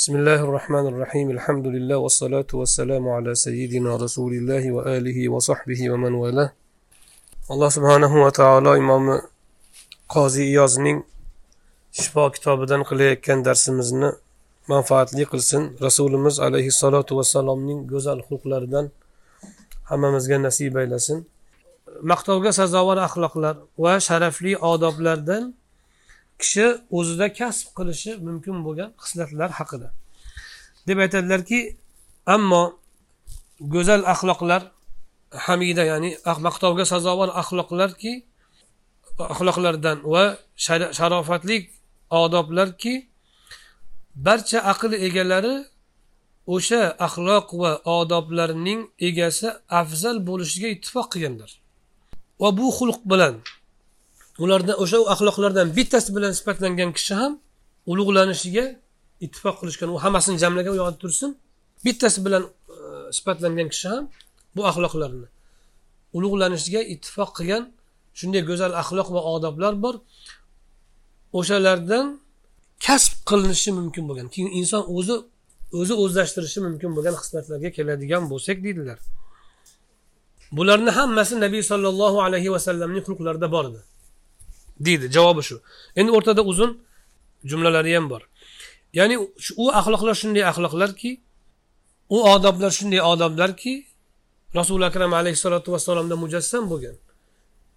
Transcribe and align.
بسم 0.00 0.16
الله 0.16 0.40
الرحمن 0.46 0.86
الرحيم 0.92 1.30
الحمد 1.36 1.66
لله 1.74 1.96
والصلاة 2.04 2.50
والسلام 2.60 3.04
على 3.16 3.34
سيدنا 3.34 3.96
رسول 4.04 4.32
الله 4.32 4.64
وآله 4.76 5.18
وصحبه 5.28 5.80
ومن 5.92 6.12
والاه 6.14 6.50
alloh 7.50 7.70
subhanahu 7.70 8.16
va 8.24 8.30
taolo 8.30 8.76
imomi 8.82 9.16
qoziy 10.14 10.46
iyozning 10.54 10.98
shifo 12.00 12.24
kitobidan 12.34 12.82
qilayotgan 12.88 13.38
darsimizni 13.48 14.10
manfaatli 14.72 15.24
qilsin 15.32 15.62
rasulimiz 15.86 16.36
alayhissalotu 16.46 17.12
vassalomning 17.18 17.80
go'zal 17.92 18.18
xulqlaridan 18.28 18.86
hammamizga 19.90 20.36
nasib 20.46 20.74
aylasin 20.82 21.18
maqtovga 22.12 22.50
sazovor 22.60 22.98
axloqlar 23.06 23.54
va 23.84 23.94
sharafli 24.08 24.52
odoblardan 24.72 25.44
kishi 26.41 26.67
o'zida 26.97 27.27
kasb 27.39 27.67
qilishi 27.77 28.11
mumkin 28.27 28.55
bo'lgan 28.65 28.89
xislatlar 29.03 29.49
haqida. 29.59 29.87
Deb 30.87 30.97
aytadilarki 31.05 31.59
ammo 32.35 32.63
go'zal 33.73 34.01
axloqlar 34.13 34.61
hamida 35.45 35.83
ya'ni 35.91 36.11
maqtovga 36.47 36.85
sazovor 36.93 37.29
axloqlarki 37.41 38.13
axloqlardan 39.33 39.97
va 40.13 40.23
sharofatli 40.97 41.57
odoblarki 42.23 42.93
barcha 44.27 44.59
aql 44.71 44.91
egalari 45.07 45.55
o'sha 46.55 46.81
axloq 47.07 47.47
va 47.61 47.71
odoblarning 47.99 48.81
egasi 49.09 49.47
afzal 49.81 50.17
bo'lishiga 50.29 50.67
ittifoq 50.75 51.07
qilganlar. 51.13 51.51
Va 52.41 52.49
bu 52.57 52.67
xulq 52.77 52.99
bilan 53.11 53.35
ulardan 54.43 54.75
o'sha 54.83 54.97
axloqlardan 55.13 55.67
bittasi 55.77 56.09
bilan 56.15 56.31
sifatlangan 56.39 56.91
kishi 56.97 57.13
ham 57.21 57.33
ulug'lanishiga 57.91 58.65
ittifoq 59.25 59.55
qilishgan. 59.61 59.89
U 59.95 59.97
hammasini 60.03 60.37
jamlagan 60.43 60.71
u 60.75 60.77
yoqda 60.81 60.97
tursin. 61.03 61.31
Bittasi 61.85 62.19
bilan 62.25 62.43
e, 62.43 62.77
sifatlangan 63.17 63.67
kishi 63.73 63.87
ham 63.93 64.03
bu 64.55 64.61
axloqlarni 64.69 65.27
ulug'lanishiga 66.17 66.81
ittifoq 66.93 67.31
qilgan 67.37 67.63
shunday 68.19 68.41
go'zal 68.49 68.71
axloq 68.81 69.07
va 69.15 69.21
odoblar 69.33 69.73
bor. 69.83 69.95
O'shalardan 71.39 72.05
kasb 72.85 73.13
qilinishi 73.29 73.71
mumkin 73.79 74.03
bo'lgan. 74.09 74.27
Keyin 74.33 74.49
inson 74.59 74.83
o'zi 74.97 75.15
o'zi 75.79 75.93
o'zlashtirishi 76.03 76.59
mumkin 76.67 76.89
bo'lgan 76.95 77.15
xislatlarga 77.21 77.69
keladigan 77.77 78.23
bo'lsak 78.31 78.57
deydilar. 78.65 78.97
Bularni 80.57 80.91
hammasi 80.97 81.33
nabiy 81.45 81.63
sollallohu 81.71 82.17
alayhi 82.27 82.49
vasallamning 82.55 83.03
xulqlarida 83.07 83.47
bor 83.55 83.65
edi. 83.71 83.81
Deydi 84.79 85.11
javobi 85.15 85.43
shu. 85.47 85.61
Endi 85.95 86.11
o'rtada 86.17 86.41
uzun 86.51 86.71
jumlalari 87.49 87.95
ham 87.95 88.09
bor. 88.09 88.21
Ya'ni 88.93 89.15
u 89.63 89.65
axloqlar 89.79 90.15
shunday 90.21 90.43
axloqlarki 90.51 91.11
u 92.15 92.17
odoblar 92.33 92.71
shunday 92.77 93.01
odoblarki 93.13 93.73
rasuli 94.55 94.85
akram 94.85 95.13
alayhissalotu 95.19 95.69
vassalomda 95.75 96.15
mujassam 96.23 96.63
bo'lgan 96.71 96.95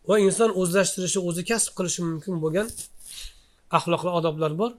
va 0.09 0.17
inson 0.27 0.51
o'zlashtirishi 0.61 1.21
o'zi 1.29 1.43
kasb 1.51 1.73
qilishi 1.79 2.01
mumkin 2.09 2.35
bo'lgan 2.45 2.69
axloqli 3.79 4.11
odoblar 4.19 4.53
bor. 4.61 4.73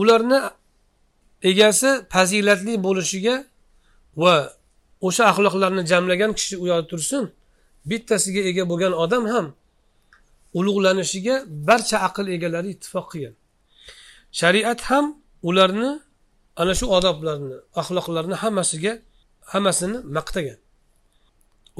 Ularni 0.00 0.38
egasi 1.50 1.90
fazilatli 2.14 2.74
bo'lishiga 2.86 3.36
va 4.22 4.34
o'sha 5.06 5.24
axloqlarni 5.32 5.82
jamlagan 5.92 6.32
kishi 6.38 6.54
u 6.62 6.64
yoqda 6.70 6.86
tursin 6.92 7.24
bittasiga 7.90 8.42
ega 8.50 8.64
bo'lgan 8.70 8.92
odam 9.04 9.24
ham 9.32 9.46
ulug'lanishiga 10.58 11.34
barcha 11.68 11.96
aql 12.08 12.26
egalari 12.36 12.68
ittifoq 12.74 13.06
qilgan. 13.12 13.34
Shariat 14.40 14.80
ham 14.88 15.06
ularni 15.48 15.90
ana 16.60 16.72
shu 16.78 16.86
odoblarni 16.96 17.56
axloqlarni 17.80 18.36
hammasiga 18.42 18.92
hammasini 19.52 19.98
maqtagan 20.16 20.58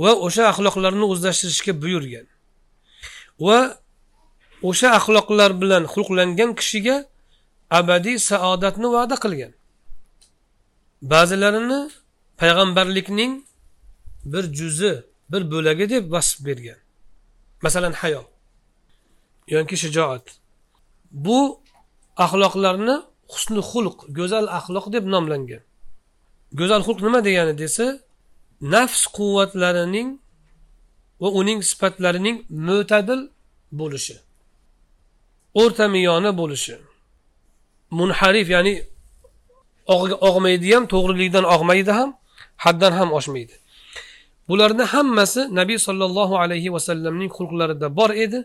va 0.03 0.13
o'sha 0.27 0.43
axloqlarni 0.53 1.05
o'zlashtirishga 1.13 1.73
buyurgan 1.83 2.27
va 3.47 3.59
o'sha 4.69 4.89
axloqlar 4.99 5.51
bilan 5.63 5.83
xulqlangan 5.95 6.51
kishiga 6.61 6.97
abadiy 7.79 8.17
saodatni 8.31 8.89
va'da 8.97 9.17
qilgan. 9.25 9.53
Ba'zilarini 11.13 11.81
payg'ambarlikning 12.41 13.33
bir 14.33 14.45
juzi 14.59 14.95
bir 15.33 15.43
bo'lagi 15.53 15.87
deb 15.93 16.05
vasf 16.15 16.37
bergan. 16.47 16.79
Masalan 17.65 17.95
hayo. 18.01 18.23
Yoki 19.55 19.77
shijoat. 19.83 20.25
Bu 21.25 21.39
axloqlarni 22.25 22.97
husni 23.33 23.63
xulq 23.71 23.99
go'zal 24.19 24.47
axloq 24.59 24.87
deb 24.95 25.05
nomlangan. 25.15 25.63
Go'zal 26.59 26.83
xulq 26.87 27.01
nima 27.07 27.21
degani 27.27 27.55
desa 27.63 27.87
nafs 28.75 29.03
quvvatlarining 29.17 30.09
va 31.23 31.29
uning 31.41 31.59
sifatlarining 31.71 32.37
mo'tadil 32.67 33.21
bo'lishi 33.81 34.17
o'rta 35.55 35.89
miyona 35.89 36.31
bo'lishi. 36.41 36.75
Munharif 37.99 38.49
ya'ni 38.55 38.75
og'maydi 40.29 40.69
ham 40.75 40.85
to'g'rilikdan 40.93 41.45
og'maydi 41.55 41.93
ham 41.99 42.11
haddan 42.65 42.93
ham 42.99 43.09
oshmaydi. 43.19 43.55
Bularni 44.49 44.85
hammasi 44.93 45.41
nabiy 45.59 45.79
sollallohu 45.87 46.35
alayhi 46.43 46.69
vasallamning 46.77 47.31
xulqlarida 47.37 47.89
bor 47.99 48.11
edi. 48.25 48.39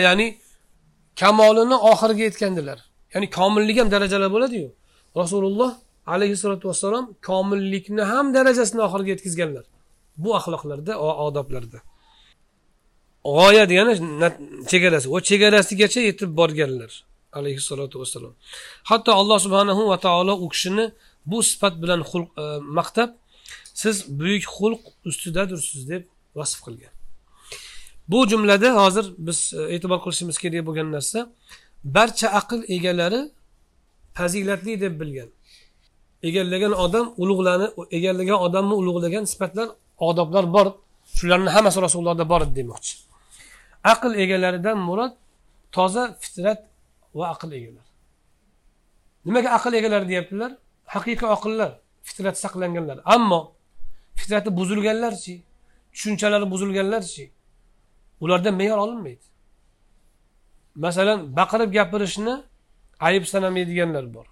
Ya'ni 0.00 0.38
kamolini 1.16 1.74
oxiriga 1.74 2.22
yetgandilar. 2.28 2.78
Ya'ni 3.14 3.30
komillik 3.30 3.78
ham 3.80 3.90
darajalar 3.90 4.32
bo'ladiyu. 4.32 4.68
Rasululloh 5.16 5.70
alayhissalotu 6.06 6.68
vassalom 6.68 7.04
komillikni 7.28 8.02
ham 8.02 8.34
darajasini 8.34 8.80
oxiriga 8.86 9.10
yetkazganlar. 9.14 9.64
Bu 10.16 10.36
axloqlarda 10.38 10.92
odoblarda. 11.26 11.78
G'oya 13.36 13.64
degani 13.70 13.94
chegarasi. 14.70 15.06
Va 15.14 15.20
chegarasigacha 15.30 16.00
yetib 16.08 16.30
borganlar 16.40 16.92
alayhissalotu 17.38 18.00
vassalom. 18.00 18.34
Hatto 18.90 19.10
alloh 19.20 19.38
subhanahu 19.46 19.82
va 19.90 19.98
taolo 20.06 20.34
u 20.44 20.48
kishini 20.48 20.84
bu 21.30 21.38
sifat 21.42 21.74
bilan 21.82 22.00
xulq 22.10 22.28
e, 22.42 22.44
maqtab 22.78 23.10
siz 23.82 23.96
buyuk 24.20 24.44
xulq 24.56 24.82
ustidadirsiz 25.08 25.82
deb 25.92 26.02
vasf 26.38 26.58
qilgan. 26.66 26.97
Bu 28.08 28.28
jumlada 28.28 28.68
hozir 28.82 29.06
biz 29.18 29.54
e, 29.54 29.62
e'tibor 29.74 29.98
qilishimiz 30.04 30.36
kerak 30.42 30.62
bo'lgan 30.68 30.88
narsa 30.96 31.18
barcha 31.96 32.28
aql 32.40 32.60
egalari 32.76 33.20
fazilatli 34.18 34.80
deb 34.80 34.94
bilgan. 35.00 35.30
Egallagan 36.28 36.72
odam 36.84 37.06
ulug'lanib 37.22 37.72
egallagan 37.96 38.38
odamni 38.46 38.74
ulug'lagan 38.80 39.24
sifatlar 39.32 39.68
odoblar 40.08 40.44
bor. 40.56 40.66
Shularni 41.18 41.50
hammasi 41.56 41.78
rasulullohda 41.86 42.24
bor 42.32 42.40
edi 42.46 42.54
demoqchi. 42.60 42.94
Aql 43.92 44.12
egalaridan 44.24 44.78
murod 44.88 45.12
toza 45.76 46.04
fitrat 46.22 46.60
va 47.18 47.24
aql 47.34 47.50
egalari. 47.58 47.88
Nimaga 49.26 49.48
aql 49.58 49.72
egalari 49.80 50.06
deyaptilar? 50.12 50.50
Haqiqiy 50.94 51.28
oqillar 51.36 51.70
fitrat 52.08 52.36
saqlanganlar. 52.44 52.98
Ammo 53.14 53.40
fitrati 54.18 54.50
buzilganlarchi 54.58 55.34
tushunchalari 55.92 56.46
buzilganlarchi 56.52 57.24
ulardan 58.20 58.54
me'yor 58.54 58.78
olinmaydi. 58.78 59.24
Masalan 60.74 61.36
baqirib 61.36 61.72
gapirishni 61.72 62.34
ayb 63.00 63.24
sanamaydiganlar 63.24 64.14
bor 64.14 64.26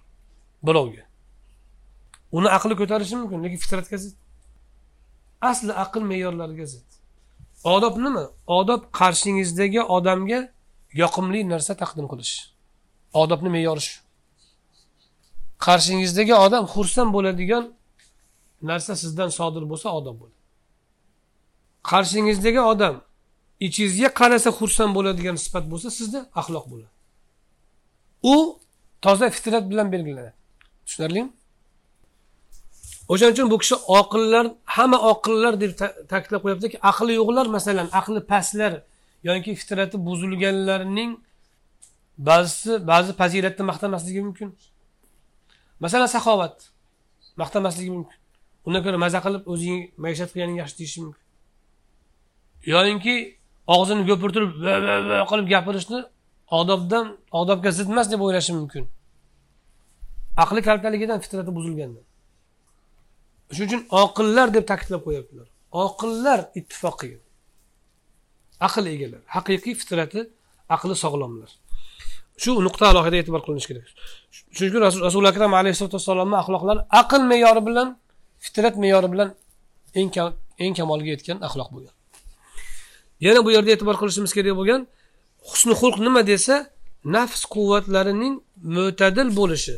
birovga. 0.63 1.03
Uni 2.31 2.49
aqli 2.57 2.75
ko'tarishi 2.81 3.15
mumkin 3.21 3.43
lekin 3.43 3.57
fitratga 3.57 3.97
zid. 3.97 4.15
Asli 5.41 5.73
aql 5.83 6.01
me'yorlariga 6.11 6.65
zid. 6.73 6.89
Odob 7.63 7.95
nima? 8.05 8.25
Odob 8.47 8.81
qarshingizdagi 8.99 9.81
odamga 9.97 10.39
yoqimli 11.01 11.39
narsa 11.53 11.73
taqdim 11.81 12.07
qilish. 12.11 12.35
Odobni 13.21 13.49
me'yori 13.55 13.81
shu. 13.87 13.95
Qarshingizdagi 15.65 16.35
odam 16.45 16.63
xursand 16.73 17.09
bo'ladigan 17.15 17.63
narsa 18.69 18.95
sizdan 18.95 19.29
sodir 19.39 19.63
bo'lsa 19.71 19.89
odob 19.99 20.15
bo'ladi 20.21 20.37
qarshingizdagi 21.89 22.61
odam 22.61 22.95
ichingizga 23.65 24.09
qarasa 24.19 24.49
xursand 24.59 24.91
bo'ladigan 24.97 25.37
sifat 25.45 25.65
bo'lsa 25.71 25.89
sizda 25.99 26.19
axloq 26.39 26.65
bo'ladi. 26.71 26.93
U 28.33 28.35
toza 29.05 29.27
fitrat 29.35 29.63
bilan 29.71 29.87
belgilanadi. 29.93 30.33
Tushunarlimi? 30.85 31.29
O'shaning 33.11 33.33
uchun 33.35 33.47
bu 33.53 33.57
kishi 33.63 33.75
oqillar 33.99 34.45
hamma 34.75 34.97
oqillar 35.11 35.53
deb 35.63 35.71
ta'kidlab 36.11 36.41
qo'yaptiki 36.45 36.77
aqli 36.91 37.13
yo'qlar. 37.19 37.45
Masalan 37.57 37.87
aqli 37.99 38.19
pastlar 38.31 38.73
yoki 39.27 39.51
fitrati 39.59 39.97
buzilganlarning 40.07 41.11
ba'zisi 42.29 42.71
ba'zi 42.91 43.11
fazilatni 43.19 43.63
maqtamasligi 43.71 44.21
mumkin. 44.27 44.49
Masalan 45.83 46.09
saxovat 46.15 46.55
maqtamasligi 47.41 47.91
mumkin. 47.97 48.17
Undan 48.67 48.81
ko'ra 48.85 48.97
maza 49.05 49.19
qilib 49.25 49.43
o'zing 49.53 49.79
maishat 50.03 50.29
qilganing 50.33 50.57
yaxshi 50.61 50.77
deyishi 50.79 50.99
mumkin. 51.05 51.23
Yoyinki 52.73 53.15
og'zini 53.75 54.03
ko'pirtirib 54.09 54.51
qilib 55.29 55.47
gapirishni 55.53 55.99
odobdan 56.59 57.05
odobga 57.41 57.71
zid 57.77 57.87
emas 57.93 58.07
deb 58.11 58.21
o'ylashi 58.25 58.51
mumkin. 58.59 58.83
Aqli 60.43 60.61
kaltaligidan 60.67 61.19
fitrati 61.23 61.51
buzilgandan 61.57 62.05
shuning 63.55 63.69
uchun 63.69 63.81
oqillar 64.03 64.47
deb 64.55 64.65
ta'kidlab 64.71 65.01
qo'yaptilar. 65.07 65.47
Oqillar 65.85 66.39
ittifoqi. 66.59 67.11
Aql 68.67 68.85
egalari 68.93 69.23
haqiqiy 69.35 69.75
fitrati 69.81 70.21
aqli 70.75 70.95
sog'lomlar. 71.03 71.49
Shu 72.43 72.51
nuqta 72.67 72.85
alohida 72.91 73.17
e'tibor 73.21 73.41
qilinishi 73.45 73.67
kerak. 73.71 73.87
Chunki 74.57 74.77
rasuli 75.07 75.27
akram 75.33 75.51
alayhisalotu 75.59 75.95
vassalomni 75.99 76.37
axloqlari 76.43 76.81
aql 77.01 77.21
me'yori 77.31 77.61
bilan 77.67 77.87
fitrat 78.45 78.75
me'yori 78.83 79.07
bilan 79.13 79.29
eng 79.99 80.09
eng 80.63 80.73
kamolga 80.79 81.09
yetgan 81.15 81.37
axloq 81.47 81.69
bo'lgan. 81.75 81.96
Yana 83.25 83.39
bu 83.45 83.49
yerda 83.55 83.71
e'tibor 83.75 83.95
qilishimiz 84.01 84.31
kerak 84.37 84.55
bo'lgan 84.59 84.81
husni 85.49 85.73
xulq 85.81 85.97
nima 86.05 86.21
desa 86.31 86.55
nafs 87.15 87.41
quvvatlarining 87.55 88.33
mo'tadil 88.75 89.29
bo'lishi. 89.39 89.75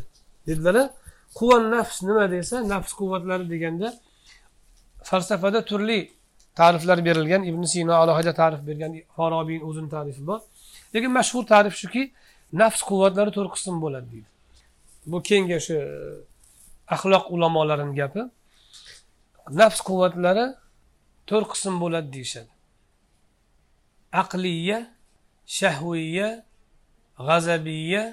Dedilar 0.47 0.75
quvvat 1.37 1.63
nafs 1.75 1.97
nima 2.09 2.25
desa 2.35 2.55
nafs 2.73 2.91
quvvatlari 2.99 3.45
deganda 3.53 3.87
falsafada 5.09 5.59
turli 5.69 5.99
ta'riflar 6.59 6.99
berilgan 7.07 7.41
ibn 7.49 7.63
sino 7.73 7.93
alohida 8.03 8.33
ta'rif 8.41 8.61
bergan 8.69 8.91
farobiyni 9.17 9.63
o'zini 9.69 9.89
ta'rifi 9.95 10.21
bor. 10.29 10.39
Lekin 10.93 11.11
mashhur 11.19 11.43
ta'rif 11.53 11.73
shuki 11.81 12.03
nafs 12.61 12.81
quvvatlari 12.89 13.31
to'rt 13.37 13.51
qism 13.55 13.75
bo'ladi 13.83 14.07
deydi. 14.13 14.29
Bu 15.11 15.17
keyingi 15.27 15.57
shu 15.65 15.75
e, 15.83 15.87
axloq 16.95 17.25
ulamolarini 17.35 17.93
gapi. 17.99 18.21
Nafs 19.61 19.79
quvvatlari 19.87 20.45
to'rt 21.29 21.47
qism 21.53 21.73
bo'ladi 21.83 22.07
deyishadi. 22.15 22.51
Aqliya 24.11 24.79
shahviya 25.45 26.45
g'azabiya 27.17 28.03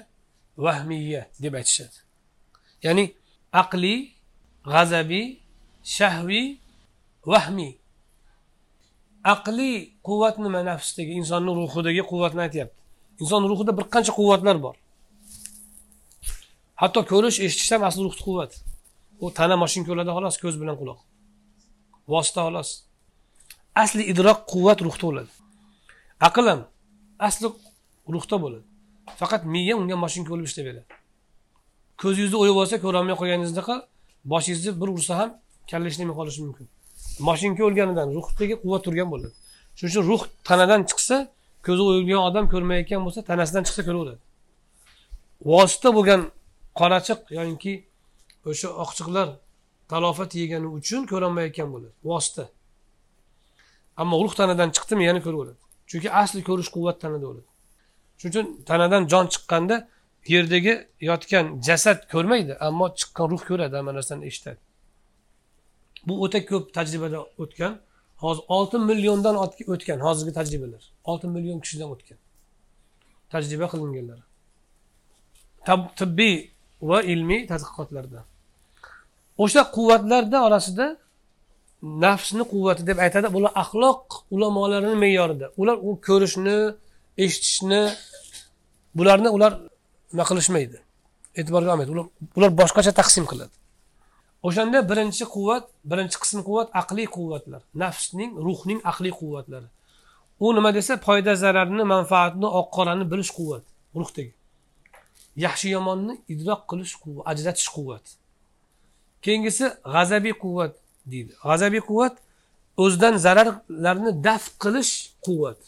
vahmiya 0.57 1.21
deb 1.41 1.53
aytishadi. 1.59 1.97
Ya'ni 2.83 3.05
aqliy 3.61 3.99
g'azabiy 4.65 5.27
shahviy 5.83 6.47
vahmiy. 7.25 7.73
Aqliy 9.33 9.77
quvvat 10.07 10.35
nima 10.43 10.59
nafsdagi? 10.69 11.11
Insonni 11.19 11.51
ruhidagi 11.59 12.03
quvvatni 12.11 12.41
aytyapti. 12.47 12.77
Inson 13.21 13.43
ruhida 13.51 13.71
bir 13.77 13.85
qancha 13.93 14.11
quvvatlar 14.19 14.57
bor. 14.65 14.75
Hatto 16.81 17.01
ko'rish 17.11 17.37
eshitish 17.45 17.71
ham 17.73 17.83
asli 17.89 18.01
ruhni 18.07 18.23
quvvat. 18.27 18.51
U 19.23 19.25
tana 19.37 19.55
moshin 19.63 19.83
ko'radi 19.87 20.11
xolos 20.17 20.35
ko'z 20.43 20.55
bilan 20.61 20.75
quloq. 20.81 20.99
Vosita 22.11 22.41
xolos. 22.47 22.69
Asli 23.83 24.03
idrok 24.11 24.39
quvvat 24.51 24.79
ruhda 24.85 25.05
bo'ladi. 25.09 25.31
Aql 26.27 26.45
ham 26.51 26.61
asli 27.27 27.47
ruhda 28.13 28.37
bo'ladi. 28.43 28.65
Faqat 29.19 29.41
miya 29.53 29.73
unga 29.81 29.95
moshinka 30.03 30.29
bo'lib 30.33 30.47
ishlayveradi 30.51 30.85
ko'zingizni 32.01 32.37
o'yib 32.43 32.57
olsa 32.61 32.75
ko'rolmay 32.85 33.15
qolganingizdaqa 33.21 33.75
boshingizni 34.33 34.71
bir 34.81 34.89
ursa 34.95 35.13
ham 35.19 35.29
kalla 35.71 35.87
ishlamay 35.93 36.15
qolishi 36.19 36.41
mumkin. 36.47 36.67
Moshinka 37.27 37.61
o'lganidan 37.67 38.07
ruhdagi 38.17 38.55
quvvat 38.61 38.81
turgan 38.85 39.07
bo'ladi. 39.13 39.33
Shuning 39.77 39.91
uchun 39.93 40.03
ruh 40.11 40.21
tanadan 40.47 40.81
chiqsa 40.89 41.15
ko'zi 41.65 41.83
o'yilgan 41.89 42.21
odam 42.29 42.45
ko'rmayotgan 42.53 43.01
bo'lsa 43.05 43.19
tanasidan 43.29 43.63
chiqsa 43.67 43.81
ko'raveradi. 43.87 44.21
Vosita 45.51 45.89
bo'lgan 45.97 46.21
qorachiq 46.79 47.19
yoki 47.37 47.73
o'sha 48.49 48.69
oqchiqlar 48.83 49.27
talofat 49.91 50.31
yegani 50.41 50.67
uchun 50.77 51.01
ko'rolmayotgan 51.11 51.67
bo'ladi. 51.73 51.93
Vosita. 52.09 52.43
Ammo 54.01 54.15
ruh 54.23 54.33
tanadan 54.39 54.69
chiqdimi 54.75 55.03
yana 55.09 55.21
ko'raveradi. 55.25 55.59
Chunki 55.89 56.09
asli 56.21 56.41
ko'rish 56.49 56.69
quvvat 56.75 56.97
tanada 57.03 57.25
bo'ladi. 57.29 57.47
Shuning 58.19 58.33
uchun 58.33 58.45
tanadan 58.69 59.03
jon 59.11 59.25
chiqqanda 59.33 59.75
yerdagi 60.33 60.73
yotgan 61.09 61.45
jasad 61.67 61.99
ko'rmaydi 62.13 62.53
ammo 62.67 62.85
chiqqan 62.99 63.27
ruh 63.31 63.41
ko'radi 63.49 63.73
hamma 63.79 63.91
narsani 63.97 64.23
eshitadi. 64.29 64.59
Bu 66.07 66.13
o'ta 66.23 66.39
ko'p 66.51 66.65
tajribada 66.77 67.19
o'tgan 67.43 67.73
hozir 68.23 68.43
olti 68.55 68.77
milliondan 68.89 69.35
o'tgan 69.73 69.99
hozirgi 70.07 70.33
tajribalar. 70.39 70.83
Olti 71.09 71.27
million 71.35 71.59
kishidan 71.63 71.89
o'tgan 71.95 72.19
tajriba 73.33 73.67
qilinganlar. 73.73 74.19
Tibbiy 75.99 76.35
va 76.89 76.99
ilmiy 77.13 77.41
tadqiqotlarda. 77.51 78.19
O'sha 79.43 79.61
quvvatlarni 79.75 80.39
orasida 80.47 80.85
nafsni 81.81 82.43
quvvati 82.51 82.83
deb 82.89 82.97
aytadi. 83.05 83.27
Bular 83.35 83.51
axloq 83.63 84.03
ulamolarini 84.31 84.95
me'yorida. 85.03 85.51
Ular 85.61 85.77
u 85.87 85.89
ko'rishni 86.07 86.57
eshitishni 87.17 87.81
bularni 88.97 89.29
ular 89.37 89.53
nima 90.11 90.23
qilishmaydi. 90.29 90.77
E'tiborga 91.39 91.69
olmaydi 91.73 91.91
ular 91.95 92.05
ular 92.37 92.51
boshqacha 92.61 92.91
taqsim 92.99 93.25
qiladi. 93.31 93.53
O'shanda 94.47 94.79
birinchi 94.89 95.25
quvvat 95.35 95.65
birinchi 95.91 96.17
qism 96.23 96.39
quvvat 96.47 96.69
aqliy 96.81 97.07
quvvatlar. 97.15 97.61
Nafsning 97.83 98.31
ruhning 98.45 98.79
aqliy 98.91 99.13
quvvatlari. 99.21 99.67
U 100.39 100.53
nima 100.57 100.69
desa 100.77 100.93
foyda 101.07 101.33
zararni 101.43 101.83
manfaatni 101.93 102.47
oq 102.59 102.67
qorani 102.77 103.05
bilish 103.11 103.31
quvvat 103.37 103.63
ruhdagi. 103.99 104.33
Yaxshi 105.45 105.67
yomonni 105.75 106.13
idroq 106.33 106.61
qilish 106.69 106.95
quvvat 107.01 107.23
ajratish 107.31 107.69
quvvat. 107.75 108.05
Keyingisi 109.23 109.65
g'azabiy 109.93 110.35
quvvat. 110.43 110.73
Deydi. 111.11 111.31
G'azabiy 111.47 111.83
quvvat 111.89 112.15
o'zidan 112.83 113.13
zararlarni 113.25 114.11
daf 114.27 114.43
qilish 114.63 114.93
quvvat 115.25 115.59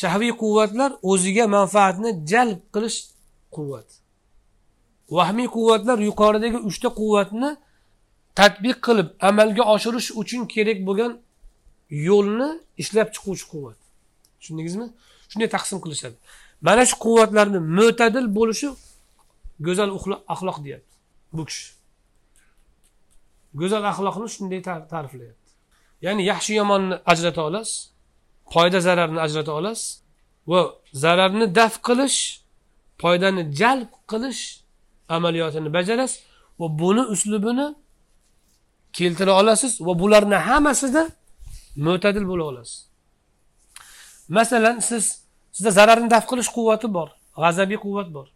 shahviy 0.00 0.32
quvvatlar 0.42 0.90
o'ziga 1.10 1.44
manfaatni 1.56 2.10
jalb 2.32 2.60
qilish 2.74 2.98
quvvat 3.56 3.88
vahmiy 5.16 5.48
quvvatlar 5.56 5.98
yuqoridagi 6.08 6.58
uchta 6.70 6.88
quvvatni 7.00 7.50
tadbiq 8.38 8.78
qilib 8.86 9.08
amalga 9.28 9.64
oshirish 9.74 10.08
uchun 10.20 10.42
kerak 10.54 10.78
bo'lgan 10.88 11.12
yo'lni 12.08 12.48
ishlab 12.82 13.08
chiquvchi 13.14 13.46
quvvat. 13.52 13.78
Tushundingizmi? 14.40 14.86
Shunday 15.30 15.48
taqsim 15.56 15.78
qilishadi. 15.84 16.16
Mana 16.66 16.82
shu 16.90 16.96
quvvatlarni 17.04 17.60
mo'tadil 17.78 18.26
bo'lishi 18.38 18.68
go'zal 19.66 19.90
axloq 20.34 20.58
deyapti 20.64 20.94
bu 21.36 21.42
kishi. 21.48 21.66
Go'zal 23.54 23.84
axloqni 23.92 24.28
shunday 24.34 24.60
ta'riflayapti. 24.92 25.50
Ya'ni 26.04 26.22
yaxshi 26.32 26.52
yomonni 26.60 26.96
ajrata 27.12 27.42
olasiz 27.48 27.92
foyda 28.52 28.80
zararni 28.80 29.20
ajrata 29.26 29.52
olasiz 29.52 30.02
va 30.50 30.60
zararni 30.92 31.46
daf 31.58 31.74
qilish 31.88 32.18
foydani 33.02 33.42
jalb 33.60 33.90
qilish 34.10 34.42
amaliyotini 35.08 35.72
bajarasiz 35.76 36.20
va 36.60 36.66
buni 36.80 37.02
uslubini 37.14 37.66
keltira 38.92 39.32
olasiz 39.40 39.72
va 39.86 39.92
bularni 39.98 40.38
hammasida 40.48 41.02
mo'tadil 41.86 42.24
bo'la 42.30 42.44
olasiz. 42.50 42.78
Masalan 44.28 44.78
siz 44.88 45.04
sizda 45.52 45.70
zararni 45.78 46.08
daf 46.14 46.24
qilish 46.30 46.50
quvvati 46.56 46.88
bor 46.96 47.08
g'azabiy 47.42 47.78
quvvat 47.84 48.08
bor. 48.16 48.26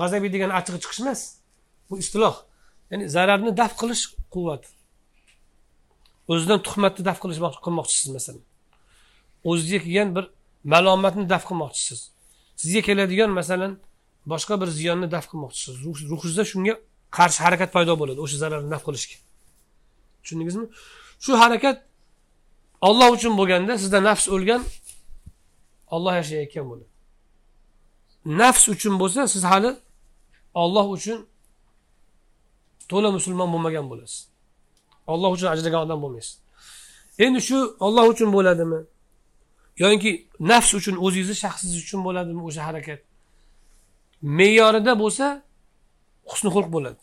G'azabiy 0.00 0.30
degani 0.34 0.52
achchig'i 0.58 0.80
chiqish 0.82 1.00
emas 1.04 1.20
bu 1.88 1.94
istiloh. 2.02 2.36
Ya'ni 2.90 3.04
zararni 3.16 3.50
daf 3.60 3.72
qilish 3.80 4.02
quvvat. 4.34 4.62
O'zidan 6.32 6.60
tuhmatni 6.66 7.02
daf 7.08 7.18
qilish 7.22 7.40
qilmoqchisiz 7.64 8.08
masalan. 8.16 8.44
O'zizga 9.50 9.78
kelgan 9.84 10.08
bir 10.16 10.24
malomatni 10.72 11.24
daf 11.32 11.44
qilmoqchisiz. 11.48 12.00
Sizga 12.60 12.80
keladigan 12.88 13.30
masalan 13.40 13.72
boshqa 14.32 14.54
bir 14.60 14.68
ziyonni 14.78 15.08
daf 15.16 15.26
qilmoqchisiz. 15.30 15.74
Ruhingizda 15.84 16.44
shunga 16.52 16.74
qarshi 17.16 17.40
harakat 17.46 17.70
paydo 17.76 17.92
bo'ladi 18.00 18.18
o'sha 18.24 18.36
zararni 18.42 18.70
daf 18.74 18.82
qilishga. 18.88 19.16
Tushundingizmi? 20.22 20.66
Shu 21.24 21.32
harakat 21.42 21.76
olloh 22.88 23.08
uchun 23.16 23.32
bo'lganda 23.40 23.72
sizda 23.82 23.98
nafs 24.08 24.26
o'lgan 24.34 24.62
olloh 25.94 26.14
yashayotgan 26.20 26.64
bo'ladi. 26.70 26.88
Nafs 28.40 28.64
uchun 28.74 28.94
bo'lsa 29.02 29.20
siz 29.34 29.42
hali 29.50 29.70
olloh 30.62 30.86
uchun 30.96 31.18
to'la 32.90 33.10
musulmon 33.16 33.48
bo'lmagan 33.54 33.86
bo'lasiz. 33.90 34.20
Olloh 35.12 35.30
uchun 35.36 35.48
ajragan 35.54 35.80
odam 35.86 35.98
bo'lmaysiz. 36.04 36.34
Endi 37.24 37.40
shu 37.48 37.58
olloh 37.86 38.04
uchun 38.12 38.28
bo'ladimi? 38.36 38.80
Yoinki 39.82 40.10
nafs 40.50 40.70
uchun 40.80 40.94
o'zingizni 41.04 41.36
shaxsingiz 41.44 41.78
uchun 41.84 42.00
bo'ladimi 42.06 42.42
o'sha 42.48 42.62
harakat? 42.68 43.00
Me'yorida 44.38 44.92
bo'lsa 45.02 45.26
husni 46.30 46.50
xulq 46.54 46.68
bo'ladi. 46.76 47.00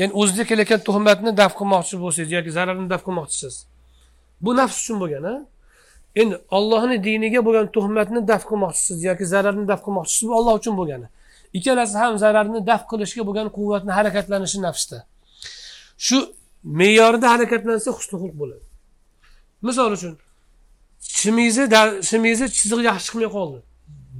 Ya'ni 0.00 0.12
o'zizga 0.20 0.44
kelayotgan 0.50 0.80
tuhmatni 0.88 1.30
daf 1.40 1.52
qilmoqchi 1.58 1.94
bo'lsangiz 2.04 2.30
yoki 2.36 2.50
zararni 2.58 2.86
daf 2.92 3.02
qilmoqchisiz. 3.06 3.54
Bu 4.44 4.50
nafs 4.60 4.76
uchun 4.82 4.96
bo'lgan 5.02 5.24
a 5.32 5.34
endi 6.20 6.36
ollohni 6.56 6.96
diniga 7.04 7.40
bo'lgan 7.46 7.66
tuhmatni 7.76 8.20
daf 8.30 8.42
qilmoqchisiz 8.50 8.98
yoki 9.08 9.24
zararni 9.32 9.64
daf 9.72 9.80
qilmoqchisiz 9.86 10.22
bu 10.28 10.32
olloh 10.38 10.54
uchun 10.60 10.74
bo'lgani 10.80 11.06
ikkalasi 11.52 11.98
ham 11.98 12.18
zararni 12.18 12.66
daf 12.66 12.82
qilishga 12.90 13.22
bo'lgan 13.28 13.48
quvvatni 13.56 13.92
harakatlanishi 13.98 14.58
nafsda. 14.66 15.06
Shu 15.98 16.16
me'yorida 16.62 17.26
harakatlansa 17.34 17.90
husni 17.98 18.16
xulq 18.22 18.34
bo'ladi. 18.42 18.64
Misol 19.62 19.92
uchun 19.98 20.14
shimingizni 21.00 21.66
shimingizni 22.08 22.48
chizig'i 22.56 22.84
yaxshi 22.90 23.04
chiqmay 23.06 23.28
qoldi. 23.36 23.58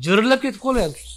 Jirillab 0.04 0.40
ketib 0.44 0.60
qolyapsiz. 0.66 1.12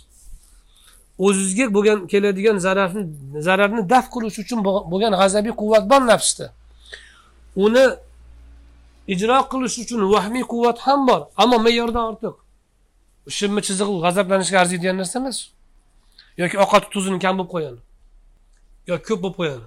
O'zizga 1.26 1.66
bo'lgan 1.76 2.08
keladigan 2.12 2.58
zararni 2.66 3.04
zararni 3.48 3.82
daf 3.94 4.06
qilish 4.14 4.38
uchun 4.44 4.60
bo'lgan 4.92 5.14
g'azabiy 5.22 5.54
quvvat 5.62 5.84
bor 5.92 6.02
nafsda. 6.12 6.46
Uni 7.66 7.86
ijro 9.14 9.40
qilish 9.52 9.78
uchun 9.84 10.02
vahmiy 10.14 10.46
quvvat 10.54 10.78
ham 10.86 11.00
bor 11.10 11.22
ammo 11.42 11.58
me'yordan 11.66 12.04
ortiq. 12.12 12.36
Shimni 13.38 13.62
chizig'i 13.68 13.96
g'azablanishga 14.06 14.58
arziydigan 14.64 14.98
narsa 15.02 15.16
emas. 15.22 15.38
Yoki 16.42 16.56
ovqat 16.64 16.84
tuzini 16.94 17.20
kam 17.26 17.34
bo'lib 17.38 17.52
qo'yadi. 17.56 17.80
Yoki 18.92 19.04
ko'p 19.10 19.22
bo'lib 19.24 19.38
qo'yadi. 19.40 19.66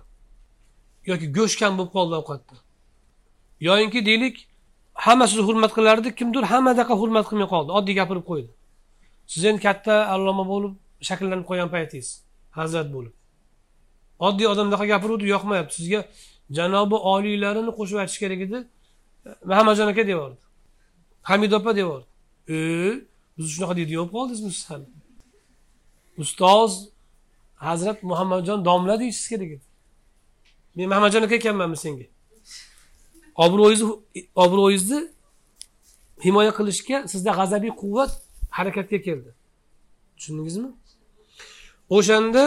Yoki 1.10 1.26
go'sht 1.36 1.56
kam 1.60 1.72
bo'lib 1.78 1.92
qoldi 1.96 2.14
ovqatda. 2.20 2.56
Yoyinki 3.68 4.00
deylik 4.08 4.36
hamma 5.04 5.26
sizni 5.30 5.44
hurmat 5.48 5.72
qilardi 5.78 6.08
kimdir 6.18 6.42
hamma 6.42 6.54
hammadaqa 6.54 6.94
hurmat 7.00 7.24
qilmay 7.30 7.48
qoldi 7.54 7.70
oddiy 7.78 7.94
gapirib 8.00 8.24
qo'ydi. 8.30 8.50
Siz 9.32 9.42
endi 9.50 9.60
katta 9.66 9.94
alloma 10.14 10.44
bo'lib 10.52 10.72
shakllanib 11.08 11.46
qolgan 11.50 11.70
paytingiz 11.74 12.08
hazrat 12.58 12.88
bo'lib. 12.94 13.14
Oddiy 14.28 14.46
odamdaqa 14.52 14.84
gapiruvdi 14.92 15.26
yoqmayapti. 15.34 15.74
Sizga 15.80 16.00
janobi 16.58 16.96
oliylarini 17.12 17.72
qo'shib 17.78 17.98
aytish 18.02 18.18
kerak 18.22 18.40
edi. 18.46 18.58
Muhammadjon 19.50 19.88
aka 19.92 20.04
deyordi 20.10 20.42
hamid 21.22 21.52
opa 21.52 21.76
deyordi 21.76 22.06
e 22.48 22.56
biz 23.38 23.46
shunaqa 23.54 23.76
deydigan 23.76 24.02
bo'lib 24.02 24.12
qoldingizmi 24.16 24.52
siz 24.52 24.70
ham 24.70 24.82
ustoz 26.24 26.88
hazrat 27.66 28.02
muhammadjon 28.02 28.64
domla 28.64 29.00
deyishingiz 29.00 29.28
kerak 29.28 29.50
edi. 29.56 29.66
Men 30.76 30.88
muhammadjon 30.88 31.22
aka 31.22 31.34
ekanmanmi 31.34 31.76
senga? 31.76 32.06
Obro'yingizni 33.44 33.92
obro'yingizni 34.44 35.00
himoya 36.24 36.52
qilishga 36.58 36.96
sizda 37.12 37.30
g'azabiy 37.38 37.72
quvvat 37.82 38.12
harakatga 38.50 38.98
keldi. 39.06 39.30
Tushundingizmi? 40.16 40.68
O'shanda 41.96 42.44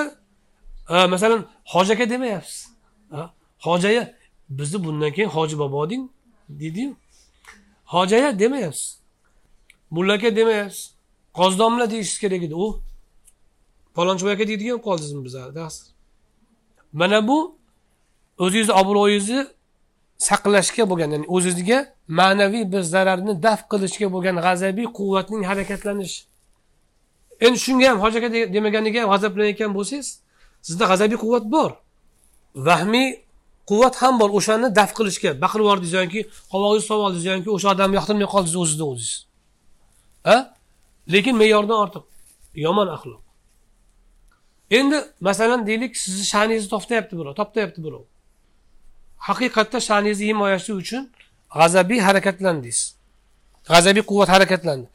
e, 0.89 1.05
masalan 1.13 1.41
hoji 1.73 1.93
aka 1.93 2.09
demayapsiz. 2.09 2.59
E, 3.11 3.17
hoji 3.65 3.87
aya 3.87 4.03
bizni 4.49 4.83
bundan 4.83 5.11
keyin 5.15 5.29
hoji 5.29 5.55
bobo 5.59 5.89
deng 5.89 6.03
deydiyu 6.49 6.95
hoji 7.93 8.15
aya 8.15 8.39
demayapsiz 8.39 8.99
mulla 9.91 10.13
aka 10.13 10.35
demayapsiz. 10.35 10.95
Qozi 11.33 11.59
domla 11.59 11.91
deyishingiz 11.91 12.19
kerak 12.19 12.43
edi. 12.43 12.55
U 12.55 12.81
palonchi 13.95 14.23
aka 14.35 14.43
deydigan 14.49 14.79
qoldingizmi 14.87 15.21
bizlarda 15.27 15.67
mana 16.99 17.19
bu 17.27 17.37
o'zingizni 18.43 18.73
obro'yingizni 18.81 19.41
saqlashga 20.27 20.83
bo'lgan 20.91 21.09
ya'ni 21.15 21.27
o'zizga 21.35 21.79
ma'naviy 22.19 22.63
bir 22.73 22.81
zararni 22.93 23.33
daf 23.43 23.61
qilishga 23.71 24.07
bo'lgan 24.15 24.35
g'azabiy 24.45 24.87
quvvatning 24.97 25.43
harakatlanishi. 25.49 26.21
Endi 27.45 27.59
shunga 27.65 27.85
ham 27.91 27.99
hoji 28.03 28.17
aka 28.19 28.29
demaganiga 28.55 28.99
ham 29.03 29.09
g'azablanayotgan 29.13 29.71
bo'lsangiz 29.77 30.07
sizda 30.67 30.85
g'azabiy 30.91 31.17
quvvat 31.23 31.45
bor. 31.55 31.71
Vahmiy 32.67 33.09
quvvat 33.69 33.95
ham 34.01 34.13
bor 34.21 34.29
o'shani 34.37 34.67
daf 34.79 34.91
qilishga. 34.97 35.31
Baqirib 35.43 35.63
yubordingiz 35.65 35.93
yoki 35.99 36.21
qovog'ingizni 36.51 36.87
solib 36.89 37.03
oldingiz 37.07 37.25
yoki 37.31 37.49
o'sha 37.55 37.67
odamni 37.75 37.95
yoqtirmay 37.99 38.27
qoldingiz 38.33 38.57
o'zizni 38.63 38.85
o'zingiz. 38.91 39.13
A 40.33 40.35
lekin 41.13 41.35
me'yordan 41.41 41.77
ortiq. 41.83 42.03
Yomon 42.65 42.87
axloq. 42.95 43.24
Endi 44.71 44.97
masalan 45.19 45.67
deylik 45.67 45.97
sizni 45.97 46.25
sha'ningizni 46.33 46.69
toptayapti 46.69 47.17
birov 47.19 47.33
toptayapti 47.41 47.83
birov. 47.83 48.03
Haqiqatda 49.27 49.79
sha'ningizni 49.89 50.25
himoyalash 50.31 50.69
uchun 50.69 51.03
g'azabiy 51.57 51.99
harakatlandingiz 52.07 52.79
g'azabiy 53.69 54.03
quvvat 54.09 54.29
harakatlandi. 54.29 54.87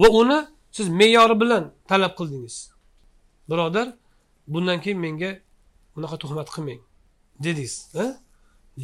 Va 0.00 0.08
uni 0.20 0.38
siz 0.76 0.88
me'yori 0.88 1.40
bilan 1.40 1.64
talab 1.88 2.12
qildingiz. 2.18 2.56
Birodar 3.50 3.88
bundan 4.52 4.80
keyin 4.80 4.98
menga 4.98 5.30
unaqa 5.96 6.16
tuhmat 6.22 6.48
qilmang 6.54 6.80
dedingiz 7.44 7.74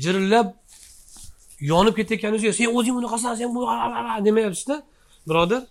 jirillab 0.02 0.48
yonib 1.72 1.94
ketayotganingiz 1.98 2.56
sen 2.58 2.68
o'zing 2.78 2.94
bunaqasan 2.98 3.34
sen 3.40 3.48
demayapsizda. 4.26 4.76
Birodar 5.28 5.62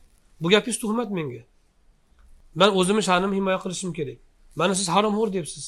bu 0.42 0.48
gapingiz 0.50 0.80
tuhmat 0.84 1.10
menga. 1.18 1.42
Man 2.60 2.70
o'zimni 2.80 3.04
sha'nimni 3.10 3.36
himoya 3.40 3.60
qilishim 3.64 3.92
kerak. 3.98 4.20
Mana 4.56 4.76
siz 4.76 4.88
haromxo'r 4.96 5.34
debsiz. 5.38 5.66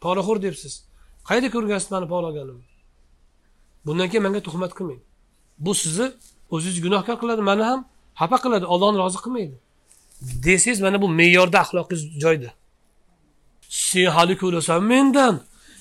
Poraxo'r 0.00 0.42
debsiz. 0.42 0.84
Qayerda 1.28 1.48
ko'rgansiz 1.54 1.90
mani 1.94 2.06
poraganimni 2.14 2.70
bundan 3.86 4.08
keyin 4.08 4.22
menga 4.22 4.40
tuhmat 4.42 4.72
qilmang. 4.78 5.00
Bu 5.58 5.74
sizni 5.74 6.06
o'zingizni 6.54 6.82
gunohkor 6.86 7.16
qiladi 7.22 7.42
mani 7.50 7.64
ham 7.70 7.80
xafa 8.20 8.36
qiladi 8.44 8.66
ollohni 8.74 8.98
rozi 9.02 9.18
qilmaydi. 9.24 9.56
Desangiz 10.46 10.80
mana 10.84 11.02
bu 11.02 11.08
me'yorda 11.20 11.58
axloqingiz 11.64 12.02
joyida. 12.22 12.50
Sen 13.68 14.06
hali 14.16 14.34
ko'rasan 14.42 14.80
mendan. 14.90 15.34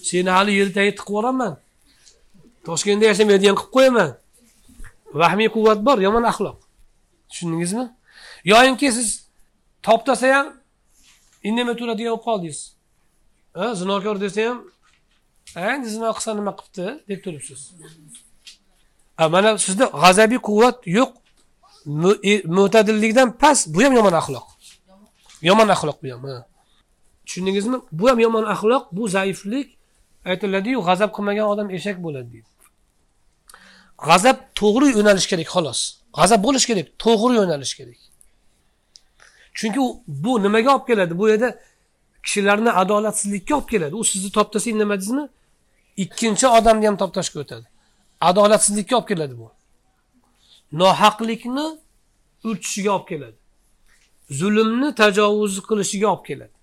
Seni 0.10 0.30
hali 0.38 0.52
yer 0.60 0.70
tagiga 0.76 0.96
tiqib 0.98 1.10
yuboraman. 1.10 1.54
Toshkentda 2.66 3.06
yashamaydigan 3.12 3.56
qilib 3.60 3.72
qo'yaman. 3.76 4.10
Vahmiy 5.22 5.50
quvvat 5.56 5.80
bor 5.88 5.98
yomon 6.08 6.24
axloq. 6.32 6.58
Tushundingizmi? 7.30 7.86
Yoyinki 8.52 8.88
siz 8.98 9.10
toptasa 9.86 10.28
ham 10.36 10.48
indamay 11.48 11.76
turadigan 11.82 12.12
bo'lib 12.14 12.26
qoldingiz 12.28 12.60
zinokor 13.82 14.16
desa 14.24 14.42
ham 14.50 14.60
endi 15.56 15.90
zino 15.96 16.10
qilsa 16.18 16.32
nima 16.40 16.54
qilibdi 16.60 16.88
deb 17.10 17.20
turibsiz? 17.26 17.62
Mana 19.34 19.58
sizda 19.66 19.86
g'azabiy 20.04 20.40
quvvat 20.48 20.78
yo'q. 20.98 21.12
Mo'tadillikdan 22.58 23.30
e, 23.30 23.38
past 23.42 23.64
bu 23.74 23.80
ham 23.84 23.94
yomon 24.00 24.16
axloq. 24.22 24.48
Yomon 25.50 25.68
axloq 25.76 25.98
bu 26.04 26.08
ham 26.14 26.24
tushundingizmi? 27.26 27.78
Bu 27.92 28.10
ham 28.10 28.20
yomon 28.26 28.46
axloq 28.54 28.84
bu 28.92 29.04
zaiflik. 29.08 29.68
Aytiladiyu 30.32 30.80
g'azab 30.88 31.12
qilmagan 31.16 31.46
odam 31.54 31.68
eshak 31.78 31.98
bo'ladi 32.06 32.30
deydi. 32.34 32.50
G'azab 34.08 34.38
to'g'ri 34.60 34.88
yo'nalish 34.98 35.28
kerak 35.32 35.50
xolos. 35.56 35.80
G'azab 36.18 36.40
bo'lishi 36.46 36.68
kerak 36.72 36.88
to'g'ri 37.04 37.34
yo'nalish 37.40 37.74
kerak. 37.80 38.00
Chunki 39.60 39.80
bu 40.08 40.44
nimaga 40.44 40.76
olib 40.76 40.88
keladi? 40.88 41.18
Bu 41.18 41.30
yerda 41.30 41.50
kishilarni 42.24 42.72
adolatsizlikka 42.72 43.56
olib 43.56 43.70
keladi. 43.74 43.96
U 43.96 44.04
sizni 44.04 44.32
toptasa 44.32 44.66
deysizmi? 44.66 45.30
Ikkinchi 46.04 46.48
odamni 46.48 46.86
ham 46.88 46.98
toptashga 46.98 47.40
o'tadi. 47.44 47.66
Adolatsizlikka 48.22 48.98
olib 48.98 49.08
keladi 49.08 49.38
bu. 49.42 49.52
Nohaqlikni 50.82 51.66
urchishiga 52.44 52.92
olib 52.98 53.08
keladi. 53.12 53.38
Zulmni 54.40 54.90
tajovuz 55.02 55.54
qilishiga 55.70 56.08
olib 56.14 56.26
keladi. 56.30 56.56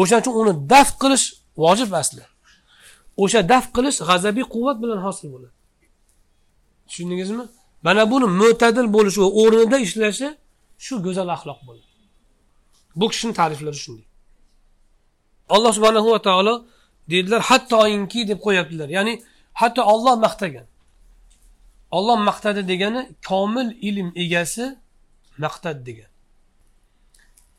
O'shaning 0.00 0.22
uchun 0.26 0.34
uni 0.40 0.52
daf 0.72 0.88
qilish 1.02 1.26
vojib 1.62 1.92
asli. 2.00 2.22
O'sha 3.22 3.40
daf 3.52 3.64
qilish 3.76 3.98
g'azabiy 4.08 4.46
quvvat 4.54 4.76
bilan 4.82 5.00
hosil 5.06 5.28
bo'ladi. 5.34 5.54
Tushundingizmi? 6.88 7.44
Mana 7.86 8.02
buni 8.12 8.26
mo'tadil 8.40 8.88
bo'lishi 8.96 9.18
va 9.24 9.28
o'rnida 9.42 9.78
ishlashi 9.86 10.28
shu 10.84 10.94
go'zal 11.06 11.28
axloq 11.36 11.60
bo'ladi. 11.68 11.83
Bu 12.96 13.08
kishini 13.08 13.34
ta'riflari 13.40 13.78
shunday. 13.84 14.06
Alloh 15.54 15.72
subhanahu 15.76 16.08
va 16.14 16.20
taolo 16.28 16.54
deydilar 17.10 17.40
hattoinki 17.50 18.20
deb 18.30 18.38
qo'yaptilar. 18.46 18.88
Ya'ni 18.96 19.14
hatto 19.60 19.82
olloh 19.92 20.16
maqtagan 20.26 20.66
olloh 21.96 22.16
maqtadi 22.28 22.62
degani 22.72 23.00
komil 23.28 23.68
ilm 23.88 24.08
egasi 24.24 24.64
maqtadi 25.44 25.80
degan. 25.88 26.10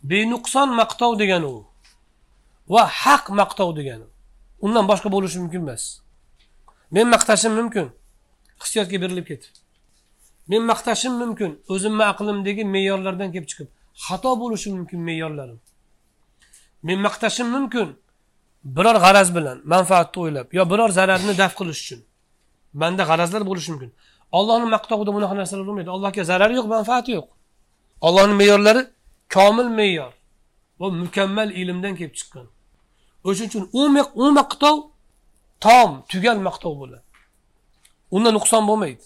Benuqson 0.09 0.69
maqtov 0.81 1.11
degani 1.21 1.47
u 1.55 1.57
va 2.73 2.83
haq 3.03 3.25
maqtov 3.41 3.69
degani 3.79 4.07
undan 4.65 4.85
boshqa 4.91 5.09
bo'lishi 5.15 5.37
mumkin 5.43 5.61
emas. 5.65 5.83
Men 6.95 7.07
maqtashim 7.15 7.53
mumkin 7.59 7.87
hissiyotga 8.61 8.97
berilib 9.03 9.25
ketib 9.31 9.55
men 10.47 10.61
maqtashim 10.71 11.13
mumkin 11.21 11.51
o'zimni 11.73 12.05
aqlimdagi 12.13 12.63
me'yorlardan 12.75 13.29
kelib 13.33 13.47
chiqib 13.51 13.69
xato 14.05 14.31
bo'lishi 14.41 14.69
mumkin 14.75 14.99
me'yorlarim. 15.07 15.59
Men 16.87 16.99
maqtashim 17.07 17.47
mumkin 17.55 17.87
biror 18.77 18.97
g'araz 19.05 19.29
bilan 19.37 19.57
manfaatni 19.73 20.17
o'ylab 20.23 20.47
yo 20.57 20.63
biror 20.71 20.89
zararni 20.97 21.33
daf 21.41 21.53
qilish 21.59 21.81
uchun. 21.83 22.01
Manda 22.81 23.03
g'arazlar 23.09 23.41
bo'lishi 23.49 23.69
mumkin. 23.73 23.91
Ollohni 24.37 24.67
maqtovida 24.75 25.11
bunaqa 25.17 25.35
narsalar 25.39 25.65
bo'lmaydi. 25.69 25.89
Allohga 25.95 26.23
zarari 26.31 26.53
yo'q 26.59 26.67
manfaati 26.75 27.11
yo'q. 27.17 27.27
Ollohni 28.07 28.35
me'yorlari 28.41 28.81
komil 29.35 29.69
me'yor 29.79 30.13
va 30.79 30.87
mukammal 31.03 31.49
ilmdan 31.61 31.93
kelib 31.99 32.15
chiqqan. 32.19 32.45
O'shaning 33.27 33.49
uchun 33.51 33.63
u 34.23 34.25
maqtov 34.39 34.77
tom 35.65 35.89
tugal 36.11 36.37
maqtov 36.47 36.73
bo'ladi. 36.81 37.05
Unda 38.15 38.29
nuqson 38.37 38.63
bo'lmaydi. 38.69 39.05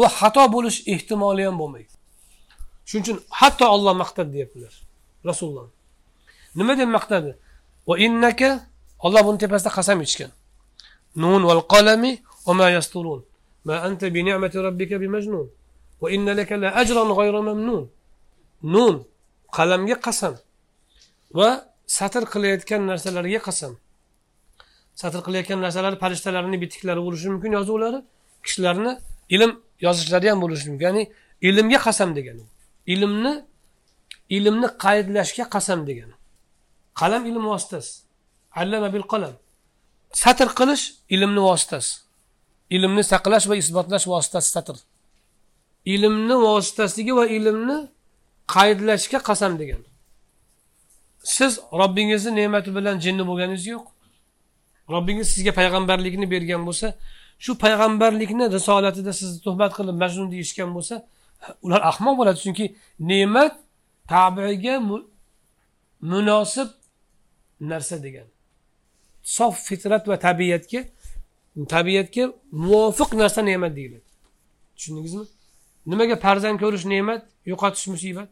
Va 0.00 0.08
xato 0.18 0.44
bo'lish 0.54 0.78
ehtimoli 0.94 1.42
ham 1.48 1.56
bo'lmaydi. 1.62 1.94
Shuning 2.88 3.04
uchun 3.04 3.18
hatto 3.40 3.64
olloh 3.74 3.94
maqtadi 4.02 4.30
deyaptilar. 4.34 4.74
Rasululloh. 5.30 5.66
Nima 6.58 6.72
deb 6.80 6.90
maqtadi? 6.96 7.30
Va 7.88 7.94
innaka 8.06 8.50
olloh 9.06 9.22
buni 9.26 9.38
tepasida 9.42 9.70
qasam 9.78 9.98
ichgan. 10.06 10.30
Nun 11.22 11.42
val 11.48 11.62
qalami 11.72 12.12
va 12.46 12.52
ma 12.60 12.66
yasturun. 12.76 13.20
Ma 13.66 13.74
anta 13.86 14.06
bi 14.14 14.20
ni'mati 14.26 14.58
robbika 14.66 14.96
bi 15.02 15.08
majnun. 15.14 15.46
Va 16.00 16.06
inna 16.14 16.32
laka 16.38 16.54
la 16.62 16.68
ajran 16.80 17.10
ghayra 17.18 17.40
mamnun. 17.48 17.84
Nun 18.74 18.94
qalamga 19.56 19.96
qasam. 20.06 20.34
Va 21.38 21.48
satr 21.96 22.22
qilayotgan 22.32 22.82
narsalarga 22.90 23.40
qasam. 23.48 23.72
Satr 25.00 25.20
qilayotgan 25.26 25.58
narsalar 25.64 25.94
farishtalarni 26.02 26.56
bitiklari 26.62 27.00
bo'lishi 27.06 27.28
mumkin 27.34 27.52
yozuvlari. 27.58 27.98
Kishilarni 28.44 28.92
ilm 29.34 29.50
yozishlari 29.86 30.26
ham 30.30 30.38
bo'lishi 30.44 30.66
mumkin. 30.70 30.86
Ya'ni 30.88 31.02
ilmga 31.48 31.78
qasam 31.86 32.10
degani. 32.18 32.44
Ilmni 32.94 33.32
ilmni 34.36 34.68
qaydlashga 34.84 35.44
qasam 35.54 35.80
degani. 35.88 36.14
Qalam 37.00 37.22
ilm 37.30 37.44
vositasi. 37.52 37.92
Allama 38.60 38.88
bil 38.94 39.06
qalam. 39.12 39.34
Satr 40.22 40.48
qilish 40.58 40.84
ilmni 41.14 41.40
vositasi. 41.48 41.92
Ilmni 42.76 43.02
saqlash 43.12 43.46
va 43.50 43.56
isbotlash 43.62 44.06
vositasi 44.12 44.48
satr. 44.56 44.76
Ilmni 45.94 46.36
vositasiga 46.46 47.12
va 47.20 47.24
ilmni 47.36 47.78
qaydlashga 48.54 49.18
qasam 49.28 49.52
degan 49.60 49.82
siz 51.36 51.60
robbingizni 51.72 52.30
ne'mati 52.40 52.70
bilan 52.76 52.96
jinni 53.04 53.24
bo'lganingiz 53.28 53.66
yo'q. 53.74 53.84
Robbingiz 54.94 55.28
sizga 55.34 55.52
payg'ambarlikni 55.60 56.26
bergan 56.34 56.62
bo'lsa 56.68 56.86
shu 57.44 57.52
payg'ambarlikni 57.64 58.44
risolatida 58.56 59.12
sizni 59.20 59.38
tuhmat 59.46 59.72
qilib 59.78 59.96
majnun 60.02 60.28
deyishgan 60.34 60.70
bo'lsa 60.76 60.94
ular 61.62 61.80
ahmoq 61.90 62.14
bo'ladi 62.20 62.38
chunki 62.44 62.66
ne'mat 63.10 63.54
tabiga 64.14 64.74
munosib 66.10 66.68
narsa 67.60 67.96
degan. 68.02 68.26
Sof 69.22 69.54
fitrat 69.68 70.08
va 70.08 70.16
tabiatga 70.18 70.80
tabiatga 71.74 72.24
muvofiq 72.52 73.10
narsa 73.22 73.40
ne'mat 73.42 73.72
deyiladi. 73.76 74.06
Tushundingizmi? 74.76 75.24
Nimaga 75.90 76.16
farzand 76.24 76.58
ko'rish 76.62 76.84
ne'mat 76.94 77.22
yo'qotish 77.50 77.86
musibat? 77.94 78.28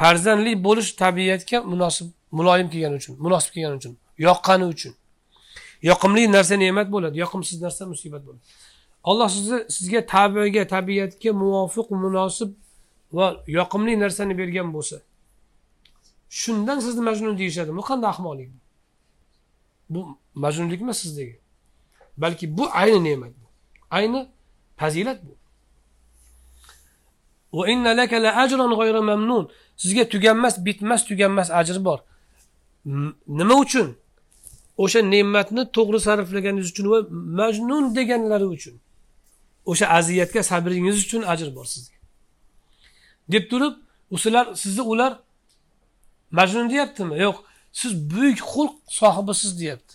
Farzandli 0.00 0.52
bo'lish 0.66 0.90
tabiatga 1.02 1.58
munosib 1.72 2.08
muloyim 2.38 2.68
kelgani 2.72 2.96
uchun 3.00 3.14
munosib 3.24 3.50
kelgani 3.54 3.76
uchun 3.80 3.94
yoqqani 4.26 4.66
uchun. 4.74 4.92
Yoqimli 5.90 6.22
narsa 6.36 6.54
ne'mat 6.64 6.88
bo'ladi 6.94 7.16
yoqimsiz 7.24 7.58
narsa 7.64 7.82
musibat 7.92 8.22
bo'ladi. 8.26 8.42
Alloh 9.08 9.28
sizni 9.36 9.58
sizga 9.76 10.00
tabiga 10.14 10.62
tabiatga 10.74 11.30
muvofiq 11.42 11.88
munosib 12.04 12.50
va 13.16 13.26
yoqimli 13.58 13.94
narsani 14.04 14.34
bergan 14.40 14.68
bo'lsa. 14.76 14.96
Shundan 16.40 16.78
sizni 16.86 17.02
majnun 17.08 17.34
deyishadi. 17.40 17.70
Bu 17.78 17.82
qanday 17.88 18.08
ahmoqlik? 18.14 18.50
Bu 19.92 20.00
majnunlik 20.44 20.80
emas 20.84 20.98
sizdagi. 21.04 21.36
Balki 22.22 22.46
bu 22.58 22.64
ayni 22.80 23.00
ne'mat 23.04 23.32
bu. 23.40 23.46
Ayni 23.90 24.20
fazilat 24.76 25.20
bu. 25.26 25.34
Sizga 29.76 30.08
tuganmas 30.08 30.64
bitmas 30.66 31.00
tuganmas 31.08 31.48
ajr 31.50 31.84
bor. 31.84 31.98
Nima 33.38 33.54
uchun? 33.64 33.88
O'sha 34.82 35.00
ne'matni 35.14 35.62
to'g'ri 35.76 35.98
sarflaganingiz 36.06 36.68
uchun 36.72 36.86
va 36.92 36.98
majnun 37.10 37.84
deganlari 37.96 38.46
uchun. 38.56 38.74
O'sha 39.70 39.86
aziyatga 39.98 40.42
sabringiz 40.50 40.96
uchun 41.04 41.22
ajr 41.32 41.48
bor 41.56 41.66
sizga. 41.72 41.98
Deb 43.32 43.44
turib 43.50 43.74
sizlar 44.22 44.46
sizni 44.62 44.82
ular 44.92 45.12
majnun 46.38 46.66
deyaptimi? 46.70 47.14
Yo'q 47.26 47.36
siz 47.80 47.92
buyuk 48.10 48.38
xulq 48.52 48.74
sohibisiz 48.98 49.60
deyapti. 49.60 49.94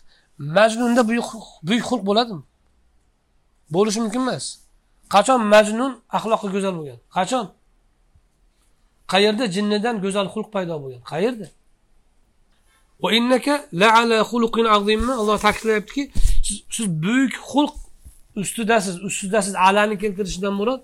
Majnunda 0.57 1.01
buyuk 1.09 1.27
buyuk 1.67 1.85
xulq 1.89 2.03
bo'ladimi? 2.09 2.43
Bo'lishi 3.75 3.99
mumkin 4.03 4.21
emas. 4.25 4.45
Qachon 5.13 5.41
majnun 5.53 5.91
axloqi 6.17 6.47
go'zal 6.55 6.73
bo'lgan? 6.79 6.99
Qachon? 7.17 7.45
Qayerda 9.11 9.45
jinnidan 9.55 9.95
go'zal 10.03 10.27
xulq 10.33 10.49
paydo 10.55 10.75
bo'lgan? 10.83 11.03
Qayerda? 11.11 11.47
Alloh 15.21 15.37
ta'kidlayaptiki 15.45 16.03
siz 16.75 16.85
buyuk 17.03 17.33
xulq 17.51 17.75
ustidasiz 18.35 19.03
ustidasiz 19.03 19.55
alani 19.55 19.97
keltirishidan 19.97 20.53
murod 20.53 20.81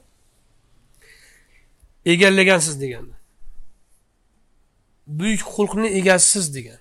egallagansiz 2.05 2.81
degani 2.81 3.19
buyuk 5.09 5.39
xulqni 5.39 5.87
egasisiz 5.87 6.55
degan. 6.55 6.77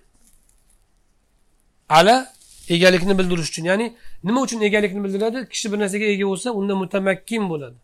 Ala 1.89 2.35
egalikni 2.69 3.19
bildirish 3.19 3.49
uchun 3.49 3.65
ya'ni 3.65 3.97
nima 4.25 4.41
uchun 4.41 4.61
egalikni 4.61 5.05
bildiradi? 5.05 5.49
Kishi 5.49 5.73
bir 5.73 5.79
narsaga 5.79 6.05
ega 6.05 6.27
bo'lsa 6.27 6.51
unda 6.51 6.75
mutamakkin 6.83 7.49
bo'ladi 7.51 7.77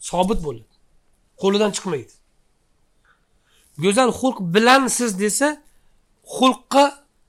sobit 0.00 0.44
bo'ladi 0.46 0.74
qo'lidan 1.42 1.70
chiqmaydi. 1.76 2.12
Go'zal 3.84 4.10
xulq 4.20 4.38
bilansiz 4.54 5.20
desa 5.20 5.48
xulqqa 6.36 6.84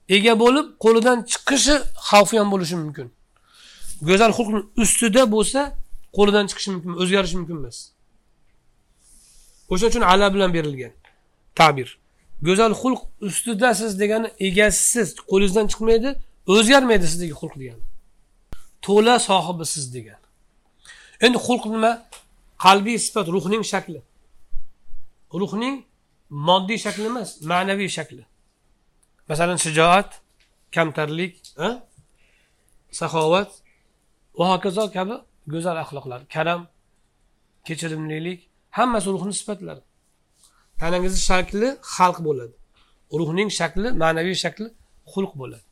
ega 0.09 0.33
bo'lib 0.43 0.67
qo'lidan 0.83 1.17
chiqishi 1.31 1.75
xavfi 2.09 2.35
ham 2.39 2.49
bo'lishi 2.53 2.75
mumkin. 2.83 3.07
Go'zal 4.09 4.31
xulqni 4.37 4.59
ustida 4.83 5.23
bo'lsa 5.35 5.61
qo'lidan 6.17 6.45
chiqishi 6.49 6.69
mumkin 6.75 6.93
o'zgarishi 7.01 7.35
mumkin 7.39 7.57
emas. 7.61 7.77
O'shaning 9.71 9.91
uchun 9.91 10.03
ala 10.11 10.27
bilan 10.35 10.49
berilgan 10.57 10.93
ta'bir. 11.59 11.89
Go'zal 12.47 12.73
xulq 12.81 13.01
ustidasiz 13.27 13.91
degani 14.01 14.27
egasisiz 14.47 15.07
qo'lingizdan 15.31 15.65
chiqmaydi 15.71 16.09
o'zgarmaydi 16.53 17.05
sizdagi 17.11 17.35
xulq 17.41 17.55
degani. 17.61 17.83
To'la 18.85 19.15
sohibisiz 19.29 19.85
degani. 19.95 20.25
Endi 21.25 21.37
xulq 21.47 21.63
nima? 21.75 21.91
Qalbiy 22.65 22.97
sifat 23.05 23.27
ruhning 23.35 23.63
shakli. 23.73 24.01
Ruhning 25.41 25.75
moddiy 26.47 26.79
shakli 26.85 27.05
emas 27.11 27.29
ma'naviy 27.51 27.89
shakli. 27.97 28.23
Masalan 29.29 29.57
shijoat 29.65 30.09
kamtarlik 30.75 31.33
saxovat 32.99 33.51
va 34.37 34.45
hokazo 34.53 34.83
kabi 34.97 35.15
go'zal 35.53 35.77
axloqlar 35.83 36.21
karam 36.35 36.61
kechirimlilik 37.67 38.39
hammasi 38.77 39.07
ruhni 39.15 39.33
sifatlari. 39.39 39.81
Tanangizni 40.79 41.21
shakli 41.29 41.67
xalq 41.95 42.17
bo'ladi. 42.27 42.55
Ruhning 43.19 43.49
shakli 43.59 43.87
ma'naviy 44.01 44.37
shakli 44.43 44.67
xulq 45.13 45.33
bo'ladi. 45.41 45.65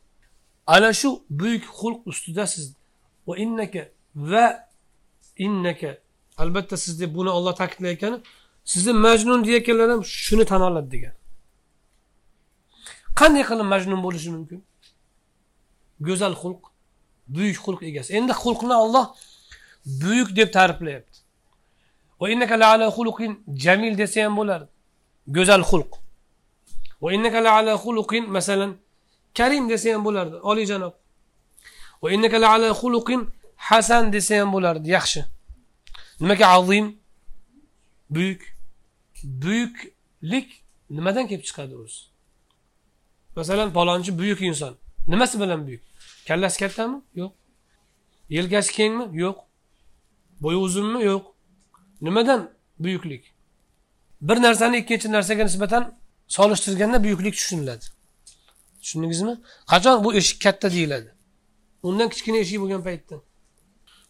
Ana 0.76 0.90
shu 1.00 1.10
buyuk 1.40 1.64
xulq 1.80 2.00
ustida 2.12 2.44
siz 2.54 2.66
va 3.28 3.34
innaka 3.44 3.84
va 4.32 4.46
innaka. 5.46 5.92
Albatta 6.42 6.76
siz 6.84 6.94
deb 7.02 7.12
buni 7.18 7.30
olloh 7.38 7.54
ta'kidlayotgani 7.62 8.18
sizni 8.72 8.94
majnun 9.06 9.40
deyayotganlar 9.46 9.90
ham 9.94 10.02
shuni 10.26 10.46
tan 10.52 10.62
oladi 10.70 10.90
degan. 10.96 11.14
Qanday 13.20 13.44
qilib 13.50 13.68
majnun 13.74 14.00
bo'lishi 14.06 14.30
mumkin? 14.36 14.60
Go'zal 16.08 16.34
xulq. 16.42 16.62
Buyuk 17.36 17.58
xulq 17.66 17.82
egasi. 17.90 18.10
Endi 18.18 18.34
xulqni 18.44 18.76
olloh 18.84 19.06
buyuk 20.02 20.30
deb 20.38 20.50
ta'riflayapti. 20.58 21.18
Va 22.20 22.26
innaka 22.34 22.56
ala 22.74 22.86
xuluqin 22.98 23.32
jamil 23.64 23.94
desa 24.02 24.20
ham 24.26 24.34
bo'lardi 24.40 24.70
go'zal 25.36 25.64
xulq. 25.72 25.92
Va 27.02 27.10
innaka 27.16 27.40
ala 27.58 27.74
xuluqin 27.84 28.24
masalan 28.38 28.72
karim 29.38 29.70
desa 29.72 29.88
ham 29.94 30.02
bo'lardi 30.08 30.38
oliyjanob. 30.50 30.94
Va 32.02 32.08
innaka 32.16 32.38
ala 32.54 32.70
xuluqin 32.82 33.22
hasan 33.70 34.04
desa 34.16 34.36
ham 34.40 34.50
bo'lardi 34.56 34.88
yaxshi. 34.96 35.22
Nimaga 36.22 36.46
azim? 36.56 36.86
Buyuk. 38.10 38.42
Buyuklik 39.24 40.48
nimadan 40.90 41.26
kelib 41.30 41.46
chiqadi 41.50 41.76
o'zi? 41.84 42.02
Masalan 43.36 43.70
palonchi 43.78 44.12
buyuk 44.20 44.42
inson. 44.42 44.74
Nimasi 45.08 45.36
bilan 45.42 45.68
buyuk? 45.68 45.84
Kallasi 46.32 46.60
kattami 46.60 47.02
yo'q. 47.16 47.32
Yelkasi 48.30 48.72
kengmi 48.74 49.06
yo'q. 49.24 49.38
Bo'yi 50.42 50.58
uzunmi 50.58 51.04
yo'q. 51.04 51.24
Nimadan 52.02 52.42
buyuklik? 52.80 53.24
Bir 54.22 54.42
narsani 54.42 54.78
ikkinchi 54.78 55.12
narsaga 55.12 55.44
nisbatan 55.44 55.84
solishtirganda 56.28 57.04
buyuklik 57.04 57.34
tushuniladi. 57.34 57.86
Tushundingizmi? 58.82 59.42
Qachon 59.72 60.04
bu 60.04 60.14
eshik 60.14 60.42
katta 60.42 60.72
deyiladi? 60.72 61.10
Undan 61.84 62.10
kichkina 62.10 62.38
eshik 62.38 62.60
bo'lgan 62.62 62.84
paytda. 62.84 63.16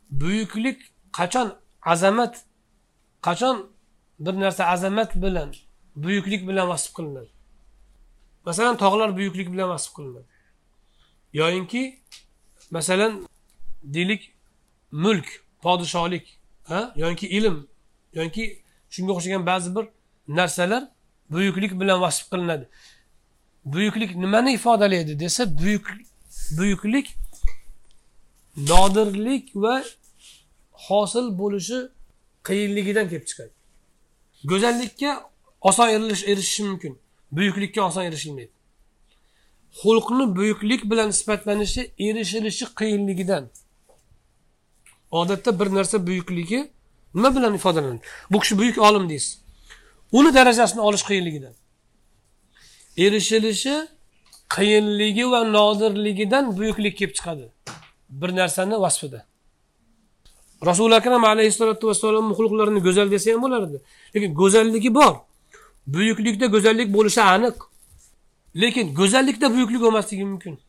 Buyuklik 0.10 0.80
qachon 1.18 1.48
azamat 1.94 2.34
qachon 3.28 3.58
bir 4.20 4.34
narsa 4.44 4.64
azamat 4.66 5.16
bilan 5.16 5.50
buyuklik 5.96 6.48
bilan 6.48 6.68
vasf 6.70 6.94
qilinadi? 6.98 7.32
Masalan 8.46 8.78
tog'lar 8.78 9.10
buyuklik 9.18 9.48
bilan 9.54 9.70
vasf 9.70 9.96
qilinadi. 9.96 10.31
Yoyinki 11.34 12.00
masalan 12.72 13.28
deylik 13.84 14.32
mulk 14.91 15.26
podshohlik 15.62 16.39
ha? 16.63 16.94
Yoki 16.96 17.28
ilm 17.30 17.67
yoki 18.13 18.63
shunga 18.89 19.12
o'xshagan 19.13 19.46
ba'zi 19.46 19.76
bir 19.76 19.86
narsalar 20.28 20.84
buyuklik 21.30 21.80
bilan 21.80 22.02
vasf 22.02 22.32
qilinadi. 22.32 22.70
Buyuklik 23.65 24.15
nimani 24.15 24.54
ifodalaydi 24.54 25.20
desa 25.20 25.58
buyuk 25.60 25.88
buyuklik 26.58 27.08
nodirlik 28.58 29.56
va 29.56 29.84
hosil 30.72 31.38
bo'lishi 31.39 31.80
qiyinligidan 32.44 33.10
kelib 33.10 33.26
chiqadi. 33.30 33.52
Go'zallikka 34.46 35.30
oson 35.62 35.89
erishish 36.32 36.60
mumkin. 36.60 37.00
Buyuklikka 37.32 37.82
oson 37.82 38.04
erishilmaydi. 38.04 38.52
Xulqni 39.80 40.36
buyuklik 40.36 40.92
bilan 40.92 41.12
sifatlanishi 41.12 41.92
erishilishi 42.00 42.66
qiyinligidan. 42.80 43.50
Odatda 45.12 45.60
bir 45.60 45.76
narsa 45.76 46.08
buyukligi 46.08 46.72
nima 47.14 47.36
bilan 47.36 47.54
ifodalanadi? 47.54 48.02
Bu 48.32 48.40
kishi 48.40 48.58
buyuk 48.58 48.78
olim 48.78 49.10
deysiz. 49.10 49.42
Uni 50.12 50.34
darajasini 50.34 50.82
olish 50.82 51.04
qiyinligidan. 51.04 51.54
Erishilishi 52.98 53.88
qiyinligi 54.56 55.32
va 55.32 55.44
nodirligidan 55.44 56.58
buyuklik 56.58 56.98
kelib 56.98 57.16
chiqadi. 57.16 57.52
Bir 58.10 58.36
narsani 58.36 58.82
vasfida. 58.82 59.26
Rasuli 60.66 60.96
akram 60.96 61.24
alayhissalotu 61.24 61.88
vassalomni 61.88 62.34
xulqlarini 62.40 62.80
go'zal 62.88 63.12
desa 63.12 63.34
ham 63.34 63.42
bo'lardi. 63.42 63.78
Lekin 64.16 64.34
go'zalligi 64.34 64.96
bor. 64.96 65.16
Buyuklikda 65.88 66.46
go'zallik 66.46 66.94
bo'lishi 66.94 67.22
aniq. 67.22 67.71
Lekin 68.56 68.96
go'zallikda 68.96 69.54
buyuklik 69.54 69.82
bo'lmasligi 69.82 70.26
mumkin. 70.26 70.60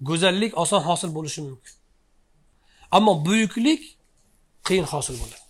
Go'zallik 0.00 0.58
oson 0.58 0.80
hosil 0.80 1.14
bo'lishi 1.14 1.40
mumkin. 1.40 1.74
Ammo 2.90 3.24
buyuklik 3.24 3.98
qiyin 4.66 4.84
hosil 4.84 5.14
bo'ladi. 5.20 5.42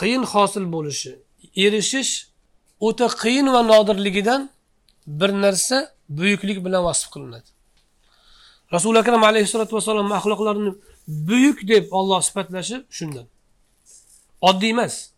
Qiyin 0.00 0.22
hosil 0.22 0.72
bo'lishi 0.72 1.12
erishish 1.56 2.12
o'ta 2.80 3.06
qiyin 3.22 3.46
va 3.54 3.62
nodirligidan 3.62 4.50
bir 5.06 5.30
narsa 5.44 5.94
buyuklik 6.08 6.64
bilan 6.64 6.84
vasf 6.84 7.10
qilinadi. 7.12 7.48
Rasuli 8.72 8.98
akram 8.98 9.24
alayhissalotu 9.24 9.76
vassalom 9.76 10.12
axloqlarini 10.12 10.72
buyuk 11.06 11.68
deb 11.68 11.84
olloh 11.90 12.22
sifatlashi 12.22 12.76
shundan. 12.90 13.26
Oddiy 14.40 14.70
emas. 14.70 15.10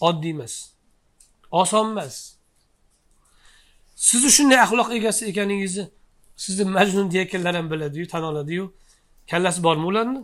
Oddiy 0.00 0.30
emas. 0.30 0.70
Oson 1.50 1.90
emas. 1.90 2.35
Sizni 3.96 4.30
shunday 4.36 4.58
axloq 4.66 4.88
egasi 4.98 5.22
ekaningizni 5.30 5.84
sizni 6.36 6.64
majnun 6.76 7.10
deyayotganlar 7.10 7.54
ham 7.54 7.70
biladiyu 7.70 8.08
tan 8.08 8.22
oladiyu. 8.22 8.72
Kallasi 9.30 9.62
bormi 9.62 9.86
ularni? 9.86 10.20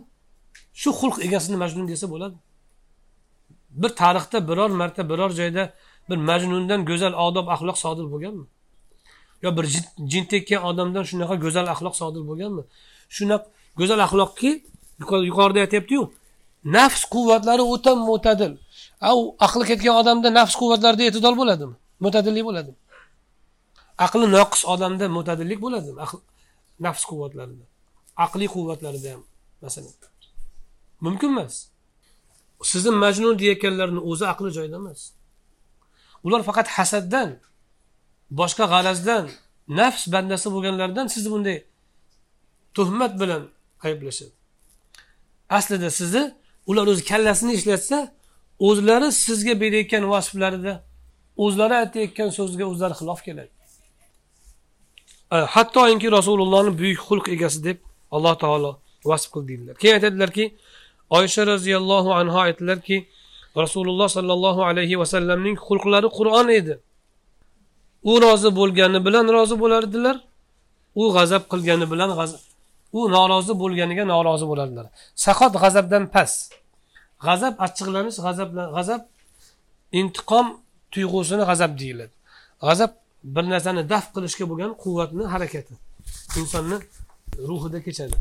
Shu 0.73 0.89
xulq 0.99 1.17
egasini 1.25 1.57
majnun 1.63 1.87
desa 1.87 2.05
bo'ladi. 2.13 2.35
Bir 3.81 3.89
tarixda 3.89 4.47
biror 4.49 4.69
marta 4.69 5.09
biror 5.09 5.31
joyda 5.39 5.73
bir 6.09 6.17
majnundan 6.29 6.85
go'zal 6.89 7.13
odob 7.27 7.47
axloq 7.55 7.77
sodir 7.83 8.05
bo'lganmi? 8.13 8.45
Yo 9.43 9.49
bir 9.57 9.65
jin 10.11 10.25
tekkan 10.31 10.61
odamdan 10.69 11.03
shunaqa 11.09 11.35
go'zal 11.45 11.67
axloq 11.73 11.95
sodir 12.01 12.23
bo'lganmi? 12.29 12.63
Shunaqa 13.15 13.45
go'zal 13.79 13.99
axloqki 14.07 14.51
yuqorida 15.29 15.59
aytyaptiyu 15.65 16.01
nafs 16.77 17.01
quvvatlari 17.13 17.63
o'ta 17.73 17.91
mo'tadil 18.09 18.53
u 19.17 19.21
aqli 19.45 19.63
ketgan 19.71 19.95
odamda 20.01 20.29
nafs 20.39 20.55
quvvatlarida 20.61 21.03
e'tidol 21.09 21.35
bo'ladimi? 21.41 21.75
Mo'tadillik 22.03 22.43
bo'ladimi? 22.49 22.77
Aqli 24.05 24.25
noqis 24.37 24.61
odamda 24.73 25.05
mo'tadillik 25.17 25.59
bo'ladimi? 25.65 25.99
Nafs 26.85 27.03
quvvatlarida. 27.09 27.65
Aqliy 28.25 28.49
quvvatlarida 28.55 29.09
ham 29.13 29.23
masalan. 29.63 29.93
Mumkin 31.05 31.29
emas. 31.35 31.55
Sizni 32.71 32.91
majnun 33.03 33.35
deyayotganlarni 33.39 34.01
o'zi 34.11 34.25
aqli 34.33 34.49
joyida 34.57 34.77
emas. 34.83 35.01
Ular 36.25 36.41
faqat 36.49 36.67
hasaddan 36.77 37.29
boshqa 38.39 38.65
g'arazdan 38.73 39.25
nafs 39.79 40.03
bandasi 40.13 40.47
bo'lganlardan 40.53 41.07
sizni 41.13 41.29
bunday 41.35 41.57
tuhmat 42.75 43.13
bilan 43.21 43.43
ayblashadi. 43.87 44.33
Aslida 45.57 45.89
sizni 45.99 46.23
ular 46.69 46.85
o'zi 46.91 47.03
kallasini 47.11 47.53
ishlatsa 47.59 47.99
o'zlari 48.67 49.09
sizga 49.25 49.53
berayotgan 49.63 50.03
vasflarida 50.13 50.73
o'zlari 51.43 51.75
aytayotgan 51.83 52.29
so'zga 52.37 52.65
o'zlari 52.71 52.95
xilof 53.01 53.19
keladi. 53.27 53.51
Э, 55.33 55.37
hattoki 55.55 56.07
rasulullohni 56.17 56.71
buyuk 56.79 56.99
xulq 57.07 57.25
egasi 57.35 57.59
deb 57.67 57.77
alloh 58.15 58.35
taolo 58.43 58.71
vasf 59.09 59.29
qildi 59.33 59.47
deydilar 59.49 59.75
keyin 59.81 59.95
aytadilarki 59.97 60.45
oysha 61.17 61.41
roziyallohu 61.51 62.09
anhu 62.19 62.37
aytdilarki 62.45 62.97
rasululloh 63.63 64.07
sollallohu 64.17 64.61
alayhi 64.69 64.95
vasallamning 65.01 65.55
xulqlari 65.67 66.09
qur'on 66.17 66.47
edi. 66.59 66.73
U 68.11 68.13
rozi 68.25 68.49
bo'lgani 68.59 68.99
bilan 69.07 69.25
rozi 69.35 69.55
bo'lardilar 69.63 70.15
u 71.01 71.03
g'azab 71.15 71.43
qilgani 71.51 71.85
bilan 71.93 72.09
u 72.97 72.99
norozi 73.15 73.53
bo'lganiga 73.61 74.03
norozi 74.13 74.45
bo'lardilar. 74.51 74.85
Sahot 75.25 75.53
g'azabdan 75.63 76.03
past. 76.15 76.39
G'azab 77.25 77.53
achchiqlanish 77.65 78.17
g'azab 78.25 78.49
g'azab 78.75 79.01
intiqom 79.99 80.47
tuyg'usini 80.93 81.43
g'azab 81.49 81.71
deyiladi. 81.81 82.13
G'azab 82.67 82.91
bir 83.23 83.43
narsani 83.49 83.89
daf 83.89 84.05
qilishga 84.15 84.45
bo'lgan 84.49 84.71
quvvatni 84.83 85.23
harakati. 85.33 85.73
Insonni 86.39 86.77
ruhida 87.47 87.79
kechadi. 87.83 88.15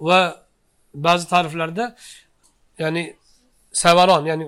Va 0.00 0.20
ba'zi 0.94 1.28
ta'riflarda 1.32 1.84
ya'ni 2.78 3.16
savaron 3.72 4.24
ya'ni 4.30 4.44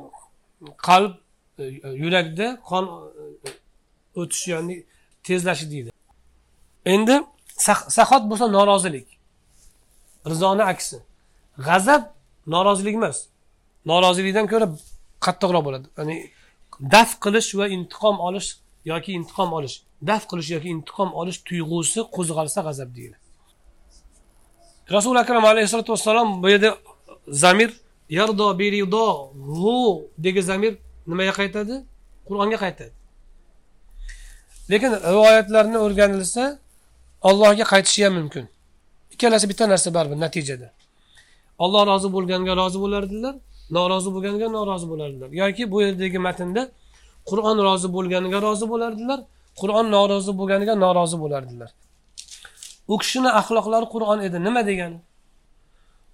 qalb 0.88 1.12
e, 1.58 1.64
yurakda 2.02 2.46
qon 2.70 2.84
e, 3.46 3.50
o'tishi 4.20 4.50
ya'ni 4.50 4.74
tezlashi 5.26 5.66
deydi. 5.72 5.90
Endi 6.94 7.14
sahot 7.96 8.22
bo'lsa 8.30 8.46
norozilik. 8.56 9.06
Rizoni 10.30 10.64
aksi. 10.72 10.96
G'azab 11.66 12.02
norozilik 12.54 12.94
emas. 13.00 13.18
Norozilikdan 13.90 14.46
ko'ra 14.52 14.66
qattiqroq 15.26 15.62
bo'ladi. 15.66 15.86
Ya'ni 15.98 16.16
daf 16.94 17.10
qilish 17.24 17.50
va 17.58 17.66
intiqom 17.76 18.16
olish 18.28 18.48
yoki 18.90 19.10
intiqom 19.18 19.50
olish 19.58 19.76
daf 20.08 20.22
qilish 20.30 20.50
yoki 20.56 20.68
intiqom 20.76 21.10
olish 21.20 21.38
tuyg'usi 21.48 22.00
qo'zg'alsa 22.16 22.60
g'azab 22.66 22.90
deyiladi 22.96 23.24
rasuli 24.94 25.18
akram 25.24 25.44
alayhissalotu 25.50 25.90
vassalom 25.94 26.28
bu 26.42 26.48
yerda 26.52 26.70
zamir 27.44 27.70
yardo 28.18 28.46
berido 28.58 29.06
hu 29.58 29.76
degan 30.24 30.44
zamir 30.50 30.72
nimaga 31.06 31.32
qaytadi? 31.40 31.74
Qur'onga 32.28 32.58
qaytadi. 32.64 32.92
Lekin 34.70 34.92
rivoyatlarni 35.12 35.78
o'rganilsa 35.86 36.42
allohga 37.28 37.64
qaytishi 37.72 38.00
ham 38.04 38.14
mumkin. 38.18 38.44
Ikkalasi 39.14 39.46
bitta 39.50 39.64
narsa 39.72 39.88
baribir 39.96 40.18
natijada. 40.24 40.68
Olloh 41.64 41.82
rozi 41.90 42.08
bo'lganga 42.16 42.52
rozi 42.60 42.78
bo'lardilar 42.84 43.34
norozi 43.76 44.10
bo'lganga 44.14 44.46
norozi 44.56 44.86
bo'lardilar. 44.92 45.28
Yoki 45.42 45.62
bu 45.72 45.76
yerdagi 45.82 46.18
matnda 46.26 46.62
qur'on 47.30 47.58
rozi 47.66 47.88
bo'lganiga 47.96 48.38
rozi 48.46 48.66
bo'lardilar 48.72 49.20
qur'on 49.60 49.86
norozi 49.96 50.32
bo'lganiga 50.38 50.74
norozi 50.84 51.16
bo'lardilar. 51.22 51.70
U 52.92 52.94
kishini 53.02 53.30
axloqlari 53.40 53.86
qur'on 53.94 54.18
edi. 54.26 54.38
Nima 54.46 54.62
degani? 54.70 54.98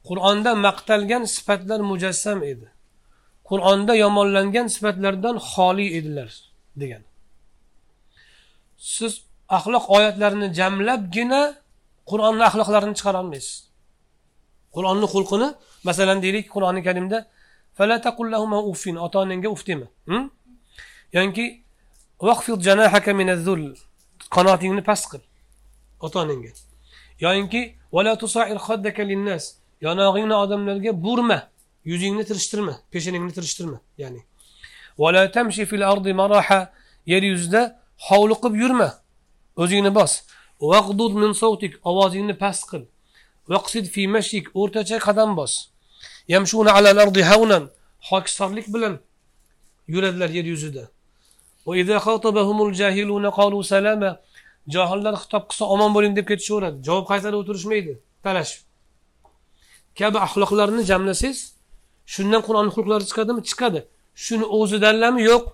Qur'onda 0.09 0.51
maqtalgan 0.67 1.23
sifatlar 1.35 1.81
mujassam 1.91 2.39
edi. 2.53 2.67
Qur'onda 3.51 3.93
yomonlangan 4.05 4.67
sifatlardan 4.75 5.37
xoli 5.53 5.87
edilar 5.99 6.31
degan 6.83 7.03
siz 8.83 9.13
axloq 9.59 9.85
oyatlarini 9.97 10.49
jamlabgina 10.59 11.43
qur'onni 12.11 12.45
axloqlarini 12.49 12.95
chiqara 12.99 13.19
olmaysiz 13.23 13.57
qur'onni 14.75 15.07
xulqini 15.15 15.49
masalan 15.89 16.19
deylik 16.25 16.47
qur'oni 16.55 16.81
karimda 16.89 17.19
ota 19.07 19.19
onangga 19.25 19.49
uf 19.57 19.63
dema. 19.69 19.87
Hm? 20.11 20.25
Yoki 21.13 21.47
qanotingni 24.35 24.83
past 24.89 25.07
qil 25.11 25.23
ota 26.01 26.19
onangga 26.25 26.51
yoyinki 27.25 27.63
yonog'ingni 29.87 30.35
odamlarga 30.35 30.93
burma 31.05 31.39
yuzingni 31.85 32.25
tirishtirma 32.25 32.75
peshanangni 32.93 33.33
tirishtirma 33.33 33.81
ya'ni. 33.99 34.23
Yer 37.07 37.23
yuzida 37.23 37.81
hovliqib 38.09 38.55
yurma 38.63 38.89
o'zingni 39.57 39.95
bos. 39.95 40.23
Min 41.23 41.33
savtik 41.33 41.73
ovozingni 41.85 42.35
past 42.39 42.71
qil. 42.71 42.83
Vaqsid 43.49 43.87
fi 43.95 44.03
mashik 44.07 44.47
o'rtacha 44.55 44.99
qadam 45.07 45.37
bos. 45.37 45.53
Yamshuna 46.29 46.73
alal 46.79 46.99
ardi 47.05 47.23
havnan 47.23 47.71
hokistorlik 48.11 48.67
bilan 48.75 48.95
yuradilar 49.89 50.31
yer 50.31 50.45
yuzida 50.45 50.85
johillar 54.75 55.15
xitob 55.23 55.45
qilsa 55.51 55.65
omon 55.75 55.91
bo'ling 55.97 56.15
deb 56.19 56.27
ketishaveradi. 56.31 56.77
Javob 56.87 57.05
qaytarib 57.11 57.39
o'tirishmaydi. 57.43 57.93
Talashib. 58.25 58.63
Kabi 59.99 60.19
axloqlarni 60.27 60.83
jamlasangiz 60.91 61.41
shundan 62.15 62.43
qur'onni 62.47 62.73
xulqlari 62.77 63.05
chiqadimi? 63.11 63.41
Chiqadi. 63.49 63.81
Shuni 64.25 64.47
o'zidanlami 64.59 65.23
yo'q. 65.31 65.45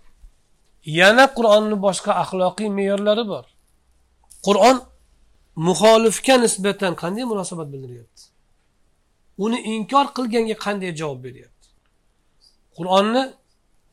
Yana 1.01 1.25
qur'onni 1.37 1.77
boshqa 1.87 2.13
axloqiy 2.23 2.69
me'yorlari 2.79 3.25
bor. 3.33 3.45
Qur'on 4.47 4.77
muxolifga 5.67 6.35
nisbatan 6.45 6.93
qanday 7.03 7.25
munosabat 7.33 7.69
bildiryapti 7.73 8.23
uni 9.45 9.59
inkor 9.75 10.07
qilganga 10.17 10.57
qanday 10.65 10.91
javob 11.01 11.19
beryapti? 11.27 11.67
Qur'onni 12.77 13.23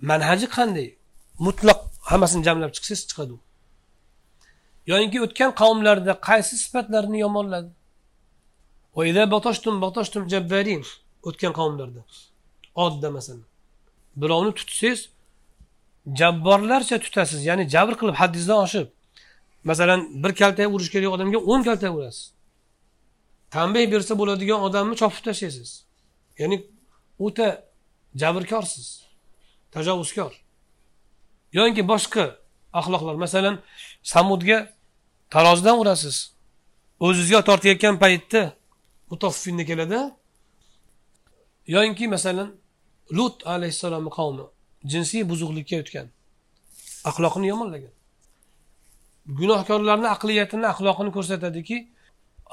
manhaji 0.09 0.47
qanday? 0.57 0.89
Mutlaq 1.45 1.79
hammasini 2.09 2.43
jamlab 2.47 2.71
chiqsangiz 2.75 3.03
chiqadi 3.09 3.31
u. 3.37 3.39
Yoyinki 4.91 5.17
o'tgan 5.25 5.51
qavmlarda 5.61 6.13
qaysi 6.29 6.53
sifatlarini 6.63 7.19
yomonladi? 7.25 7.71
O'tgan 11.27 11.53
qavmlarda. 11.59 12.01
Odda 12.85 13.09
masalan 13.17 13.45
birovni 14.21 14.53
tutsangiz 14.59 15.09
jabborlarcha 16.19 16.99
tutasiz 16.99 17.45
ya'ni 17.49 17.69
jabr 17.69 17.93
qilib 17.99 18.15
haddingizdan 18.21 18.59
oshib. 18.65 18.87
Masalan 19.63 20.23
bir 20.23 20.31
kalta 20.35 20.67
urish 20.75 20.89
kerak 20.93 21.11
odamga 21.15 21.39
o'n 21.51 21.61
kalta 21.67 21.87
urasiz. 21.97 22.33
Tanbeh 23.55 23.91
bersa 23.93 24.13
bo'ladigan 24.19 24.59
odamni 24.67 24.95
chopib 25.01 25.21
tashlaysiz 25.27 25.69
ya'ni 26.39 26.57
o'ta 27.25 27.47
jabrkorsiz 28.21 28.87
tajovuzkor. 29.71 30.44
Yoki 31.57 31.81
boshqa 31.91 32.25
axloqlar. 32.79 33.15
Masalan 33.25 33.55
samudga 34.13 34.57
tarozidan 35.33 35.75
urasiz. 35.81 36.15
O'zizga 37.05 37.39
tortayotgan 37.49 37.95
paytda 38.03 38.41
mutoffinda 39.11 39.63
keladi. 39.69 39.99
Yoki 41.75 42.05
masalan 42.15 42.49
lut 43.17 43.35
alayhissalomni 43.53 44.11
qavmi 44.17 44.45
jinsiy 44.91 45.23
buzuqlikka 45.31 45.75
o'tgan 45.83 46.07
axloqini 47.09 47.47
yomonlagan. 47.53 47.93
Gunohkorlarni 49.39 50.07
aqliyatini 50.15 50.65
axloqini 50.73 51.11
ko'rsatadiki 51.17 51.77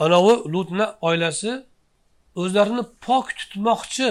anavi 0.05 0.35
lutni 0.55 0.87
oilasi 1.09 1.51
o'zlarini 2.41 2.85
pok 3.07 3.27
tutmoqchi 3.39 4.09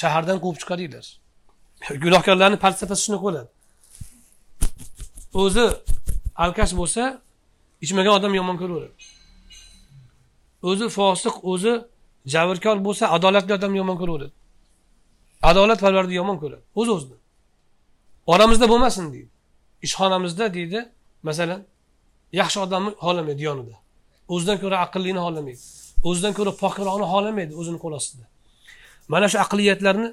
shahardan 0.00 0.38
quvib 0.42 0.58
chiqaringlar. 0.62 1.06
Gunohkorlarni 2.04 2.58
falsafasi 2.64 3.02
shunaqa 3.06 3.24
bo'ladi 3.28 3.48
o'zi 5.34 5.66
alkash 6.44 6.72
bo'lsa 6.80 7.02
ichmagan 7.84 8.12
odam 8.18 8.34
yomon 8.34 8.56
ko'raveradi. 8.60 8.94
O'zi 10.68 10.86
fosiq 10.96 11.34
o'zi 11.52 11.72
jabrkor 12.32 12.76
bo'lsa 12.86 13.04
adolatli 13.16 13.52
odam 13.58 13.72
yomon 13.80 13.96
ko'raveradi. 14.00 14.34
Adolat 15.50 15.78
parvarni 15.84 16.14
yomon 16.20 16.36
ko'radi 16.42 16.62
o'z 16.80 16.88
o'zini. 16.96 17.18
Oramizda 18.32 18.66
bo'lmasin 18.72 19.04
deydi. 19.14 19.30
Ishxonamizda 19.86 20.46
deydi 20.56 20.80
masalan 21.28 21.60
yaxshi 22.40 22.58
odamni 22.64 22.90
xohlamaydi 23.02 23.42
yonida. 23.48 23.76
O'zidan 24.34 24.56
ko'ra 24.62 24.76
aqllini 24.86 25.20
xohlamaydi. 25.24 25.62
O'zidan 26.08 26.32
ko'ra 26.38 26.52
pokroqni 26.62 27.06
xohlamaydi 27.12 27.52
o'zini 27.60 27.78
qo'l 27.84 27.94
ostida. 28.00 28.24
Mana 29.12 29.26
shu 29.32 29.38
aqliyatlarni 29.44 30.08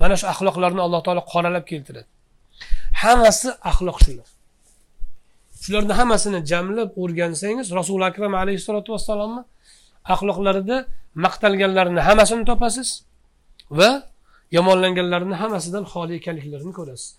mana 0.00 0.14
shu 0.20 0.26
axloqlarni 0.32 0.80
alloh 0.86 1.00
taolo 1.06 1.22
qoralab 1.32 1.64
keltiradi. 1.70 2.08
Hammasi 3.02 3.48
axloq 3.70 3.98
shular 4.04 4.28
shularni 5.62 5.94
hammasini 6.00 6.40
jamlab 6.50 6.90
o'rgansangiz 7.02 7.68
rasuli 7.78 8.04
akram 8.10 8.32
alayhissalotu 8.42 8.90
vassalomni 8.94 9.42
axloqlarida 10.14 10.76
maqtalganlarini 11.24 12.00
hammasini 12.08 12.44
topasiz 12.50 12.88
va 13.78 13.90
yomonlanganlarini 14.56 15.36
hammasidan 15.42 15.84
xoli 15.92 16.12
ekanliklarini 16.20 16.72
ko'rasiz. 16.78 17.10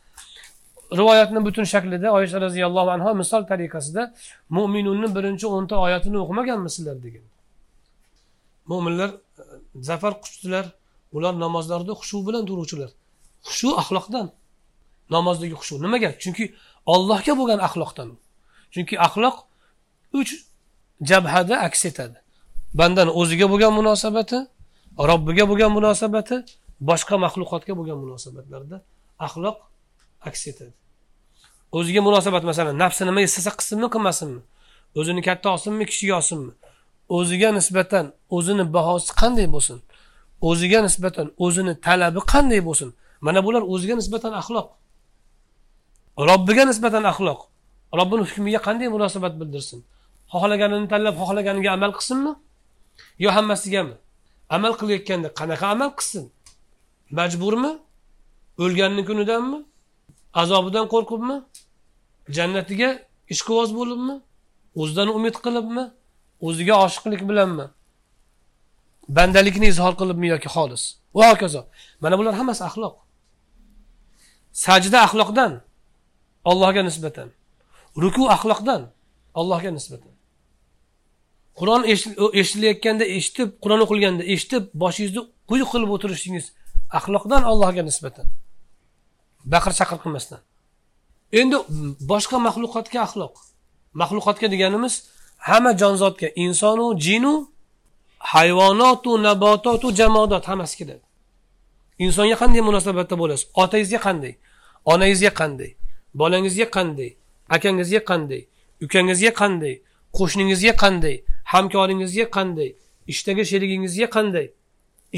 Rivoyatni 0.99 1.39
butun 1.47 1.65
shaklida 1.73 2.07
oysha 2.17 2.37
roziyallohu 2.45 2.89
anhu 2.95 3.09
misol 3.21 3.43
tariqasida 3.51 4.03
mo'minunni 4.57 5.07
birinchi 5.17 5.45
o'nta 5.55 5.75
oyatini 5.85 6.17
o'qimaganmisizlar 6.23 6.97
degan. 7.05 7.25
Mo'minlar 8.71 9.09
e, 9.11 9.43
zafar 9.89 10.13
quchdilar 10.23 10.65
ular 11.17 11.33
namozlarida 11.43 11.93
xushu 11.99 12.17
bilan 12.27 12.43
turuvchilar. 12.49 12.91
Xushu 13.47 13.69
axloqdan. 13.81 14.27
Namozdagi 15.15 15.55
xushu 15.61 15.75
nimaga? 15.85 16.09
Chunki 16.23 16.45
ollohga 16.93 17.33
bo'lgan 17.39 17.59
axloqdan. 17.67 18.09
Chunki 18.73 18.95
axloq 19.07 19.35
uch 20.19 20.31
jabhada 21.09 21.55
aks 21.67 21.81
etadi. 21.89 22.17
Bandani 22.79 23.11
o'ziga 23.21 23.45
bo'lgan 23.51 23.73
munosabati 23.79 24.39
robbiga 25.09 25.43
bo'lgan 25.49 25.71
munosabati 25.77 26.35
boshqa 26.89 27.15
maxluqotga 27.25 27.73
bo'lgan 27.79 27.97
munosabatlarda 28.03 28.77
axloq 29.25 29.57
aks 30.29 30.41
etadi. 30.51 30.73
O'ziga 31.77 32.01
munosabat 32.07 32.43
masalan 32.49 32.75
nafsi 32.83 33.03
nima 33.09 33.21
istasa 33.27 33.51
qilsinmi 33.57 33.87
qilmasinmi? 33.93 34.41
O'zini 34.99 35.21
katta 35.27 35.47
olsinmi 35.55 35.85
kichik 35.91 36.11
olsinmi 36.19 36.51
o'ziga 37.17 37.49
nisbatan 37.57 38.05
o'zini 38.37 38.63
bahosi 38.75 39.11
qanday 39.21 39.47
bo'lsin? 39.55 39.77
O'ziga 40.49 40.79
nisbatan 40.87 41.27
o'zini 41.45 41.73
talabi 41.85 42.19
qanday 42.33 42.61
bo'lsin? 42.67 42.89
Mana 43.25 43.39
bular 43.45 43.63
o'ziga 43.73 43.95
nisbatan 44.01 44.33
axloq. 44.41 44.67
Robbiga 46.29 46.63
nisbatan 46.71 47.03
axloq. 47.11 47.39
Robbini 47.97 48.21
hukmiga 48.27 48.59
qanday 48.67 48.87
munosabat 48.95 49.33
bildirsin? 49.39 49.79
Xohlaganini 50.33 50.87
tanlab 50.91 51.15
xohlaganiga 51.21 51.69
amal 51.77 51.91
qilsinmi? 51.97 52.33
Yo 53.23 53.29
hammasigami 53.35 53.95
amal 54.55 54.73
qilayotganda 54.79 55.29
qanaqa 55.39 55.65
amal 55.75 55.91
qilsin? 55.97 56.25
Majburmi? 57.17 57.71
O'lganni 58.63 59.03
kunidanmi? 59.09 59.59
Azobidan 60.41 60.85
qo'rqibmi? 60.93 61.37
Jannatiga 62.37 62.89
ishqiboz 63.33 63.69
bo'libmi? 63.79 64.15
O'zidan 64.81 65.09
umid 65.17 65.35
qilibmi? 65.45 65.83
O'ziga 66.47 66.75
oshiqlik 66.85 67.21
bilanmi? 67.29 67.65
Bandalikni 69.17 69.67
izhor 69.73 69.93
qilibmi 70.01 70.27
yoki 70.33 70.49
xolis? 70.55 70.83
Va 71.17 71.25
hokazo. 71.31 71.61
Mana 72.03 72.15
bular 72.19 72.33
hammasi 72.39 72.63
axloq. 72.69 72.95
Sajda 74.63 74.97
axloqdan 75.05 75.51
allohga 76.49 76.81
nisbatan. 76.89 77.29
Ruku 77.97 78.29
axloqdan 78.35 78.81
allohga 79.39 79.71
nisbatan. 79.77 80.13
Qur'on 81.59 81.83
eshitilayotganda 82.39 83.05
eshitib 83.17 83.49
qur'on 83.63 83.81
o'qilganda 83.85 84.23
eshitib 84.33 84.63
boshingizni 84.81 85.21
quyi 85.49 85.65
qilib 85.71 85.89
o'tirishingiz 85.95 86.45
axloqdan 86.97 87.41
allohga 87.51 87.83
nisbatan. 87.89 88.27
Baqir 89.53 89.73
chaqir 89.79 89.97
qilmasdan. 90.03 90.41
Endi 91.39 91.57
boshqa 92.11 92.37
maxluqotga 92.47 92.99
axloq. 93.07 93.35
Maxluqotga 94.01 94.47
deganimiz 94.53 94.93
hamma 95.47 95.71
jonzotga 95.81 96.27
insonu 96.45 96.85
jinu 97.05 97.33
hayvonotu 98.31 99.11
nabototu 99.27 99.87
jamodot 99.99 100.43
hammasi 100.49 100.75
kiradi 100.79 101.05
insonga 102.05 102.35
qanday 102.41 102.61
munosabatda 102.69 103.15
bo'lasiz? 103.21 103.45
Otangizga 103.61 103.99
qanday? 104.07 104.33
Onangizga 104.91 105.31
qanday? 105.39 105.71
Bolangizga 106.19 106.67
qanday? 106.75 107.11
Akangizga 107.49 108.01
qanday? 108.09 108.41
Ukangizga 108.83 109.31
qanday? 109.41 109.75
Qo'shningizga 110.17 110.73
qanday? 110.83 111.15
Hamkoringizga 111.51 112.25
qanday? 112.35 112.69
Ishdagi 113.11 113.43
sherigingizga 113.51 114.07
qanday? 114.15 114.47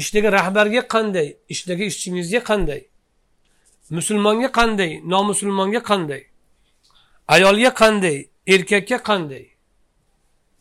Ishdagi 0.00 0.28
rahbarga 0.32 0.82
qanday? 0.94 1.28
Ishdagi 1.48 1.84
ishchingizga 1.92 2.40
qanday? 2.50 2.80
Musulmonga 3.90 4.48
qanday? 4.58 4.90
Nomusulmonga 5.12 5.80
qanday? 5.90 6.22
Ayolga 7.28 7.70
qanday? 7.82 8.16
Erkakka 8.46 8.98
qanday? 9.08 9.44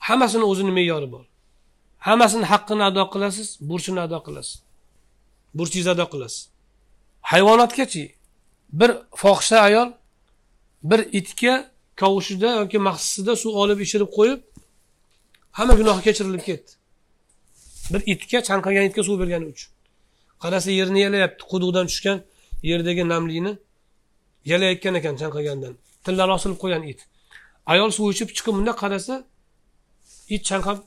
Hammasini 0.07 0.43
o'zini 0.43 0.71
me'yori 0.71 1.12
bor. 1.12 1.25
Hammasini 2.07 2.45
haqqini 2.51 2.84
ado 2.84 3.03
qilasiz 3.13 3.49
burchini 3.69 3.99
ado 3.99 4.19
qilasiz. 4.25 4.63
Burchingizni 5.57 5.91
ado 5.95 6.05
qilasiz. 6.13 6.49
Hayvonotgachi 7.21 8.15
bir 8.79 8.91
fohisha 9.21 9.57
ayol 9.67 9.89
bir 10.84 11.00
itga 11.20 11.72
kovushida 12.00 12.50
yoki 12.62 12.78
maxsusida 12.78 13.36
suv 13.36 13.54
olib 13.63 13.80
ichirib 13.86 14.10
qo'yib 14.17 14.39
hamma 15.58 15.74
gunoh 15.80 15.98
kechirilib 16.06 16.44
ketdi. 16.50 16.72
Bir 17.91 18.02
itga 18.13 18.39
chanqagan 18.50 18.84
itga 18.89 19.04
suv 19.04 19.20
bergani 19.22 19.46
uchun. 19.54 19.72
Qarasa 20.44 20.72
yerni 20.80 21.00
yalayapti 21.06 21.44
quduqdan 21.52 21.86
tushgan 21.91 22.17
yerdagi 22.70 23.04
namlikni 23.13 23.54
yalayotgan 24.52 24.96
ekan 25.00 25.15
chanqagandan. 25.22 25.74
Tillari 26.06 26.32
osilib 26.38 26.58
qo'ygan 26.63 26.84
it. 26.91 27.00
Ayol 27.72 27.91
suv 27.98 28.08
ichib 28.13 28.30
chiqib 28.38 28.54
bundoq 28.58 28.78
qarasa 28.84 29.15
it 30.36 30.44
chanqab 30.50 30.78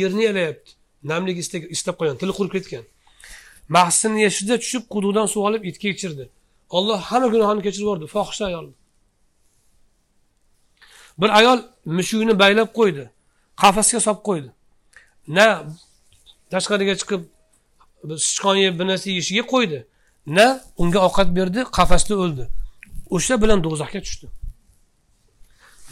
yerni 0.00 0.22
yalayapti. 0.28 0.70
Namlik 1.10 1.36
istab 1.76 1.94
qo'ygan 2.00 2.16
tili 2.20 2.32
qurib 2.38 2.52
ketgan. 2.56 2.84
Mahsini 3.76 4.18
yeshida 4.26 4.54
tushib 4.62 4.84
quduqdan 4.94 5.26
suv 5.32 5.42
olib 5.48 5.62
itga 5.70 5.88
ichirdi. 5.94 6.24
Olloh 6.76 7.00
hamma 7.10 7.28
gunohini 7.34 7.62
kechirib 7.66 7.86
yubordi 7.86 8.06
fohisha 8.14 8.44
ayolni. 8.50 8.74
Bir 11.20 11.30
ayol 11.38 11.58
mushukni 11.84 12.38
baylab 12.42 12.68
qo'ydi 12.78 13.04
qafasga 13.62 14.00
solib 14.06 14.22
qo'ydi. 14.28 14.50
Na 15.36 15.46
tashqariga 16.52 16.94
chiqib 17.00 17.22
sichqon 18.26 18.56
yeb 18.64 18.74
bir 18.78 18.86
narsa 18.90 19.06
yeyishiga 19.10 19.44
qo'ydi 19.54 19.78
na 20.36 20.46
unga 20.82 20.98
ovqat 21.06 21.28
berdi 21.38 21.60
qafasda 21.78 22.14
o'ldi. 22.24 22.44
O'sha 23.16 23.34
bilan 23.42 23.58
do'zaxga 23.66 24.00
tushdi. 24.06 24.26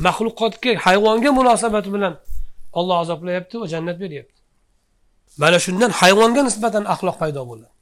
Maxluqotga 0.06 0.70
hayvonga 0.86 1.30
munosabati 1.38 1.90
bilan 1.96 2.14
olloh 2.78 2.96
azoblayapti 3.04 3.54
va 3.60 3.66
jannat 3.74 3.96
beryapti. 4.04 4.40
Mana 5.42 5.58
shundan 5.64 5.90
hayvonga 6.00 6.42
nisbatan 6.48 6.84
axloq 6.94 7.16
paydo 7.22 7.42
bo'ladi. 7.50 7.72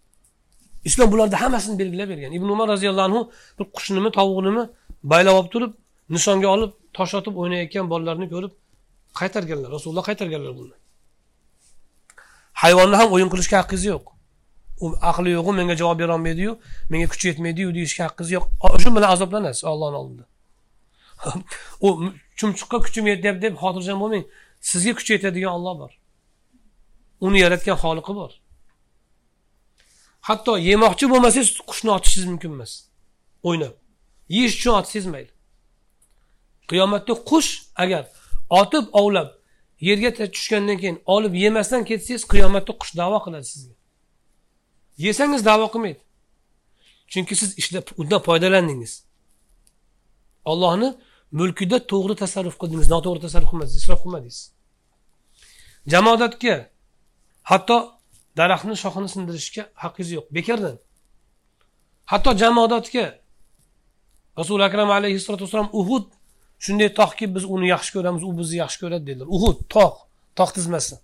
Islom 0.89 1.09
bularni 1.13 1.37
hammasini 1.43 1.79
belgilab 1.81 2.09
bergan. 2.13 2.33
Ibn 2.39 2.49
umar 2.55 2.67
roziyallohu 2.75 3.07
anhu 3.09 3.21
bir 3.59 3.67
qushnimi 3.77 4.11
tovuqnimi 4.19 4.65
baylab 5.13 5.35
olib 5.39 5.51
turib 5.55 5.73
nishonga 6.15 6.49
olib 6.55 6.73
tosh 6.97 7.15
otib 7.19 7.35
o'ynayotgan 7.43 7.91
bolalarni 7.93 8.29
ko'rib 8.35 8.53
qaytarganlar 9.21 9.71
rasululloh 9.77 10.05
qaytarganlar 10.11 10.53
buni. 10.61 10.75
Hayvonni 12.63 12.97
ham 13.01 13.13
o'yin 13.15 13.31
qilishga 13.33 13.57
haqqingiz 13.61 13.85
yo'q. 13.93 14.05
U 14.85 14.87
aqli 15.11 15.31
yo'qu 15.37 15.53
menga 15.59 15.77
javob 15.81 15.99
berolmaydiyu 16.03 16.53
menga 16.91 17.09
kuchi 17.13 17.29
yetmaydiyu 17.31 17.75
deyishga 17.77 18.03
haqqingiz 18.07 18.31
yo'q. 18.37 18.45
Shu 18.83 18.95
bilan 18.97 19.11
azoblanasiz 19.15 19.65
ollohni 19.73 19.99
oldida. 20.03 20.25
U 21.87 21.89
chumchuqqa 22.39 22.79
kuchim 22.87 23.07
yetyapti 23.13 23.43
deb 23.47 23.55
xotirjam 23.63 23.99
bo'lmang. 24.03 24.25
Sizga 24.71 24.93
kuch 24.99 25.11
yetadigan 25.15 25.53
olloh 25.57 25.75
bor. 25.81 25.93
Uni 27.27 27.39
yaratgan 27.45 27.77
xoliqi 27.85 28.13
bor. 28.21 28.33
Hatto 30.29 30.53
yemoqchi 30.71 31.07
bo'lmasangiz 31.13 31.49
qushni 31.71 31.91
otishingiz 31.97 32.29
mumkin 32.33 32.51
emas. 32.57 32.73
O'ynab. 33.49 33.75
Yeyish 34.37 34.57
uchun 34.59 34.75
otsangiz 34.81 35.07
mayli. 35.15 35.33
Qiyomatda 36.71 37.15
qush 37.31 37.51
agar 37.83 38.03
otib 38.61 38.85
ovlab 39.01 39.29
yerga 39.89 40.11
tushgandan 40.35 40.77
keyin 40.83 40.99
olib 41.15 41.35
yemasdan 41.45 41.83
ketsangiz 41.91 42.25
qiyomatda 42.33 42.73
qush 42.81 42.93
davo 43.01 43.19
qiladi 43.25 43.47
sizga. 43.53 43.75
Yesangiz 45.07 45.43
davo 45.51 45.67
qilmaydi. 45.75 46.03
Chunki 47.13 47.35
siz 47.41 47.51
ishlab 47.61 47.87
undan 48.01 48.21
foydalandingiz. 48.27 48.93
Ollohni 50.51 50.89
mulkida 51.39 51.79
to'g'ri 51.93 52.15
tasarruf 52.23 52.57
qildingiz 52.61 52.89
noto'g'ri 52.95 53.21
tasarruf 53.27 53.49
qilmadingiz 53.51 53.77
isrof 53.83 54.01
qilmadingiz. 54.05 54.39
Jamoatga 55.93 56.55
hatto 57.51 57.77
daraxtni 58.39 58.77
shoxini 58.83 59.09
sindirishga 59.15 59.63
haqqingiz 59.83 60.11
yo'q 60.17 60.27
bekordan. 60.37 60.77
Hatto 62.13 62.31
jamoatga 62.43 63.07
rasuli 64.41 64.63
akram 64.69 64.91
alayhissalotu 64.99 65.43
vassalom 65.45 65.71
uhud 65.81 66.07
shunday 66.65 66.91
tog'ki 67.01 67.25
biz 67.35 67.45
uni 67.55 67.67
yaxshi 67.75 67.91
ko'ramiz 67.97 68.23
u 68.29 68.31
bizni 68.39 68.57
yaxshi 68.65 68.79
ko'radi 68.83 69.05
dedilar. 69.11 69.29
Uhud 69.37 69.59
tog' 69.75 69.99
tog' 70.39 70.53
tizmasi. 70.57 70.97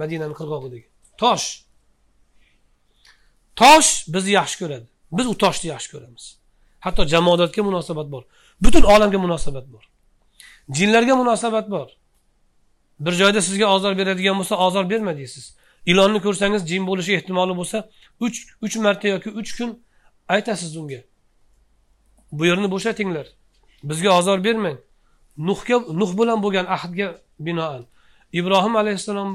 Madinani 0.00 0.34
qirg'og'idagi 0.40 0.86
tosh. 1.22 1.46
Tosh 3.56 3.90
bizni 4.14 4.32
yaxshi 4.40 4.56
ko'radi. 4.62 4.86
Biz 5.16 5.26
u 5.32 5.34
toshni 5.42 5.68
yaxshi 5.74 5.90
ko'ramiz. 5.94 6.24
Hatto 6.84 7.02
jamoatga 7.12 7.62
munosabat 7.68 8.08
bor. 8.14 8.22
Butun 8.64 8.82
olamga 8.82 9.18
munosabat 9.18 9.66
bor. 9.72 9.84
Jinlarga 10.76 11.14
munosabat 11.22 11.70
bor. 11.70 11.88
Bir 13.00 13.12
joyda 13.12 13.40
sizga 13.42 13.66
ozor 13.74 13.98
beradigan 13.98 14.36
bo'lsa 14.40 14.54
ozor 14.66 14.90
berma 14.90 15.16
deysiz. 15.20 15.44
Ilonni 15.86 16.20
ko'rsangiz 16.26 16.62
jin 16.70 16.86
bo'lishi 16.86 17.12
ehtimoli 17.18 17.54
bo'lsa 17.60 17.78
uch 18.20 18.38
uch 18.64 18.76
marta 18.84 19.08
yoki 19.08 19.30
uch 19.40 19.50
kun 19.58 19.70
aytasiz 20.28 20.76
unga. 20.76 21.00
Bu 22.32 22.46
yerni 22.46 22.70
bo'shatinglar. 22.74 23.26
Bizga 23.82 24.18
ozor 24.18 24.44
bermang. 24.44 24.78
Nuhga 25.48 25.76
nuh 26.00 26.10
bilan 26.18 26.38
bo'lgan 26.44 26.66
ahdga 26.76 27.06
binoan. 27.46 27.82
Ibrohim 28.32 28.76
alayhissalom 28.76 29.30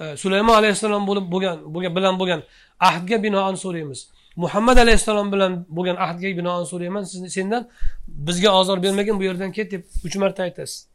e, 0.00 0.16
sulaymon 0.16 0.54
alayhissalom 0.60 1.02
bo'lib 1.08 1.26
bo'lgan 1.32 1.56
bilan 1.96 2.14
bo'lgan 2.20 2.40
ahdga 2.88 3.16
binoan 3.22 3.54
so'raymiz. 3.64 4.00
Muhammad 4.36 4.76
alayhissalom 4.84 5.32
bilan 5.32 5.52
bo'lgan 5.76 5.96
ahdga 6.06 6.28
binoan 6.38 6.64
so'rayman. 6.72 7.02
Sendan 7.36 7.62
bizga 8.06 8.50
ozor 8.60 8.82
bermagin 8.82 9.18
bu 9.20 9.24
yerdan 9.28 9.52
ket 9.52 9.72
deb 9.72 9.82
uch 10.06 10.16
marta 10.22 10.42
aytasiz. 10.42 10.88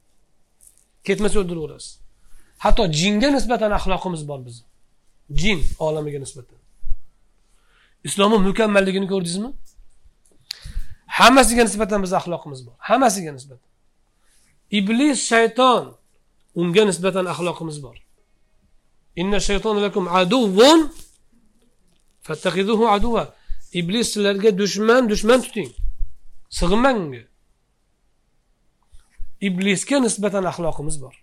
Ketmasa 1.03 1.39
o'ldiraverasiz. 1.39 1.99
Hatto 2.63 2.83
jinga 3.01 3.29
nisbatan 3.37 3.71
axloqimiz 3.77 4.21
bor 4.29 4.39
bizni 4.45 4.65
jin 5.41 5.59
olamiga 5.79 6.19
nisbatan. 6.19 6.57
Islomni 8.03 8.37
mukammalligini 8.47 9.07
ko'rdingizmi? 9.07 9.51
Hammasiga 11.19 11.63
nisbatan 11.67 11.99
bizni 12.03 12.17
axloqimiz 12.21 12.59
bor. 12.67 12.75
Hammasiga 12.89 13.31
nisbatan. 13.37 13.69
Iblis 14.79 15.19
shayton 15.31 15.83
unga 16.61 16.83
nisbatan 16.89 17.25
axloqimiz 17.33 17.77
bor. 17.85 17.97
Inna 19.21 19.39
shayton 19.47 19.75
lakum 19.85 20.05
aduvun 20.21 20.79
fattaxiduhu 22.25 22.85
aduva 22.95 23.23
iblis 23.79 24.07
sizlarga 24.13 24.49
dushman 24.61 25.03
dushman 25.11 25.39
tuting. 25.45 25.69
Sig'inmang 26.57 26.97
unga 27.03 27.23
iblisga 29.47 29.97
nisbatan 30.05 30.43
axloqimiz 30.51 30.95
bor. 31.03 31.15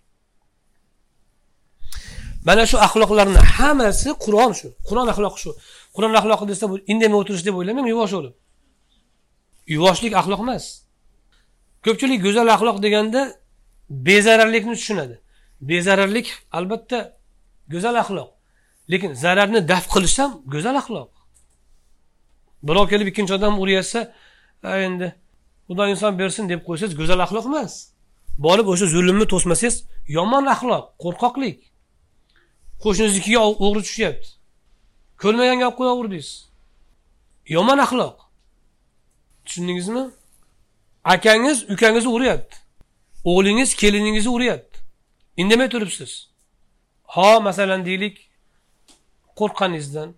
Mana 2.47 2.63
shu 2.69 2.77
axloqlarni 2.87 3.39
hammasi 3.55 4.09
qur'on 4.25 4.51
shu. 4.59 4.67
Qur'on 4.87 5.07
axloqi 5.13 5.39
shu. 5.43 5.51
Qur'on 5.95 6.13
axloqi 6.19 6.45
desa 6.51 6.65
bu 6.71 6.75
indamay 6.91 7.17
o'tirish 7.21 7.43
deb 7.47 7.55
o'ylamang 7.59 7.87
yuvosh 7.93 8.13
bo'lib. 8.17 8.33
Yuvoshlik 9.73 10.13
axloq 10.19 10.41
emas. 10.45 10.65
Ko'pchilik 11.85 12.19
go'zal 12.25 12.47
axloq 12.55 12.77
deganda 12.85 13.21
bezararlikni 13.89 14.75
tushunadi. 14.79 15.15
Bezararlik 15.69 16.27
albatta 16.57 16.99
go'zal 17.73 17.95
axloq 18.03 18.29
lekin 18.91 19.13
zararni 19.13 19.59
daf 19.71 19.85
qilish 19.93 20.17
ham 20.19 20.31
go'zal 20.53 20.75
axloq. 20.81 21.11
Birov 22.67 22.85
kelib 22.91 23.07
ikkinchi 23.11 23.33
odamni 23.37 23.59
uryapsa 23.63 24.01
endi 24.87 25.07
xudo 25.67 25.83
inson 25.93 26.13
bersin 26.19 26.49
deb 26.51 26.61
qo'ysangiz 26.67 26.95
go'zal 26.99 27.19
axloq 27.25 27.45
emas. 27.51 27.73
Borib 28.45 28.67
o'sha 28.73 28.87
zulmni 28.95 29.25
to'smasangiz 29.33 29.75
yomon 30.17 30.45
axloq 30.55 30.85
qo'rqoqlik. 31.03 31.59
Qo'shninikiga 32.83 33.39
o'g'ri 33.65 33.81
tushyapti. 33.87 34.27
Ko'rmaganga 35.21 35.65
olib 35.67 35.77
qo'yaverdingiz 35.79 36.29
yomon 37.55 37.79
axloq. 37.85 38.26
Tushundingizmi 39.47 40.03
akangiz 41.13 41.57
ukangizni 41.73 42.11
uryapti 42.17 42.57
o'g'lingiz 43.29 43.69
keliningizni 43.81 44.31
uryapti 44.37 44.79
indamay 45.37 45.69
turibsiz. 45.69 46.11
Ho 47.13 47.41
masalan 47.41 47.85
deylik 47.85 48.15
qo'rqqaningizdan 49.39 50.09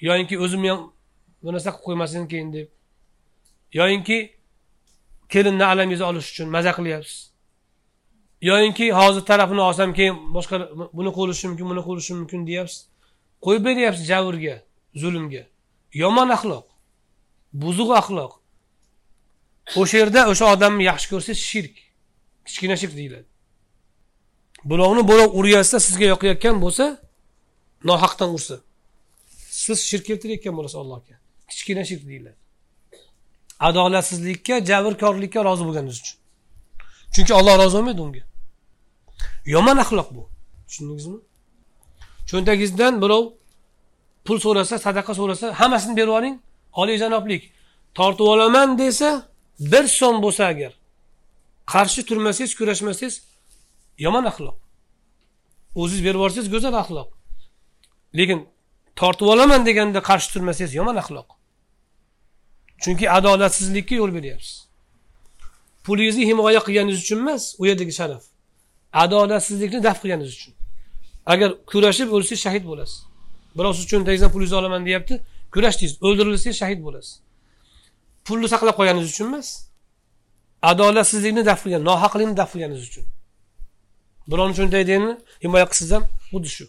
yoyinki 0.00 0.36
o'zimni 0.44 0.70
ham 0.72 0.82
bu 1.42 1.52
narsa 1.52 1.70
qilib 1.70 1.84
qo'ymasin 1.86 2.28
keyin 2.32 2.52
deb 2.56 2.68
yoyinki 3.78 4.18
kelinni 5.32 5.64
alamingizni 5.64 6.06
olish 6.10 6.30
uchun 6.32 6.48
maza 6.48 6.72
qilyapsiz. 6.78 7.30
Yoyinki 8.40 8.92
hozir 8.92 9.20
tarafini 9.30 9.60
olsam 9.60 9.90
keyin 9.98 10.16
boshqa 10.34 10.56
buni 10.98 11.10
qo'lishi 11.18 11.44
mumkin 11.48 11.66
buni 11.70 11.82
qo'lishi 11.88 12.12
mumkin 12.14 12.46
deyapsiz. 12.46 12.80
Qo'yib 13.44 13.64
beryapsiz 13.64 14.06
javrga 14.12 14.56
zulmga. 15.02 15.42
Yomon 16.02 16.28
axloq. 16.36 16.69
Buzuq 17.52 17.90
axloq. 18.00 18.32
O'sha 19.76 19.96
yerda 19.98 20.20
o'sha 20.32 20.46
odamni 20.54 20.84
yaxshi 20.90 21.08
ko'rsangiz 21.12 21.40
shirk. 21.50 21.76
Kichkina 22.46 22.76
shirk 22.76 22.94
deyiladi. 22.96 23.28
Birovni 24.70 25.02
birov 25.10 25.30
uryapsa 25.38 25.80
sizga 25.86 26.06
yoqayotgan 26.12 26.56
bo'lsa 26.64 26.84
nohaqdan 27.88 28.30
ursa. 28.36 28.56
Siz 29.62 29.78
shirk 29.90 30.04
keltirayotgan 30.08 30.54
bo'lasiz 30.58 30.78
allohga. 30.82 31.14
Kichkina 31.50 31.84
shirk 31.90 32.02
deyiladi. 32.10 32.38
Adolatsizlikka 33.68 34.54
jabrkorlikka 34.70 35.40
rozi 35.44 35.64
bo'lganingiz 35.68 35.98
uchun. 36.02 36.18
Chunki 37.14 37.32
olloh 37.38 37.54
rozi 37.62 37.74
bo'lmaydi 37.76 38.00
unga. 38.06 38.22
Yomon 39.54 39.76
axloq 39.84 40.08
bu. 40.16 40.22
Tushundingizmi? 40.68 41.18
Cho'ntagingizdan 42.30 42.94
birov 43.02 43.24
pul 44.24 44.38
so'rasa 44.44 44.78
sadaqa 44.86 45.12
so'rasa 45.20 45.46
hammasini 45.60 45.94
berib 45.98 46.08
yuboring 46.12 46.36
oliyjanoblik 46.72 47.52
tortib 47.94 48.20
olaman 48.24 48.78
desa 48.78 49.28
bir 49.60 49.84
so'm 49.84 50.22
bo'lsa 50.22 50.44
agar. 50.44 50.72
Qarshi 51.66 52.04
turmasangiz 52.04 52.54
kurashmasangiz 52.54 53.22
yomon 53.98 54.24
axloq. 54.24 54.56
O'zingiz 55.74 56.04
berib 56.04 56.14
yuborsangiz 56.14 56.50
go'zal 56.50 56.74
axloq. 56.82 57.08
Lekin 58.18 58.48
tortib 58.96 59.26
olaman 59.26 59.66
deganda 59.66 60.00
qarshi 60.02 60.32
turmasangiz 60.32 60.74
yomon 60.74 60.96
axloq. 60.96 61.28
Chunki 62.82 63.10
adolatsizlikka 63.10 63.94
yo'l 63.94 64.14
beryapsiz. 64.14 64.68
Pulingizni 65.84 66.26
himoya 66.26 66.60
qilganingiz 66.66 66.98
uchun 67.04 67.18
emas 67.18 67.54
u 67.58 67.66
yerdagi 67.66 67.92
sharaf. 67.92 68.22
Adolatsizlikni 68.92 69.82
daf 69.82 70.02
qilganingiz 70.02 70.32
uchun. 70.38 70.54
Agar 71.26 71.50
kurashib 71.70 72.08
o'lsangiz 72.16 72.40
shahid 72.46 72.64
bo'lasiz. 72.70 72.98
Birov 73.58 73.72
siz 73.78 73.86
cho'ntagingizdan 73.92 74.30
pulingizni 74.34 74.58
olaman 74.62 74.86
deyapti 74.86 75.14
kurashdingiz 75.54 75.94
o'ldirilsangiz 76.06 76.56
shahid 76.62 76.80
bo'lasiz. 76.86 77.12
Pulni 78.26 78.48
saqlab 78.52 78.76
qo'yganingiz 78.78 79.10
uchun 79.14 79.26
emas. 79.30 79.48
Adolatsizlikni 80.70 81.42
daf 81.50 81.58
qilgan 81.64 81.82
nohaqlikni 81.90 82.34
daf 82.40 82.50
qilganingiz 82.52 82.84
uchun. 82.90 83.04
Birovni 84.30 84.54
cho'ntagini 84.58 85.10
himoya 85.44 85.66
qilsangiz 85.70 85.92
ham 85.96 86.04
xuddi 86.30 86.50
shu. 86.56 86.66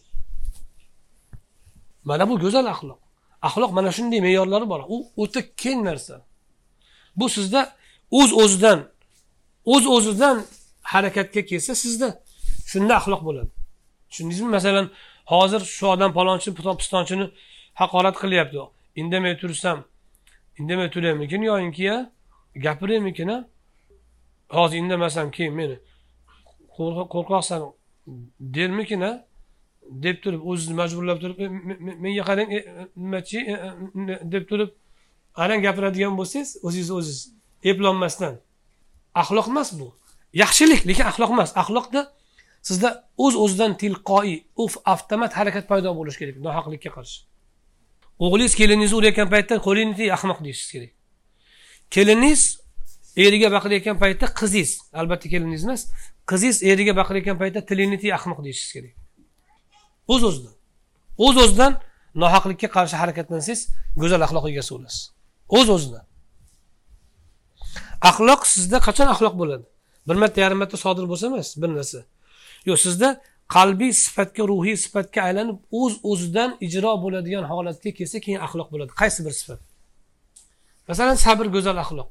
Mana 2.10 2.24
bu 2.30 2.34
go'zal 2.44 2.66
axloq. 2.74 3.00
Axloq 3.48 3.72
mana 3.78 3.92
shunday 3.98 4.20
me'yorlari 4.26 4.66
bor. 4.74 4.82
U 4.94 4.98
o'ta 5.22 5.42
keng 5.62 5.80
narsa. 5.90 6.16
Bu 7.20 7.26
sizda 7.36 7.62
o'z 8.20 8.32
o'zidan 8.44 8.80
o'z 9.74 9.84
o'zidan 9.96 10.38
harakatga 10.94 11.42
kelsa 11.50 11.74
sizda 11.84 12.08
shunda 12.72 12.94
axloq 13.00 13.22
bo'ladi. 13.28 13.52
Tushundingizmi? 14.10 14.50
Masalan 14.58 14.86
hozir 15.34 15.62
shu 15.76 15.86
odam 15.94 16.12
palonchi 16.18 16.50
pistonchini 16.82 17.26
haqorat 17.82 18.16
qilyapti. 18.24 18.60
Indamay 19.02 19.34
tursam 19.42 19.78
indamay 20.60 20.90
turaymikin 20.96 21.42
yoyinki 21.50 21.86
gapiraymikin 22.66 23.30
hozir 24.58 24.78
indamasam 24.84 25.32
keyin 25.32 25.54
meni 25.60 25.78
qo'rqoqsan 27.14 27.62
dermikin 28.56 29.02
a? 29.02 29.12
Deb 30.06 30.18
turib 30.24 30.42
o'zini 30.50 30.76
majburlab 30.82 31.18
turib 31.24 31.38
menga 32.04 32.24
qarang 32.30 32.50
e, 32.58 32.58
e, 32.58 32.88
nimachi 33.04 33.40
e, 33.52 33.56
deb 34.34 34.44
turib 34.50 34.70
arang 35.44 35.62
gapiradigan 35.68 36.14
bo'lsangiz 36.20 36.50
o'zingizni 36.68 36.96
o'zingiz 37.00 37.22
eplolmasdan 37.72 38.34
axloq 39.22 39.48
emas 39.54 39.70
bu. 39.80 39.88
Yaxshilik 40.44 40.82
lekin 40.90 41.06
axloq 41.12 41.32
emas. 41.36 41.52
Axloqda 41.62 42.02
sizda 42.68 42.90
o'z 43.26 43.36
o'zidan 43.44 43.72
tilqoiy 43.82 44.38
avtomat 44.94 45.32
harakat 45.40 45.66
paydo 45.72 45.90
bo'lishi 46.00 46.20
kerak 46.22 46.38
nohaqlikka 46.46 46.90
qarshi. 46.98 47.18
O'g'lingiz 48.26 48.54
keliningizni 48.60 48.98
urayotgan 49.00 49.30
paytda 49.34 49.56
qo'lingni 49.68 49.96
tiy 50.00 50.10
ahmoq 50.18 50.40
deyishingiz 50.46 50.72
kerak? 50.76 50.92
Keliningiz 51.96 52.42
eriga 53.26 53.50
baqirayotgan 53.56 53.98
paytda 54.04 54.26
qizingiz 54.40 54.72
albatta 55.00 55.28
keliningiz 55.34 55.64
emas. 55.68 55.82
Qizingiz 56.32 56.58
eriga 56.72 56.94
baqirayotgan 57.00 57.38
paytda 57.42 57.60
tilingni 57.70 57.98
tiy 58.04 58.12
ahmoq 58.20 58.40
deyishingiz 58.46 58.72
kerak. 58.76 58.94
O'z 60.14 60.24
o'zidan. 60.30 60.54
O'z 61.26 61.36
o'zidan 61.44 61.74
nohaqlikka 62.24 62.68
qarshi 62.78 62.96
harakatlansangiz 63.02 63.62
go'zal 64.02 64.22
axloq 64.28 64.46
egasi 64.52 64.72
bo'lasiz. 64.76 65.02
O'z 65.58 65.68
o'zidan. 65.76 66.06
Axloq 68.10 68.42
sizda 68.54 68.78
qachon 68.88 69.08
axloq 69.14 69.36
bo'ladi? 69.42 69.66
Bir 70.08 70.16
marta 70.22 70.42
yarim 70.44 70.58
marta 70.62 70.78
sodir 70.86 71.06
bo'lsa 71.12 71.26
emas 71.32 71.50
bir 71.62 71.70
narsa. 71.78 72.00
Yo'q 72.70 72.80
sizda 72.86 73.10
qalbiy 73.56 73.92
sifatga 74.04 74.44
ruhiy 74.52 74.78
sifatga 74.86 75.20
aylanib 75.28 75.58
o'z 75.82 75.94
o'zidan 76.12 76.50
ijro 76.68 76.92
bo'ladigan 77.04 77.44
holatga 77.52 77.92
kelsa 78.00 78.18
keyin 78.26 78.40
axloq 78.46 78.68
bo'ladi. 78.74 78.92
Qaysi 79.02 79.20
bir 79.26 79.34
sifat? 79.40 79.60
Masalan 80.90 81.18
sabr 81.26 81.46
go'zal 81.56 81.78
axloq. 81.84 82.10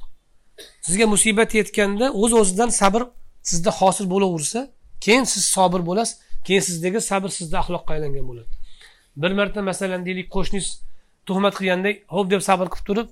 Sizga 0.87 1.07
musibat 1.15 1.51
yetganda 1.61 2.07
o'z 2.23 2.33
o'zidan 2.41 2.71
sabr 2.81 3.03
sizda 3.51 3.71
hosil 3.81 4.07
bo'laversa 4.15 4.61
keyin 5.05 5.25
siz 5.33 5.45
sobir 5.55 5.83
bo'lasiz 5.89 6.15
keyin 6.47 6.65
sizdagi 6.69 7.01
sabr 7.11 7.31
sizda 7.39 7.57
axloqqa 7.63 7.91
aylangan 7.97 8.25
bo'ladi. 8.31 8.51
Bir 9.23 9.33
marta 9.39 9.61
masalan 9.71 10.01
deylik 10.09 10.29
qo'shningiz 10.35 10.69
tuhmat 11.27 11.55
qilganda 11.59 11.91
ho'p 12.15 12.27
deb 12.33 12.43
sabr 12.49 12.67
qilib 12.73 12.87
turib 12.89 13.09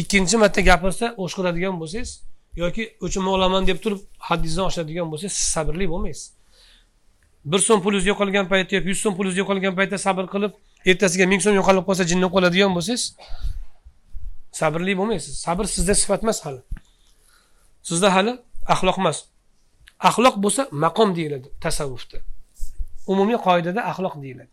ikkinchi 0.00 0.36
marta 0.42 0.60
gapirsa 0.70 1.06
o'shqiradigan 1.22 1.74
bo'lsangiz 1.80 2.10
yoki 2.62 2.82
o'chimni 3.04 3.30
olaman 3.36 3.62
deb 3.70 3.78
turib 3.84 4.00
haddingizdan 4.28 4.64
oshadigan 4.70 5.06
bo'lsangiz 5.12 5.34
siz 5.40 5.48
sabrli 5.54 5.86
bo'lmaysiz. 5.92 6.26
Bir 7.50 7.60
so'm 7.66 7.80
pulingiz 7.84 8.06
yo'qolgan 8.10 8.46
paytda 8.52 8.72
yoki 8.76 8.88
yuz 8.92 9.00
so'm 9.04 9.14
pulingiz 9.18 9.38
yo'qolgan 9.42 9.74
paytda 9.78 9.96
sabr 10.06 10.24
qilib 10.34 10.52
ertasiga 10.90 11.26
ming 11.32 11.40
so'm 11.44 11.54
yo'qolib 11.60 11.84
qolsa 11.88 12.04
jinni 12.10 12.28
qoladigan 12.34 12.70
bo'lsangiz 12.76 13.02
sabrli 14.52 14.98
bo'lmaysiz. 14.98 15.34
Sabr 15.46 15.64
sizda 15.64 15.94
sifat 15.94 16.22
emas 16.22 16.38
hali. 16.46 16.60
Sizda 17.88 18.08
hali 18.14 18.32
axloq 18.74 18.98
emas. 19.02 19.18
Axloq 20.08 20.36
bo'lsa 20.44 20.62
maqom 20.84 21.10
deyiladi 21.18 21.48
tasavvufda. 21.64 22.18
Umumiy 23.12 23.38
qoidada 23.46 23.80
axloq 23.90 24.14
deyiladi. 24.24 24.52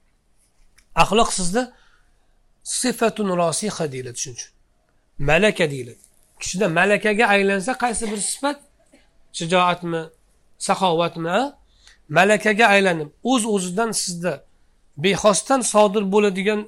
Axloq 1.04 1.30
sizda 1.40 1.62
sifatun 2.80 3.30
rosiha 3.42 3.86
deyiladi 3.94 4.18
shuning 4.24 4.38
uchun. 4.40 4.52
Malaka 5.30 5.66
deyiladi. 5.74 6.02
Kishida 6.42 6.68
malakaga 6.80 7.26
aylansa 7.36 7.72
qaysi 7.84 8.04
bir 8.12 8.20
sifat? 8.32 8.58
Shijoatmi 9.38 10.02
saxovatmi 10.68 11.38
malakaga 12.18 12.66
aylanib 12.76 13.10
o'z 13.32 13.44
o'zidan 13.56 13.92
sizda 14.02 14.34
bexosdan 15.04 15.62
sodir 15.74 16.04
bo'ladigan 16.14 16.60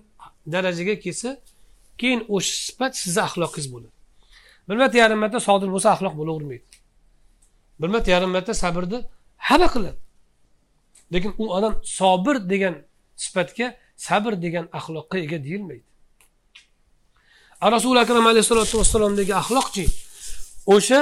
darajaga 0.54 0.96
kelsa 1.04 1.30
keyin 2.00 2.22
o'sha 2.36 2.54
sifat 2.68 2.94
sizni 3.02 3.22
axloqingiz 3.28 3.68
bo'ladi. 3.74 3.96
Bir 4.68 4.76
marta 4.82 4.98
yarim 5.04 5.20
marta 5.24 5.40
sodir 5.48 5.70
bo'lsa 5.74 5.90
axloq 5.96 6.14
bo'lavermaydi. 6.20 6.66
Bir 7.82 7.90
marta 7.94 8.10
yarim 8.16 8.32
marta 8.36 8.54
sabrni 8.64 9.00
hamma 9.48 9.68
qiladi. 9.74 10.00
Lekin 11.14 11.32
u 11.42 11.46
odam 11.58 11.74
sobir 11.84 12.36
degan 12.52 12.76
sifatga 13.24 13.68
sabr 14.08 14.34
degan 14.46 14.66
axloqqa 14.80 15.18
ega 15.26 15.38
deyilmaydi. 15.46 15.84
Rasuli 17.76 18.00
akram 18.00 18.26
alayhissalotu 18.32 18.76
vassalomdagi 18.82 19.34
axloqchi? 19.42 19.86
O'sha 20.76 21.00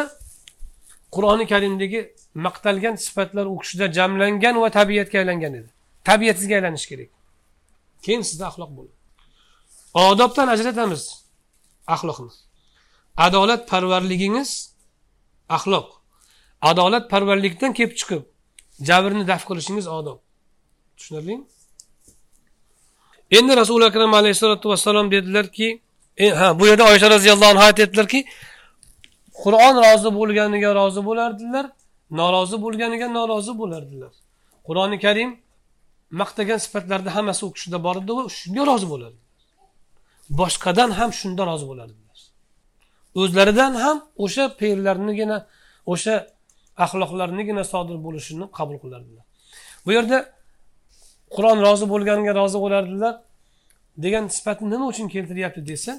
qur'oni 1.16 1.46
karimdagi 1.54 2.00
maqtalgan 2.46 2.96
sifatlar 3.06 3.46
u 3.54 3.58
kishida 3.62 3.86
jamlangan 3.98 4.56
va 4.64 4.70
tabiatga 4.80 5.18
aylangan 5.22 5.54
edi. 5.60 5.70
Tabiatsizga 6.10 6.56
aylanishi 6.60 6.88
kerak. 6.92 7.10
Keyin 8.06 8.22
sizda 8.30 8.46
axloq 8.52 8.72
bo'ladi 8.78 9.00
odobdan 9.94 10.48
ajratamiz 10.48 11.24
axloqni. 11.88 12.32
Adolat 13.18 13.70
parvarligingiz 13.70 14.74
axloq. 15.50 15.88
Adolatparvarlikdan 16.62 17.74
kelib 17.74 17.96
chiqib 18.00 18.24
jabrni 18.88 19.28
daf 19.28 19.48
qilishingiz 19.48 19.88
odob. 19.88 20.20
Tushunarlimi? 20.98 21.44
Endi 23.32 23.56
rasuli 23.56 23.86
akram 23.86 24.14
alayhissalotu 24.14 24.70
vassalom 24.70 25.12
dedilarki 25.12 25.82
e, 26.18 26.30
ha 26.30 26.60
bu 26.60 26.68
yerda 26.68 26.84
oysha 26.84 27.10
roziyallohu 27.10 27.50
anhu 27.54 27.64
aytyaptilarki 27.70 28.26
qur'on 29.44 29.76
rozi 29.86 30.10
bo'lganiga 30.20 30.70
rozi 30.80 31.02
bo'lardilar 31.10 31.66
norozi 32.20 32.58
bo'lganiga 32.64 33.08
norozi 33.18 33.54
bo'lardilar. 33.62 34.14
Qur'oni 34.68 34.98
karim 35.06 35.30
maqtagan 36.22 36.60
sifatlarni 36.66 37.10
hammasi 37.18 37.42
u 37.48 37.52
kishida 37.56 37.78
bor 37.86 37.96
edi 38.02 38.12
va 38.18 38.24
shunga 38.40 38.64
rozi 38.72 38.88
bo'lardilar. 38.94 39.28
Boshqadan 40.40 40.90
ham 41.00 41.10
shunda 41.20 41.44
rozi 41.50 41.66
bo'lardilar. 41.72 42.18
O'zlaridan 43.22 43.74
ham 43.84 43.98
o'sha 44.26 44.44
fe'llarnigina 44.60 45.38
o'sha 45.94 46.16
axloqlarnigina 46.86 47.64
sodir 47.74 47.98
bo'lishini 48.06 48.46
qabul 48.58 48.78
qilardilar. 48.84 49.26
Bu 49.86 49.90
yerda 49.98 50.18
qur'on 51.36 51.58
rozi 51.68 51.86
bo'lganiga 51.94 52.32
rozi 52.42 52.60
bo'lardilar 52.66 53.14
degan 54.04 54.26
sifatni 54.38 54.68
nima 54.74 54.86
uchun 54.92 55.08
keltiryapti 55.16 55.62
desa 55.72 55.94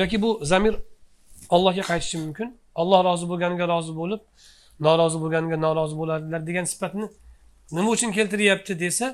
yoki 0.00 0.16
bu 0.24 0.30
zamir 0.50 0.74
allohga 1.54 1.84
qaytishi 1.90 2.16
mumkin. 2.24 2.48
Alloh 2.80 3.00
rozi 3.08 3.26
bo'lganiga 3.30 3.66
rozi 3.74 3.92
bo'lib 4.00 4.20
norozi 4.86 5.18
bo'lganiga 5.22 5.58
norozi 5.66 5.94
bo'ladilar 6.00 6.40
degan 6.48 6.66
sifatni 6.72 7.06
nima 7.76 7.88
uchun 7.96 8.10
keltiryapti 8.18 8.72
desa 8.84 9.06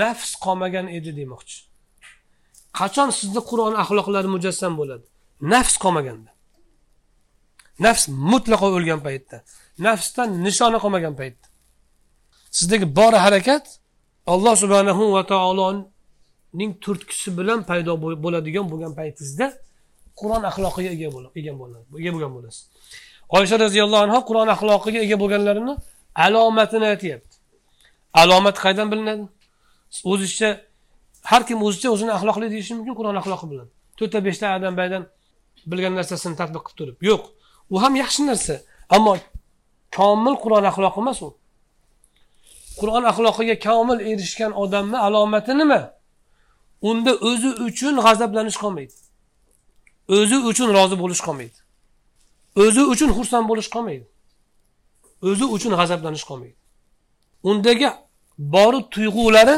nafs 0.00 0.30
qolmagan 0.44 0.86
edi 0.98 1.10
demoqchi. 1.20 1.56
Qachon 2.78 3.08
sizni 3.18 3.40
qur'on 3.50 3.74
axloqlari 3.82 4.28
mujassam 4.36 4.72
bo'ladi? 4.80 5.06
Nafs 5.52 5.74
qolmaganda. 5.84 6.30
Nafs 7.84 8.04
mutlaqo 8.32 8.66
o'lgan 8.76 9.00
paytda. 9.06 9.36
Nafsdan 9.86 10.28
nishoni 10.46 10.78
qolmagan 10.84 11.14
paytda. 11.20 11.46
Sizdagi 12.58 12.86
bor 12.98 13.12
harakat 13.26 13.64
alloh 14.32 14.54
subhanahu 14.62 15.02
va 15.14 15.22
taoloning 15.32 16.72
turtkisi 16.84 17.28
bilan 17.38 17.60
paydo 17.70 17.92
bo'ladigan 18.24 18.66
bo'lgan 18.72 18.92
paytingizda 19.00 19.46
qur'on 20.20 20.42
axloqiga 20.50 20.90
ega 20.96 21.06
ega 21.40 21.52
bo'lgan 21.60 22.32
bo'lasiz. 22.36 22.62
Oysha 23.36 23.56
roziyallohu 23.64 24.02
anhu 24.06 24.18
qur'on 24.28 24.48
axloqiga 24.54 25.00
ega 25.06 25.16
bo'lganlarini 25.22 25.74
alomatini 26.26 26.86
aytyapti. 26.92 27.34
Alomat 28.22 28.56
qayerdan 28.62 28.88
bilinadi? 28.92 29.24
O'zicha 30.12 30.50
har 31.30 31.42
kim 31.48 31.58
o'zicha 31.66 31.88
o'zini 31.94 32.12
axloqli 32.18 32.46
deyishi 32.54 32.72
mumkin 32.78 32.94
qur'on 32.98 33.16
axloqi 33.20 33.46
bilan. 33.52 33.68
To'rtta 33.98 34.18
beshta 34.26 34.46
adam 34.56 34.74
baydan 34.80 35.02
bilgan 35.70 35.94
narsasini 35.98 36.34
tadbiq 36.40 36.62
qilib 36.66 36.78
turib. 36.78 36.96
Yo'q 37.10 37.22
u 37.74 37.76
ham 37.82 37.92
yaxshi 38.02 38.22
narsa 38.30 38.54
ammo 38.96 39.12
komil 39.96 40.34
qur'on 40.44 40.64
axloqi 40.70 40.98
emas 41.02 41.18
u. 41.26 41.28
Qur'on 42.80 43.04
axloqiga 43.12 43.56
komil 43.66 43.98
erishgan 44.10 44.52
odamni 44.62 44.98
alomati 45.06 45.52
nima 45.60 45.80
unda 46.90 47.12
o'zi 47.28 47.50
uchun 47.68 47.94
g'azablanish 48.06 48.58
qolmaydi. 48.62 48.94
O'zi 50.16 50.36
uchun 50.50 50.68
rozi 50.76 50.96
bo'lish 51.02 51.22
qolmaydi. 51.26 51.58
O'zi 52.62 52.82
uchun 52.92 53.10
xursand 53.16 53.46
bo'lish 53.50 53.68
qolmaydi. 53.74 54.06
O'zi 55.28 55.44
uchun 55.56 55.72
g'azablanish 55.80 56.24
qolmaydi. 56.30 56.58
Undagi 57.50 57.88
bori 58.54 58.80
tuyg'ulari 58.94 59.56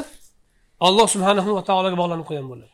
alloh 0.86 1.06
subhanahu 1.14 1.50
va 1.56 1.62
taologa 1.68 1.96
bog'lanib 2.02 2.26
qolgan 2.28 2.46
bo'ladi. 2.52 2.72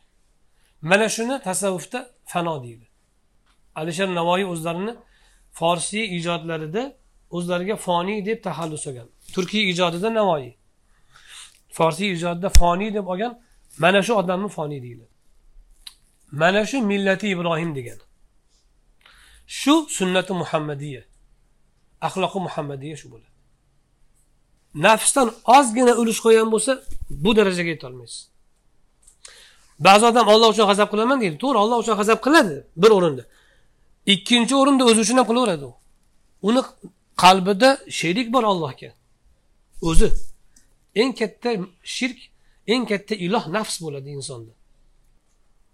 Mana 0.89 1.07
shuni 1.15 1.35
tasavvufda 1.47 1.99
fano 2.31 2.55
deydi. 2.65 2.85
Alisher 3.79 4.09
navoiy 4.19 4.45
o'zlarini 4.53 4.93
forsiy 5.59 6.05
ijodlarida 6.17 6.83
o'zlariga 7.37 7.75
foniy 7.85 8.19
deb 8.29 8.39
taxallus 8.47 8.83
olgan 8.89 9.07
turkiy 9.35 9.63
ijodida 9.71 10.09
navoiy. 10.19 10.51
Forsiy 11.77 12.09
ijodida 12.17 12.49
foniy 12.59 12.89
deb 12.97 13.05
olgan 13.11 13.33
mana 13.83 13.99
shu 14.05 14.13
odamni 14.21 14.49
foniy 14.57 14.81
deyiladi 14.85 15.18
mana 16.31 16.65
shu 16.65 16.81
millati 16.81 17.27
ibrohim 17.27 17.75
degan. 17.75 17.99
Shu 19.47 19.87
sunnati 19.89 20.33
muhammadiya. 20.33 21.03
Axloqi 22.01 22.39
muhammadiya 22.47 22.95
shu 23.01 23.07
bo'ladi. 23.11 23.29
Nafsdan 24.85 25.27
ozgina 25.57 25.93
ulush 26.01 26.19
qo'ygan 26.25 26.51
bo'lsa 26.53 26.71
bu 27.09 27.35
darajaga 27.35 27.69
yetolmaysiz. 27.75 28.21
Ba'zi 29.79 30.05
odam 30.11 30.27
olloh 30.33 30.49
uchun 30.53 30.65
g'azab 30.69 30.89
qilaman 30.93 31.17
deydi. 31.21 31.37
To'g'ri 31.43 31.57
olloh 31.63 31.77
uchun 31.83 31.95
g'azab 31.99 32.19
qiladi 32.25 32.55
bir 32.81 32.91
o'rinda. 32.97 33.23
Ikkinchi 34.13 34.53
o'rinda 34.61 34.83
o'zi 34.89 34.99
uchun 35.05 35.17
ham 35.19 35.27
qilaveradi 35.31 35.65
u. 35.69 35.73
Uni 36.47 36.61
qalbida 37.23 37.69
sherik 37.99 38.27
bor 38.35 38.43
allohga. 38.51 38.89
O'zi. 39.89 40.09
Eng 41.01 41.11
katta 41.19 41.49
shirk 41.95 42.19
eng 42.73 42.83
katta 42.91 43.13
iloh 43.25 43.43
nafs 43.55 43.75
bo'ladi 43.83 44.09
insonda. 44.17 44.53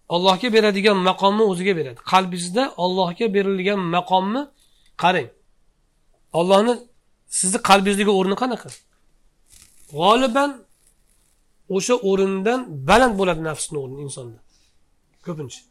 Allohga 0.09 0.53
beradigan 0.53 0.97
maqomni 1.09 1.43
o'ziga 1.51 1.73
beradi. 1.79 1.99
Qalbingizda 2.11 2.63
ollohga 2.83 3.25
berilgan 3.35 3.79
maqomni 3.95 4.41
qarang. 5.03 5.29
Ollohni 6.39 6.73
sizni 7.39 7.59
qalbingizdagi 7.69 8.11
o'rni 8.19 8.35
qanaqa? 8.43 8.69
G'oliban 9.99 10.51
o'sha 11.75 11.95
o'rindan 12.09 12.59
baland 12.89 13.13
bo'ladi 13.19 13.41
nafsni 13.49 13.77
o'rni 13.83 13.99
insonda. 14.05 14.39
Ko'pincha. 15.25 15.61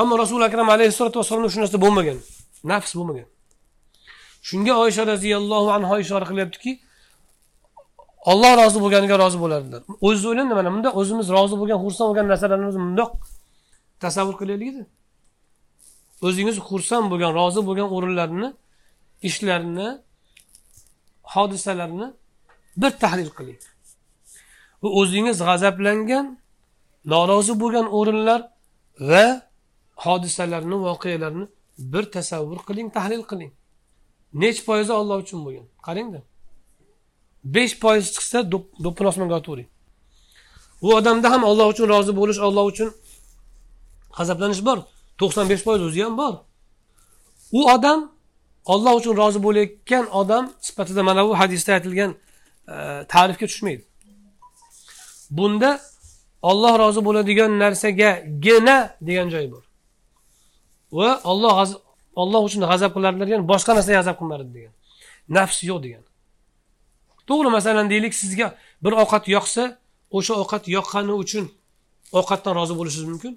Ammo 0.00 0.14
rasuli 0.22 0.44
akram 0.48 0.68
alayhissalotu 0.74 1.16
vassalomda 1.20 1.50
shu 1.54 1.58
narsa 1.62 1.78
bo'lmagan. 1.84 2.18
Nafs 2.72 2.92
bo'lmagan. 2.98 3.28
Shunga 4.48 4.74
oysha 4.84 5.02
roziyallohu 5.12 5.68
anhu 5.76 5.94
ishora 6.04 6.26
qilyaptiki 6.30 6.70
olloh 8.30 8.52
rozi 8.60 8.78
bo'lganiga 8.84 9.16
rozi 9.22 9.38
bo'ladilar 9.44 9.80
o'zingiz 10.06 10.26
o'ylang 10.30 10.48
mana 10.58 10.70
bunda 10.74 10.90
o'zimiz 11.00 11.26
rozi 11.36 11.54
bo'lgan 11.60 11.78
xursand 11.84 12.06
bo'lgan 12.10 12.26
narsalarni 12.32 12.66
o'zi 12.70 12.80
bundoq 12.84 13.10
tasavvur 14.04 14.36
qilaylikda 14.40 14.84
o'zingiz 16.26 16.56
xursand 16.68 17.06
bo'lgan 17.12 17.32
rozi 17.40 17.60
bo'lgan 17.68 17.88
o'rinlarni 17.96 18.48
ishlarni 19.28 19.88
hodisalarni 21.22 22.06
bir 22.76 22.90
tahlil 22.90 23.30
qiling. 23.38 23.60
Va 24.82 24.88
o'zingiz 25.00 25.38
g'azablangan 25.48 26.26
norozi 27.12 27.54
bo'lgan 27.62 27.86
o'rinlar 27.98 28.40
va 29.10 29.26
hodisalarni 30.04 30.76
voqealarni 30.86 31.46
bir 31.92 32.04
tasavvur 32.16 32.58
qiling 32.68 32.88
tahlil 32.98 33.22
qiling. 33.30 33.52
Nechi 34.42 34.62
foizi 34.68 34.92
olloh 35.00 35.16
uchun 35.24 35.40
bo'lgan? 35.46 35.66
Qarangda. 35.86 36.20
Besh 37.44 37.74
foiz 37.82 38.04
chiqsa 38.14 38.38
do'ppini 38.84 39.08
osmonga 39.12 39.34
otavering. 39.40 39.68
U 40.86 40.94
odamda 40.98 41.30
ham 41.30 41.44
olloh 41.44 41.66
uchun 41.72 41.86
rozi 41.88 42.12
bo'lish 42.16 42.38
olloh 42.46 42.64
uchun 42.72 42.90
g'azablanish 44.16 44.64
bor. 44.68 44.78
to'qson 45.22 45.48
besh 45.50 45.62
foiz 45.66 45.82
o'zi 45.88 46.00
ham 46.04 46.16
bor. 46.22 46.34
U 47.58 47.60
odam 47.74 48.00
olloh 48.72 48.94
uchun 49.00 49.14
rozi 49.20 49.40
bo'layotgan 49.46 50.04
odam 50.20 50.44
sifatida 50.66 51.02
mana 51.08 51.20
bu 51.26 51.32
hadisda 51.40 51.70
aytilgan 51.76 52.10
e, 52.74 52.76
ta'rifga 53.12 53.46
tushmaydi. 53.50 53.84
Bunda 55.30 55.70
olloh 56.50 56.74
rozi 56.82 57.00
bo'ladigan 57.06 57.50
narsagagina 57.62 58.76
degan 59.08 59.28
joy 59.34 59.46
bor. 59.52 59.64
Va 60.98 61.10
olloh 61.30 61.54
olloh 62.22 62.42
uchun 62.48 62.62
g'azab 62.70 62.90
qilardilar 62.96 63.26
degan 63.30 63.42
boshqa 63.52 63.72
narsaga 63.76 63.98
g'azab 64.00 64.16
qilmadi 64.20 64.44
degan. 64.56 64.72
Nafs 65.36 65.58
yo'q 65.70 65.78
degan. 65.86 66.02
To'g'ri 67.28 67.48
masalan 67.56 67.86
deylik 67.92 68.14
sizga 68.22 68.46
bir 68.84 68.92
ovqat 69.02 69.24
yoqsa 69.36 69.64
o'sha 70.16 70.34
ovqat 70.42 70.64
yoqqani 70.76 71.14
uchun 71.22 71.44
ovqatdan 72.18 72.52
rozi 72.58 72.74
bo'lishingiz 72.80 73.08
mumkin 73.14 73.34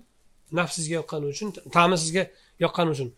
nafs 0.58 0.74
sizga 0.78 0.96
yoqqani 1.02 1.26
uchun 1.34 1.48
ta'mi 1.76 1.98
sizga 2.04 2.24
yoqqani 2.64 2.90
uchun. 2.96 3.10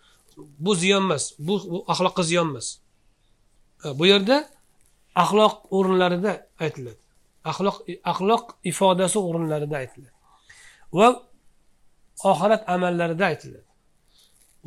Bu 0.66 0.76
ziyon 0.76 1.04
emas 1.04 1.24
bu, 1.40 1.54
bu 1.72 1.78
axloqqa 1.92 2.24
ziyon 2.30 2.48
emas. 2.52 2.68
Bu 4.00 4.06
yerda 4.12 4.38
axloq 5.24 5.56
o'rinlarida 5.78 6.32
aytiladi. 6.66 7.00
Axloq 7.52 7.78
axloq 8.12 8.44
ifodasi 8.72 9.18
o'rinlarida 9.20 9.76
aytiladi. 9.84 10.16
Va 10.98 11.08
oxirat 12.32 12.62
amallarida 12.76 13.26
aytiladi. 13.32 13.68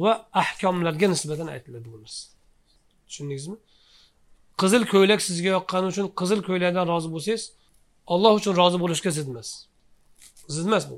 Va 0.02 0.12
ahkomlarga 0.42 1.06
nisbatan 1.14 1.48
aytiladi 1.54 1.86
bu 1.92 1.98
narsa. 2.02 2.22
Tushundingizmi? 3.08 3.56
Qizil 4.60 4.82
ko'ylak 4.92 5.20
sizga 5.28 5.50
yoqqani 5.56 5.86
uchun 5.92 6.06
qizil 6.20 6.40
ko'ylakdan 6.48 6.86
rozi 6.92 7.08
bo'lsangiz 7.14 7.42
olloh 8.14 8.32
uchun 8.40 8.52
rozi 8.60 8.78
bo'lishga 8.82 9.10
zid 9.16 9.28
emas 9.32 9.48
zid 10.54 10.66
emas 10.70 10.84
bu. 10.90 10.96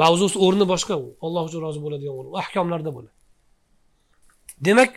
Mavzusi 0.00 0.36
o'rni 0.46 0.64
boshqa 0.72 0.94
u. 1.04 1.06
Olloh 1.26 1.42
uchun 1.48 1.60
rozi 1.66 1.80
bo'ladigan 1.84 2.14
o'rin. 2.18 2.32
Ahkomlarda 2.42 2.90
bo'ladi. 2.96 3.14
Demak 4.66 4.90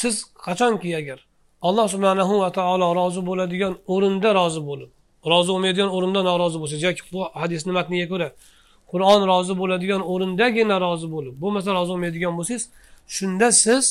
siz 0.00 0.14
qachonki 0.46 0.90
agar 1.00 1.18
alloh 1.68 1.86
subhanahu 1.94 2.34
va 2.42 2.50
taolo 2.58 2.88
rozi 3.00 3.20
bo'ladigan 3.28 3.72
o'rinda 3.94 4.30
rozi 4.40 4.60
bo'lib 4.68 4.90
rozi 5.32 5.50
bo'lmaydigan 5.54 5.90
o'rinda 5.96 6.20
norozi 6.28 6.58
bo'lsangiz 6.62 6.84
yoki 6.88 7.02
bu 7.12 7.20
hadisni 7.42 7.72
matniga 7.78 8.06
ko'ra 8.12 8.28
qur'on 8.92 9.20
rozi 9.32 9.54
bo'ladigan 9.60 10.02
o'rindagina 10.12 10.76
rozi 10.86 11.08
bo'lib 11.14 11.34
bo'lmasa 11.42 11.68
rozi 11.78 11.90
bo'lmaydigan 11.94 12.32
bo'lsangiz 12.38 12.64
shunda 13.16 13.48
siz 13.64 13.84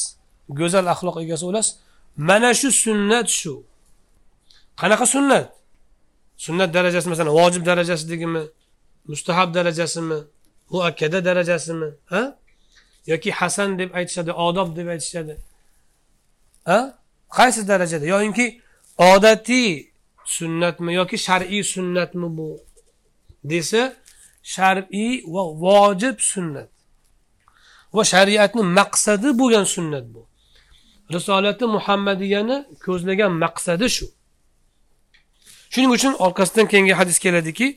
go'zal 0.59 0.85
axloq 0.93 1.15
egasi 1.23 1.43
bo'lasiz. 1.49 1.71
Mana 2.17 2.53
shu 2.53 2.71
sunnat 2.71 3.27
shu. 3.29 3.63
Qanaqa 4.77 5.05
sunnat? 5.05 5.45
Sunnat 6.37 6.73
darajasi 6.73 7.09
masalan 7.09 7.33
vojib 7.39 7.65
darajasidagimi 7.65 8.43
mustahab 9.07 9.53
darajasimi? 9.53 10.19
Muakkada 10.69 11.25
darajasimi? 11.25 11.89
Ha? 12.11 12.37
Yoki 13.05 13.31
hasan 13.31 13.79
deb 13.79 13.89
aytishadi 13.95 14.31
odob 14.31 14.75
deb 14.75 14.87
aytishadi. 14.87 15.37
Ha? 16.65 16.79
Qaysi 17.37 17.67
darajada? 17.67 18.05
Yoyinki 18.05 18.61
odatiy 18.97 19.91
sunnatmi 20.25 20.93
yoki 20.93 21.17
shar'iy 21.17 21.63
sunnatmi 21.63 22.27
bu? 22.37 22.49
Desa 23.43 23.93
shar'iy 24.43 25.23
va 25.33 25.43
vojib 25.63 26.17
sunnat. 26.19 26.69
Va 27.93 28.03
shariatni 28.13 28.63
maqsadi 28.79 29.29
bo'lgan 29.39 29.65
sunnat 29.75 30.05
bu. 30.13 30.21
Risolati 31.15 31.65
muhammadiyani 31.75 32.57
ko'zlagan 32.85 33.31
maqsadi 33.43 33.87
shu. 33.95 34.05
Shuning 35.73 35.91
uchun 35.97 36.13
orqasidan 36.25 36.67
keyingi 36.71 36.93
hadis 36.99 37.17
keladiki 37.19 37.67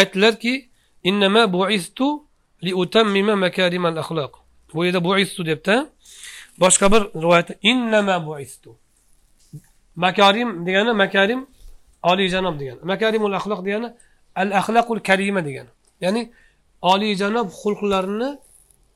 aytdilarki 0.00 0.70
innama 1.04 1.52
buistu 1.52 2.06
li 2.64 2.72
utammima 2.82 3.34
makarimal 3.36 3.96
axloq 4.02 4.32
bu 4.74 4.84
yerda 4.84 5.04
buistu 5.04 5.46
debdi. 5.46 5.76
Boshqa 6.60 6.86
bir 6.92 7.02
rivoyatda 7.22 7.54
innama 7.62 8.26
buistu. 8.26 8.70
Makarim 9.96 10.66
degani 10.66 10.92
makarim 10.92 11.46
oliyjanob 12.02 12.60
degani. 12.60 12.80
Makarimul 12.82 13.32
axloq 13.32 13.64
degani 13.66 13.88
al 14.34 14.50
axloqul 14.60 15.00
karima 15.08 15.44
degani. 15.44 15.68
Ya'ni 16.00 16.32
oliyjanob 16.82 17.48
xulqlarni 17.60 18.38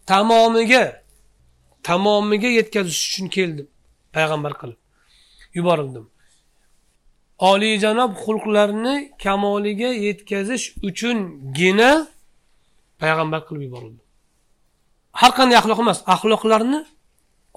tamomiga 0.07 1.02
tamomiga 1.89 2.51
yetkazish 2.59 3.01
uchun 3.09 3.27
keldim. 3.37 3.69
Payg'ambar 4.15 4.53
qilib. 4.61 4.81
Yuborildim. 5.59 6.05
Oliyjanob 7.51 8.13
xulqlarni 8.25 8.95
kamoliga 9.25 9.91
yetkazish 10.07 10.65
uchungina 10.89 11.91
payg'ambar 13.03 13.41
qilib 13.49 13.63
yuborildi 13.69 14.03
har 15.21 15.33
qanday 15.39 15.57
axloq 15.61 15.79
emas 15.85 15.99
axloqlarni 16.15 16.81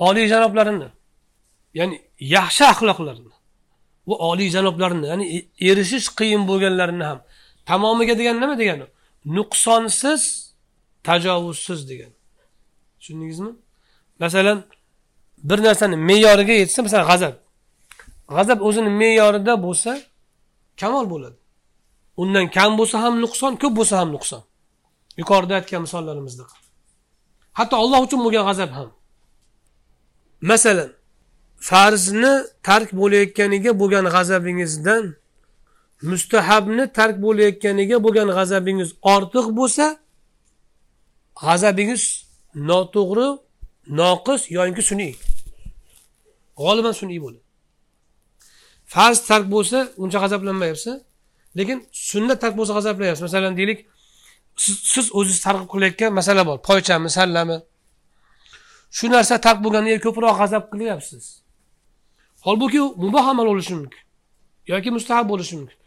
oliyjanoblarini 0.07 0.89
ya'ni 1.79 1.95
yaxshi 2.35 2.63
axloqlarni 2.73 3.31
va 4.09 4.15
oliyjanoblarni 4.29 5.05
ya'ni 5.11 5.25
erishish 5.69 6.07
qiyin 6.19 6.41
bo'lganlarini 6.49 7.05
ham 7.09 7.19
tamomiga 7.69 8.15
degani 8.19 8.39
nima 8.43 8.55
degani? 8.61 8.85
Nuqsonsiz 9.37 10.21
tajovuzsiz 11.07 11.79
degan 11.89 12.11
tushundingizmi? 12.99 13.51
Masalan 14.19 14.63
bir 15.49 15.59
narsani 15.63 15.95
me'yoriga 16.09 16.53
yetsa 16.61 16.79
masalan 16.85 17.07
g'azab. 17.11 17.33
G'azab 18.35 18.59
o'zini 18.67 18.89
me'yorida 19.01 19.53
bo'lsa 19.65 19.91
kamol 20.79 21.05
bo'ladi. 21.13 21.37
Undan 22.21 22.45
kam 22.55 22.71
bo'lsa 22.79 22.95
ham 23.03 23.13
nuqson 23.23 23.51
ko'p 23.61 23.73
bo'lsa 23.79 23.95
ham 24.01 24.09
nuqson. 24.15 24.41
Yuqorida 25.21 25.53
aytgan 25.59 25.81
misollarimizda 25.85 26.43
hatto 27.57 27.75
olloh 27.83 27.99
uchun 28.07 28.19
bo'lgan 28.25 28.43
g'azab 28.49 28.71
ham. 28.77 28.89
Masalan 30.51 30.89
farzni 31.69 32.33
tark 32.67 32.89
bo'layotganiga 32.99 33.71
bo'lgan 33.81 34.05
g'azabingizdan 34.15 35.03
mustahabni 36.09 36.83
tark 36.97 37.15
bo'layotganiga 37.25 37.97
bo'lgan 38.05 38.29
g'azabingiz 38.37 38.89
ortiq 39.13 39.47
bo'lsa 39.59 39.85
g'azabingiz 41.43 42.03
noto'g'ri 42.69 43.27
noqis 43.87 44.51
yoinki 44.51 44.83
sun'iy. 44.89 45.15
G'oliban 46.61 46.95
sun'iy 47.01 47.19
bo'ladi 47.25 47.45
farz 48.85 49.19
tark 49.27 49.45
bo'lsa 49.51 49.77
uncha 49.97 50.19
g'azablanmayapsiz. 50.23 50.95
Lekin 51.57 51.87
sunnat 51.91 52.41
tark 52.41 52.57
bo'lsa 52.57 52.73
g'azablanyapsiz 52.77 53.21
masalan 53.27 53.57
deylik 53.57 53.79
siz, 54.63 54.75
siz 54.93 55.05
o'zingiz 55.17 55.41
targ'ib 55.45 55.67
qilayotgan 55.73 56.13
masala 56.19 56.43
bor. 56.49 56.57
Poychami 56.67 57.09
sallami? 57.09 57.57
Shu 58.97 59.05
narsa 59.15 59.41
tark 59.45 59.59
bo'lganiga 59.65 59.99
ko'proq 60.05 60.35
g'azab 60.41 60.63
qilyapsiz. 60.73 61.23
Holbuki 62.45 62.79
muboh 63.03 63.25
amal 63.31 63.45
bo'lishi 63.51 63.73
mumkin 63.79 64.01
yoki 64.71 64.89
mustahab 64.97 65.25
bo'lishi 65.31 65.55
mumkin. 65.59 65.77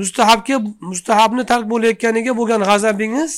Mustahabga 0.00 0.56
mustahabni 0.90 1.44
tark 1.52 1.64
bo'layotganiga 1.72 2.32
bo'lgan 2.40 2.62
g'azabingiz 2.70 3.32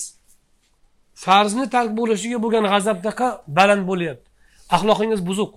farzni 1.15 1.67
tark 1.75 1.91
bo'lishiga 1.99 2.39
bo'lgan 2.45 2.65
g'azabdaqa 2.73 3.29
baland 3.57 3.85
bo'lyapti. 3.91 4.29
Axloqingiz 4.75 5.21
buzuq 5.29 5.53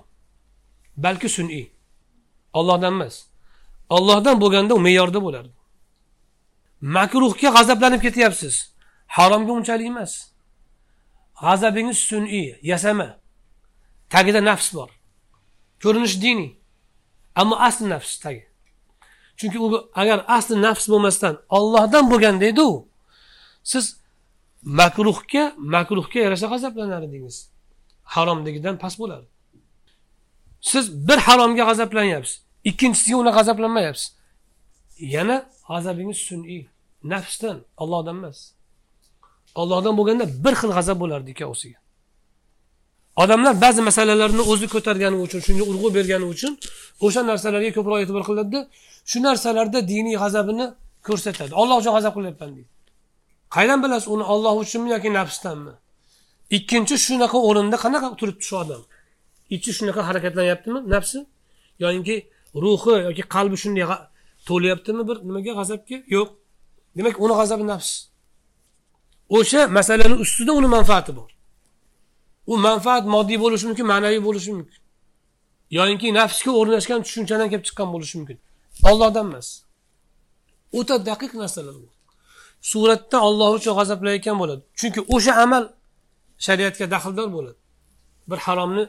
balki 0.97 1.29
sun'iy. 1.29 1.65
Ollohdan 2.53 2.93
emas. 2.93 3.15
Ollohdan 3.89 4.41
bo'lganda 4.41 4.73
u 4.75 4.79
me'yorda 4.79 5.19
bo'lardi. 5.25 5.53
Makruhga 6.81 7.49
g'azablanib 7.55 8.01
ketyapsiz. 8.01 8.55
Haromga 9.15 9.51
unchalik 9.59 9.87
emas. 9.93 10.13
G'azabingiz 11.41 11.99
sun'iy 12.09 12.47
yasama. 12.71 13.09
Tagida 14.09 14.41
nafs 14.49 14.67
bor. 14.75 14.89
Ko'rinish 15.83 16.15
diniy 16.23 16.51
ammo 17.39 17.55
asli 17.67 17.89
nafs 17.89 18.19
tagi. 18.23 18.43
Chunki 19.37 19.59
u 19.59 19.67
agar 20.01 20.25
asli 20.27 20.55
nafs 20.61 20.85
bo'lmasdan 20.91 21.35
ollohdan 21.57 22.05
bo'lganda 22.11 22.45
edi 22.51 22.61
u 22.61 22.89
siz 23.71 23.85
makruhga 24.63 25.43
makruhga 25.57 26.19
yarasha 26.19 26.47
g'azablanar 26.53 27.01
edingiz 27.03 27.49
haromdagidan 28.03 28.75
past 28.77 28.99
bo'lardi 28.99 29.27
siz 30.61 31.07
bir 31.07 31.17
haromga 31.27 31.63
g'azablanyapsiz 31.69 32.47
ikkinchisiga 32.69 33.17
uni 33.17 33.31
g'azablanmayapsiz. 33.37 34.07
Yana 34.99 35.37
g'azabingiz 35.69 36.19
sun'iy 36.29 36.63
nafsdan 37.03 37.57
ollohdan 37.77 38.17
emas. 38.21 38.39
Ollohdan 39.61 39.93
bo'lganda 39.99 40.25
bir 40.45 40.53
xil 40.59 40.71
g'azab 40.77 40.97
bo'lardi 41.03 41.29
ikkovsiga 41.35 41.79
odamlar 43.23 43.53
ba'zi 43.65 43.81
masalalarni 43.89 44.43
o'zi 44.51 44.67
ko'targani 44.73 45.17
uchun 45.25 45.39
shunga 45.47 45.63
urg'u 45.71 45.89
bergani 45.97 46.25
uchun 46.33 46.53
o'sha 47.05 47.21
narsalarga 47.29 47.71
ko'proq 47.77 47.99
e'tibor 48.03 48.23
qiladida 48.29 48.59
shu 49.11 49.17
narsalarda 49.27 49.79
diniy 49.91 50.17
g'azabini 50.23 50.65
ko'rsatadi. 51.07 51.51
Olloh 51.61 51.75
uchun 51.81 51.93
g'azab 51.97 52.13
qilyapman 52.17 52.49
deydi. 52.55 52.69
Qaydan 53.55 53.79
bilasiz 53.83 54.07
uni 54.15 54.23
olloh 54.33 54.53
uchunmi 54.63 54.89
yoki 54.95 55.09
nafsdanmi? 55.19 55.73
Ikkinchi 56.57 56.95
shunaqa 57.05 57.37
o'rinda 57.47 57.77
qanaqa 57.83 58.07
turibdi 58.19 58.43
shu 58.49 58.55
odam? 58.63 58.81
Ichi 59.55 59.71
shunaqa 59.77 60.01
harakatlanyaptimi 60.07 60.79
nafsi? 60.93 61.19
Yoki 61.83 62.15
ruhi 62.63 62.93
yoki 63.07 63.23
qalbi 63.35 63.57
shunday 63.63 63.85
to'layaptimi 64.47 65.03
bir 65.09 65.17
nimaga 65.27 65.51
g'azabga? 65.59 65.97
Yo'q. 66.15 66.29
Demak 66.97 67.15
uni 67.25 67.33
g'azabi 67.39 67.65
nafs. 67.71 67.89
O'sha 69.37 69.61
masalani 69.77 70.15
ustida 70.23 70.51
uni 70.59 70.67
manfaati 70.77 71.11
bor. 71.17 71.29
U 72.51 72.53
manfaat 72.67 73.03
moddiy 73.15 73.39
bo'lishi 73.43 73.65
mumkin 73.69 73.85
ma'naviy 73.93 74.21
bo'lishi 74.27 74.51
mumkin. 74.57 74.81
Yoyinki 75.77 76.07
nafsga 76.19 76.51
o'rnashgan 76.59 76.99
tushunchadan 77.05 77.47
kelib 77.51 77.65
chiqqan 77.67 77.87
bo'lishi 77.93 78.15
mumkin. 78.19 78.37
Ollohdan 78.89 79.25
emas. 79.29 79.47
O'ta 80.79 80.95
daqiq 81.09 81.31
narsalar 81.41 81.75
bu 81.83 81.96
suratda 82.71 83.17
olloh 83.27 83.49
uchun 83.57 83.73
g'azablayotgan 83.79 84.35
bo'ladi. 84.41 84.61
Chunki 84.79 85.01
o'sha 85.15 85.33
amal 85.43 85.63
shariatga 86.45 86.85
daxldor 86.93 87.27
bo'ladi. 87.35 87.59
Bir 88.29 88.39
haromni 88.45 88.83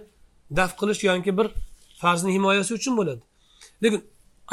daf 0.59 0.71
qilish 0.81 1.01
yoki 1.09 1.33
bir 1.39 1.47
farzni 2.03 2.31
himoyasi 2.37 2.73
uchun 2.79 2.95
bo'ladi. 2.99 3.23
Lekin 3.83 4.01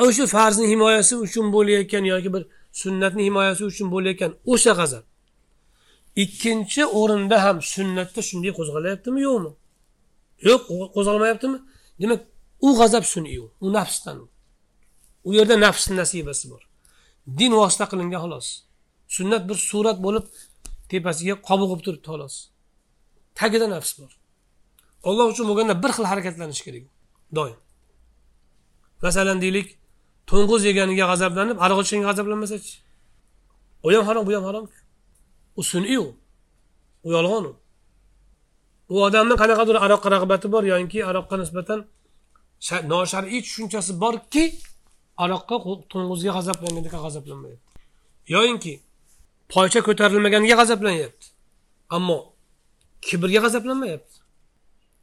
o'sha 0.06 0.26
farzni 0.36 0.66
himoyasi 0.74 1.14
uchun 1.26 1.46
bo'layotgan 1.56 2.04
yoki 2.14 2.30
bir 2.36 2.44
sunnatni 2.82 3.22
himoyasi 3.28 3.64
uchun 3.72 3.88
bo'layotgan 3.94 4.32
o'sha 4.54 4.74
g'azab 4.80 5.04
ikkinchi 6.16 6.86
o'rinda 7.00 7.38
ham 7.46 7.58
sunnatda 7.74 8.22
shunday 8.30 8.52
qo'zg'alyaptimi 8.58 9.20
yo'qmi? 9.28 9.52
Yo'q 10.50 10.62
qo'zg'almayaptimi? 10.96 11.58
Demak 12.02 12.22
u 12.68 12.70
g'azab 12.80 13.04
sun'iy 13.14 13.40
u 13.44 13.46
u 13.66 13.68
nafsdan. 13.78 14.18
U 15.28 15.30
yerda 15.38 15.56
nafsni 15.66 15.94
nasibasi 16.02 16.46
bor. 16.52 16.62
Din 17.40 17.52
vosita 17.60 17.86
qilingan 17.92 18.22
xolos. 18.26 18.48
Sunnat 19.08 19.50
bir 19.50 19.58
surat 19.70 19.98
bo'lib 20.06 20.26
tepasiga 20.90 21.36
qobig'ib 21.48 21.82
turibdi 21.86 22.08
xolos. 22.12 22.36
Tagida 23.40 23.68
nafs 23.70 23.92
bor. 24.00 24.12
Olloh 25.08 25.26
uchun 25.34 25.46
bo'lganda 25.50 25.76
bir 25.84 25.92
xil 25.96 26.06
harakatlanish 26.12 26.62
kerak. 26.66 26.84
Doim. 27.38 27.58
Masalan 29.04 29.38
deylik 29.44 29.68
to'ng'iz 30.30 30.62
yeganiga 30.70 31.06
g'azablanib 31.12 31.58
aroq 31.66 31.80
ichganga 31.84 32.06
g'azablanmasachi 32.10 32.74
u 33.86 33.88
ham 33.96 34.06
harom 34.10 34.24
bu 34.28 34.32
ham 34.38 34.46
harom 34.50 34.66
u 35.60 35.62
sun'iy 35.72 36.00
u. 36.06 36.08
U 37.06 37.08
yolg'on 37.16 37.46
u. 37.52 37.54
U 38.94 38.96
odamni 39.08 39.36
qanaqadir 39.42 39.78
aroqqa 39.86 40.10
rag'bati 40.16 40.48
bor 40.54 40.64
yoki 40.74 41.00
aroqqa 41.10 41.36
nisbatan 41.42 41.80
noshar'iy 42.94 43.42
tushunchasi 43.46 43.92
borki 44.04 44.44
aroqqa 45.24 45.56
to'ng'izga 45.92 46.32
g'azablanganlikka 46.38 47.00
g'azablanmayapti. 47.06 47.72
Yoyinki 48.36 48.74
poycha 49.54 49.82
ko'tarilmaganiga 49.88 50.56
g'azablanyapti. 50.60 51.26
Ammo 51.96 52.18
kibrga 53.08 53.40
g'azablanmayapti. 53.46 54.16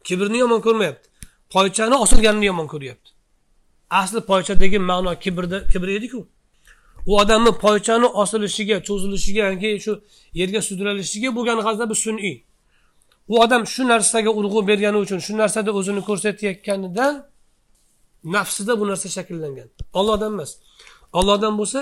Kibrni 0.06 0.38
yomon 0.44 0.60
ko'rmayapti. 0.66 1.08
Poychani 1.54 1.96
osilganini 2.04 2.46
yomon 2.50 2.66
ko'ryapti. 2.72 3.10
Asli 3.90 4.20
poychadagi 4.30 4.78
ma'no 4.90 5.12
kibrda 5.24 5.58
kibr 5.72 5.88
ediku. 5.98 6.20
U 7.06 7.12
odamni 7.22 7.52
poychani 7.64 8.06
osilishiga 8.22 8.76
cho'zilishiga 8.86 9.42
yoki 9.50 9.70
shu 9.84 9.92
yerga 10.40 10.60
sudralishiga 10.68 11.30
bo'lgan 11.36 11.58
g'azabi 11.66 11.94
sun'iy. 12.04 12.36
U 13.32 13.34
odam 13.44 13.62
shu 13.72 13.82
narsaga 13.92 14.30
urg'u 14.38 14.60
bergani 14.70 14.98
uchun 15.04 15.18
shu 15.26 15.32
narsada 15.42 15.70
o'zini 15.78 16.02
ko'rsatayotganidan 16.08 17.14
nafsida 18.34 18.72
bu 18.80 18.84
narsa 18.90 19.08
shakllangan. 19.16 19.68
Ollohdan 19.98 20.32
emas. 20.36 20.50
Ollohdan 21.18 21.54
bo'lsa 21.60 21.80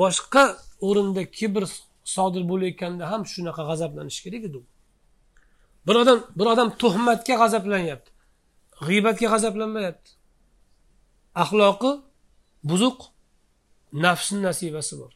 boshqa 0.00 0.44
o'rinda 0.88 1.22
kibr 1.38 1.62
sodir 2.14 2.42
bo'layotganda 2.50 3.04
ham 3.12 3.22
shunaqa 3.32 3.62
g'azablanish 3.70 4.20
kerak 4.24 4.42
edi 4.48 4.60
bir 5.86 5.94
odam 6.02 6.18
bir 6.38 6.46
odam 6.52 6.68
tuhmatga 6.82 7.34
g'azablanyapti 7.42 8.10
g'iybatga 8.84 9.26
g'azablanmayapti. 9.32 10.10
Axloqi 11.42 11.90
buzuq 12.70 12.98
nafsni 14.04 14.42
nasibasi 14.48 14.94
bor. 15.00 15.12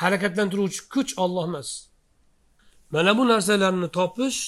Harakatlantiruvchi 0.00 0.80
kuch 0.94 1.12
olloh 1.24 1.44
emas. 1.50 1.70
Mana 2.90 3.12
bu 3.18 3.28
narsalarni 3.32 3.88
topish 3.98 4.40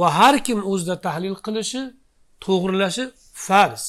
va 0.00 0.08
har 0.18 0.36
kim 0.46 0.58
o'zida 0.72 0.96
tahlil 1.06 1.36
qilishi 1.46 1.82
to'g'rilashi 2.44 3.04
farz. 3.46 3.84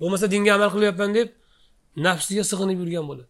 Bo'lmasa 0.00 0.26
dinga 0.34 0.52
amal 0.56 0.70
qilyapman 0.74 1.10
deb 1.18 1.28
nafsiga 2.06 2.44
sig'inib 2.50 2.78
yurgan 2.82 3.04
bo'ladi. 3.10 3.28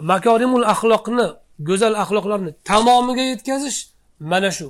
Makorimul 0.00 0.64
axloqni 0.72 1.26
go'zal 1.68 1.94
axloqlarni 2.02 2.52
tamomiga 2.70 3.24
yetkazish 3.32 3.78
mana 4.30 4.50
shu. 4.50 4.68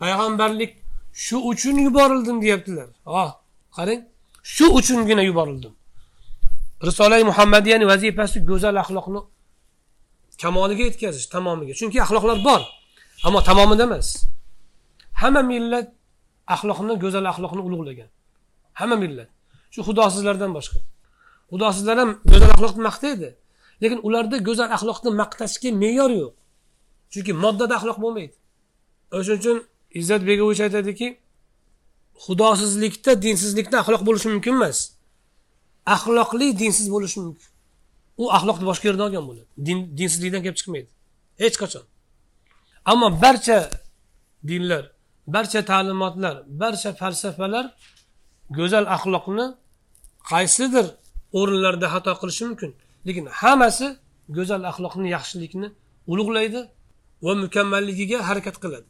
Payg'ambarlik 0.00 0.72
shu 1.24 1.36
uchun 1.50 1.76
yuborildim 1.86 2.36
deyaptilar. 2.42 2.88
Oh 3.06 3.30
qarang 3.76 4.00
shu 4.54 4.66
uchungina 4.78 5.22
yuborildim. 5.30 5.72
Risolai 6.86 7.24
muhammadiyani 7.30 7.86
vazifasi 7.92 8.38
go'zal 8.50 8.76
axloqni 8.82 9.20
kamoliga 10.42 10.82
yetkazish 10.88 11.26
tamomiga. 11.34 11.72
Chunki 11.80 11.98
axloqlar 12.04 12.38
bor 12.48 12.62
ammo 13.26 13.40
tamomida 13.48 13.84
emas. 13.88 14.08
Hamma 15.20 15.42
millat 15.52 15.88
axloqni 16.54 16.94
go'zal 17.02 17.24
axloqni 17.32 17.62
ulug'lagan. 17.68 18.08
Hamma 18.80 18.96
millat. 19.02 19.28
Shu 19.74 19.80
xudosizlardan 19.88 20.50
boshqa. 20.56 20.78
Xudosizlar 21.52 21.96
ham 22.02 22.10
go'zal 22.32 22.50
axloqni 22.54 22.82
maqtaydi. 22.88 23.28
Lekin 23.82 24.00
ularda 24.06 24.36
go'zal 24.48 24.68
axloqni 24.76 25.10
maqtashga 25.20 25.70
me'yor 25.82 26.10
yo'q. 26.20 26.34
Chunki 27.12 27.32
moddada 27.44 27.74
axloq 27.78 27.98
bo'lmaydi. 28.04 28.34
O'shaning 29.16 29.40
uchun 29.42 29.58
izzat 30.00 30.22
begovich 30.28 30.60
aytadiki 30.66 31.08
xudosizlikda 32.24 33.12
dinsizlikda 33.24 33.76
axloq 33.82 34.02
bo'lishi 34.08 34.28
mumkin 34.34 34.54
emas. 34.58 34.78
Axloqli 35.94 36.48
dinsiz 36.60 36.86
bo'lishi 36.94 37.18
mumkin. 37.24 37.48
U 38.22 38.24
axloqni 38.36 38.64
boshqa 38.70 38.84
yerdan 38.88 39.04
olgan 39.08 39.24
bo'ladi. 39.28 39.46
Din 39.66 39.78
dinsizlikdan 39.98 40.42
kelib 40.44 40.58
chiqmaydi. 40.60 40.88
Hech 41.42 41.56
qachon. 41.62 41.84
Ammo 42.90 43.08
barcha 43.22 43.58
dinlar 44.48 44.84
barcha 45.34 45.60
ta'limotlar 45.70 46.36
barcha 46.62 46.90
falsafalar 47.00 47.66
go'zal 48.58 48.86
axloqni 48.96 49.46
qaysidir 50.30 50.86
o'rinlarda 51.38 51.86
xato 51.94 52.12
qilishi 52.20 52.44
mumkin. 52.48 52.70
Lekin 53.06 53.26
hammasi 53.40 53.86
go'zal 54.36 54.62
axloqni 54.70 55.08
yaxshilikni 55.16 55.68
ulug'laydi 56.12 56.60
va 57.24 57.32
mukammalligiga 57.44 58.18
harakat 58.28 58.56
qiladi. 58.62 58.88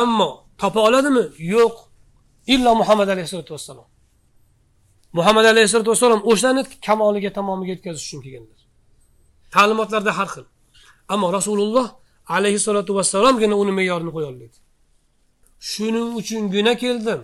Ammo 0.00 0.30
topa 0.60 0.80
oladimi? 0.88 1.24
Yo'q. 1.54 1.76
Illo 2.54 2.70
muhammad 2.80 3.08
alayhissalotu 3.14 3.52
vassalom. 3.56 3.88
Muhammad 5.18 5.44
alayhissalotu 5.52 5.90
vassalom 5.92 6.20
o'shani 6.30 6.62
kamoliga 6.86 7.30
tamomiga 7.38 7.72
yetkazish 7.74 8.04
uchun 8.06 8.20
kelganlar. 8.24 8.60
Ta'limotlarda 9.54 10.12
har 10.18 10.28
xil. 10.34 10.44
Ammo 11.14 11.26
rasululloh 11.38 11.86
alayhissalotu 12.36 12.92
vassalomgina 12.98 13.54
uni 13.62 13.72
me'yorini 13.78 14.10
qo'ya 14.16 14.26
olmaydi. 14.32 14.56
Shuning 15.70 16.08
uchungina 16.20 16.72
keldim. 16.82 17.20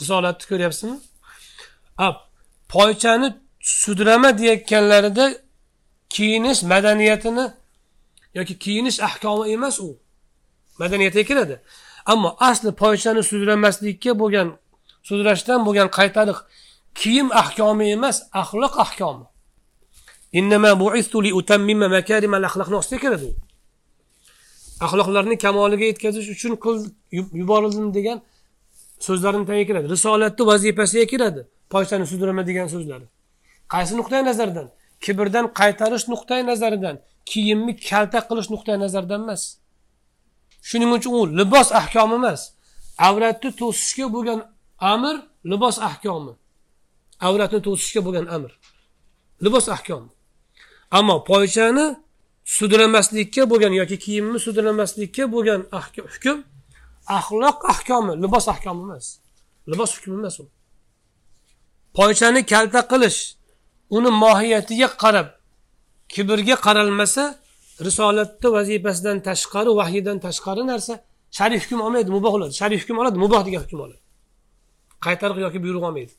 Risolatni 0.00 0.44
ko'ryapsizmi? 0.50 0.96
Poychani 2.74 3.28
sudrama 3.66 4.38
deyayotganlarida 4.38 5.34
kiyinish 6.08 6.62
madaniyatini 6.62 7.46
yoki 8.34 8.58
kiyinish 8.58 9.00
ahkomi 9.08 9.52
emas 9.52 9.80
u. 9.80 9.98
Madaniyatga 10.78 11.22
kiradi. 11.22 11.60
Ammo 12.06 12.36
asli 12.48 12.70
poychani 12.82 13.22
sudramaslikka 13.30 14.12
bo'lgan 14.20 14.48
sudrashdan 15.08 15.60
bo'lgan 15.66 15.88
qaytariq 15.98 16.38
kiyim 17.00 17.28
ahkomi 17.42 17.86
emas 17.96 18.16
axloq 18.40 18.74
ahkomi. 18.84 19.24
Ostida 22.80 22.98
kiradi 23.04 23.28
axloqlarni 24.86 25.36
kamoliga 25.44 25.84
yetkazish 25.90 26.28
uchun 26.34 26.52
qil 26.64 26.76
yuborildim 27.40 27.86
degan 27.98 28.18
so'zlarni 29.06 29.44
tagiga 29.48 29.66
kiradi. 29.70 29.86
Risolatni 29.94 30.42
vazifasiga 30.50 31.06
kiradi 31.12 31.40
poychani 31.72 32.06
sudrama 32.12 32.42
degan 32.50 32.68
so'zlari. 32.74 33.06
Qaysi 33.72 33.92
nuqtai 34.00 34.22
nazardan 34.30 34.68
kibrdan 35.04 35.46
qaytarish 35.60 36.06
nuqtai 36.12 36.42
nazaridan 36.50 36.96
kiyimni 37.30 37.72
kalta 37.88 38.20
qilish 38.28 38.48
nuqtai 38.54 38.76
nazaridan 38.84 39.20
emas. 39.26 39.42
Shuning 40.68 40.90
uchun 40.96 41.12
u 41.18 41.20
libos 41.38 41.68
ahkomi 41.80 42.14
emas. 42.20 42.40
Avratni 43.08 43.50
to'sishga 43.60 44.06
bo'lgan 44.14 44.40
amr 44.92 45.14
libos 45.50 45.76
ahkomi. 45.88 46.32
Avratni 47.26 47.60
to'sishga 47.66 48.00
bo'lgan 48.06 48.26
amr. 48.36 48.50
Libos 49.44 49.66
ahkomi. 49.76 50.08
Ammo 50.98 51.16
poychani 51.30 51.86
sudramaslikka 52.56 53.42
bo'lgan 53.50 53.72
yoki 53.80 53.96
kiyimni 54.04 54.38
sudramaslikka 54.46 55.24
bo'lgan 55.34 55.60
hukm 56.12 56.36
axloq 57.18 57.58
ahkomi 57.72 58.12
libos 58.24 58.46
ahkomi 58.54 58.82
emas. 58.86 59.06
Libos 59.70 59.90
hukmi 59.96 60.14
emas 60.20 60.36
u. 60.40 60.44
Poychani 61.96 62.40
kalta 62.52 62.80
qilish 62.92 63.20
uni 63.90 64.10
mohiyatiga 64.24 64.88
qarab 65.02 65.28
kibrga 66.08 66.56
qaralmasa 66.66 67.24
risolatni 67.86 68.48
vazifasidan 68.56 69.18
tashqari 69.28 69.70
vahiydan 69.80 70.18
tashqari 70.26 70.62
narsa 70.72 70.94
shar'iy 71.38 71.60
hukm 71.64 71.80
olmaydi 71.86 72.10
muboh 72.16 72.32
bo'ladi. 72.34 72.52
Shar'iy 72.60 72.78
hukm 72.82 72.96
oladi 73.02 73.18
muboh 73.24 73.42
degan 73.46 73.60
hukm 73.64 73.80
oladi. 73.84 74.00
Qaytariq 75.04 75.38
yoki 75.46 75.58
buyruq 75.64 75.84
olmaydi. 75.88 76.12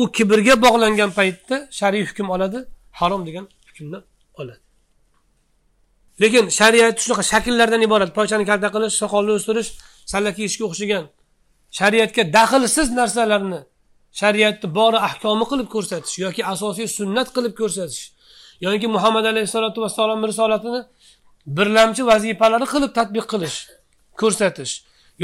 U 0.00 0.02
kibrga 0.16 0.54
bog'langan 0.64 1.10
paytda 1.18 1.56
shar'iy 1.78 2.04
hukm 2.10 2.26
oladi 2.34 2.58
harom 3.00 3.22
degan 3.28 3.44
hukmni 3.68 3.98
oladi. 4.40 4.60
Lekin 6.22 6.44
shariat 6.58 6.96
shunaqa 7.02 7.22
shakllardan 7.32 7.82
iborat. 7.86 8.10
Poychani 8.18 8.44
kalta 8.50 8.68
qilish 8.74 8.94
soqolni 9.02 9.32
o'stirish 9.38 9.70
salla 10.12 10.30
kiyishga 10.36 10.64
o'xshagan 10.68 11.04
shariatga 11.78 12.22
daxlsiz 12.36 12.88
narsalarni 12.98 13.60
shariatni 14.20 14.68
bori 14.78 14.98
ahkomi 15.08 15.44
qilib 15.50 15.68
ko'rsatish 15.74 16.14
yoki 16.24 16.42
asosiy 16.52 16.88
sunnat 16.98 17.28
qilib 17.36 17.54
ko'rsatish 17.60 18.04
yoki 18.66 18.86
muhammad 18.96 19.24
alayhissalotu 19.32 19.78
vassalom 19.84 20.20
risolatini 20.30 20.80
birlamchi 21.56 22.02
vazifalari 22.10 22.66
qilib 22.74 22.92
tadbiq 22.98 23.26
qilish 23.32 23.58
ko'rsatish 24.20 24.72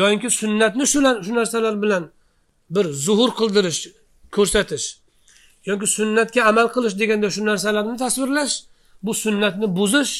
yoinki 0.00 0.28
sunnatni 0.40 0.84
shu 0.92 0.98
narsalar 1.38 1.74
bilan 1.82 2.04
bir 2.74 2.86
zuhur 3.06 3.30
qildirish 3.40 3.80
ko'rsatish 4.36 4.86
yoki 5.68 5.86
sunnatga 5.96 6.40
amal 6.50 6.66
qilish 6.74 6.94
deganda 7.00 7.28
shu 7.34 7.40
narsalarni 7.50 7.96
tasvirlash 8.04 8.54
bu 9.04 9.12
sunnatni 9.24 9.66
buzish 9.78 10.14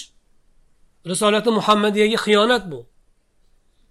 risolati 1.07 1.51
muhammadiyaga 1.59 2.19
xiyonat 2.25 2.65
bu. 2.73 2.81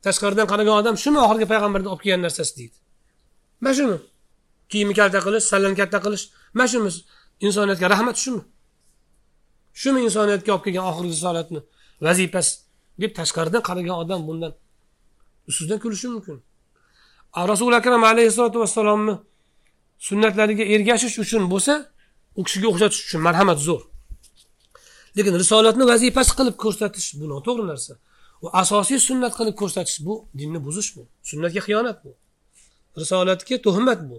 Tashqaridan 0.05 0.47
qaragan 0.51 0.75
odam 0.81 0.95
shuni 1.03 1.19
oxirgi 1.25 1.47
payg'ambardan 1.51 1.89
olib 1.93 2.01
kelgan 2.05 2.21
narsasi 2.27 2.53
deydi. 2.59 2.77
Mana 3.61 3.73
shumi. 3.79 3.97
Kiyimni 4.75 4.95
kalta 4.99 5.19
qilish 5.25 5.45
sallani 5.51 5.75
katta 5.81 5.99
qilish. 6.05 6.23
Mana 6.57 6.67
shumi 6.73 6.89
insoniyatga 7.45 7.87
rahmat 7.93 8.17
shumi? 8.23 8.41
Shumi 9.81 9.99
insoniyatga 10.07 10.51
olib 10.55 10.63
kelgan 10.65 10.85
oxirgi 10.91 11.11
risolatni? 11.15 11.59
Vazifasi? 12.05 12.53
Deb 13.01 13.11
tashqaridan 13.19 13.61
qaragan 13.67 13.95
odam 14.03 14.21
bundan 14.27 14.53
ustidan 15.49 15.79
kulishi 15.83 16.07
mumkin. 16.07 16.37
Rasuli 17.51 17.75
akram 17.75 18.03
alayhissalotu 18.03 18.57
vassalomni 18.63 19.15
sunnatlariga 20.07 20.63
ergashish 20.73 21.17
uchun 21.23 21.43
bo'lsa 21.53 21.73
u 22.39 22.41
kishiga 22.45 22.67
o'xshatish 22.71 23.01
uchun 23.07 23.21
marhamat 23.27 23.59
zo'r. 23.67 23.83
Lekin 25.17 25.33
risolatni 25.41 25.83
vazifasi 25.91 26.31
qilib 26.39 26.55
ko'rsatish 26.63 27.07
bu 27.19 27.25
noto'g'ri 27.33 27.65
narsa. 27.71 27.93
U 28.43 28.47
asosiy 28.61 28.99
sunnat 29.07 29.33
qilib 29.39 29.55
ko'rsatish 29.61 29.97
bu 30.05 30.13
dinni 30.39 30.59
buzish 30.65 30.89
bu. 30.95 31.01
Sunnatga 31.29 31.61
xiyonat 31.67 31.97
bu. 32.05 32.11
Risolatga 33.01 33.55
tuhmat 33.65 33.99
bu. 34.09 34.17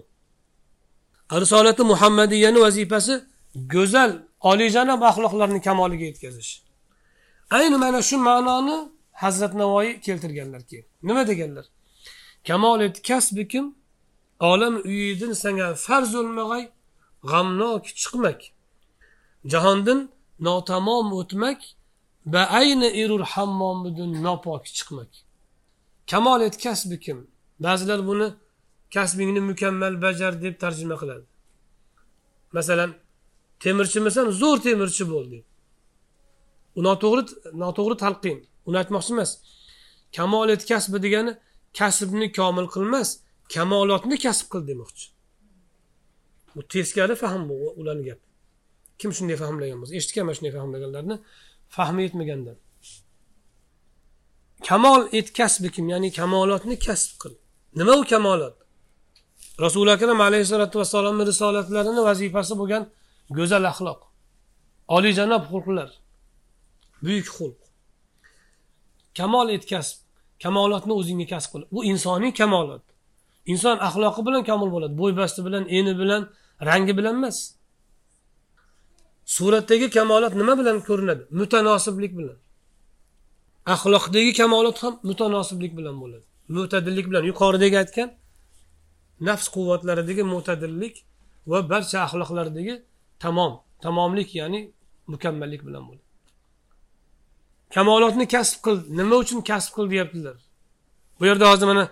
Risolati 1.31 1.83
muhammadiyani 1.83 2.59
vazifasi 2.61 3.23
go'zal 3.55 4.11
oliyjanob 4.41 5.01
axloqlarni 5.01 5.61
kamoliga 5.61 6.05
yetkazish. 6.05 6.51
Ayni 7.51 7.77
mana 7.77 8.01
shu 8.01 8.17
ma'noni 8.17 8.89
hazrat 9.11 9.53
navoiy 9.53 9.99
keltirganlar 9.99 10.61
keyin. 10.69 10.85
Nima 11.03 11.27
deganlar? 11.27 11.65
Kamolet 12.47 13.01
kasbikim 13.07 13.75
olam 14.39 14.75
uyidin 14.75 15.33
sanga 15.33 15.75
farz 15.75 16.15
o'lmag'ay 16.15 16.63
g'amnok 17.29 17.85
chiqmak. 17.85 18.39
Jahondin 19.51 19.99
notamom 20.39 21.07
o'tmak 21.19 21.59
va 22.33 22.43
ayni 22.59 22.89
irul 23.01 23.25
hammomidin 23.33 24.11
nopok 24.23 24.65
chiqmak. 24.77 25.11
Kamolet 26.11 26.55
kasbikim 26.63 27.27
ba'zilar 27.59 28.07
buni 28.07 28.27
kasbingni 28.93 29.41
mukammal 29.49 30.01
bajar 30.01 30.33
deb 30.43 30.55
tarjima 30.63 30.95
qiladi. 31.01 31.25
Masalan 32.57 32.91
temirchimisan 33.63 34.27
zo'r 34.41 34.59
temirchi 34.67 35.05
bo'l 35.11 35.25
deb. 35.33 35.45
U 36.77 36.79
noto'g'ri 36.87 37.23
noto'g'ri 37.63 37.95
talqin. 38.03 38.37
Uni 38.67 38.77
aytmoqchi 38.81 39.11
emas. 39.15 39.31
Kamolat 40.15 40.61
kasbi 40.71 40.97
degani 41.05 41.33
kasbni 41.79 42.27
komil 42.37 42.67
qilmas 42.75 43.09
kamolotni 43.53 44.17
kasb 44.25 44.45
qil 44.51 44.63
demoqchi. 44.69 45.05
Bu 46.55 46.61
teskari 46.73 47.15
fahm 47.23 47.41
bu 47.49 47.55
ularni 47.81 48.03
gapi 48.09 48.25
kim 48.99 49.11
shunday 49.17 49.37
fahmlagan 49.43 49.77
bo'lsa 49.81 49.93
eshitganman 49.99 50.33
shunday 50.37 50.53
fahmlaganlarni 50.57 51.15
fahmi 51.75 52.01
yetmagandan. 52.05 52.57
Kamol 54.67 55.01
et 55.17 55.27
kasbi 55.39 55.69
kim? 55.75 55.85
Ya'ni 55.93 56.09
kamolotni 56.19 56.75
kasb 56.87 57.11
qil. 57.21 57.33
Nima 57.79 57.93
u 58.01 58.03
kamolot 58.13 58.55
rasuli 59.63 59.91
akram 59.91 60.19
alayhissalotu 60.21 60.79
vassalomni 60.81 61.23
risolatlarini 61.31 62.01
vazifasi 62.09 62.53
bo'lgan 62.61 62.83
go'zal 63.37 63.63
axloq. 63.71 63.99
Oliyjanob 64.95 65.43
xulqlar. 65.51 65.89
Buyuk 67.03 67.27
xulq. 67.37 67.59
Kamol 69.17 69.47
etkazib 69.57 69.99
kamolotni 70.43 70.93
o'zingga 70.99 71.27
kasb 71.33 71.49
qil. 71.53 71.63
Bu 71.73 71.79
insoniy 71.91 72.31
kamolot. 72.41 72.83
Inson 73.51 73.77
axloqi 73.87 74.21
bilan 74.27 74.43
komil 74.49 74.69
bo'ladi. 74.75 74.93
Bo'ybasti 75.01 75.39
bilan 75.47 75.63
eni 75.77 75.93
bilan 76.01 76.21
rangi 76.69 76.93
bilan 76.99 77.15
emas. 77.19 77.37
Suratdagi 79.35 79.87
kamolot 79.97 80.33
nima 80.41 80.53
bilan 80.59 80.77
ko'rinadi? 80.87 81.23
Mutanosiblik 81.39 82.13
bilan. 82.19 82.37
Axloqdagi 83.73 84.31
kamolot 84.39 84.77
ham 84.83 84.93
mutanosiblik 85.09 85.73
bilan 85.77 85.95
bo'ladi. 86.01 86.25
Mo'tadillik 86.55 87.05
bilan. 87.09 87.23
Yuqoridagi 87.29 87.77
aytgan 87.83 88.09
nafs 89.27 89.47
quvvatlaridagi 89.55 90.23
mo'tadillik 90.33 90.95
va 91.51 91.69
barcha 91.69 91.97
axloqlardagi 92.05 92.75
tamom. 93.19 93.53
Tamomlik 93.81 94.29
ya'ni 94.35 94.61
mukammallik 95.13 95.61
bilan 95.67 95.83
bo'ladi. 95.87 96.05
Kamolotni 97.75 98.25
kasb 98.27 98.57
qil. 98.65 98.77
Nima 98.99 99.15
uchun 99.23 99.39
kasb 99.49 99.71
qil 99.75 99.85
deyaptilar? 99.93 100.37
Bu 101.19 101.25
yerda 101.29 101.45
hozir 101.51 101.67
mana 101.71 101.83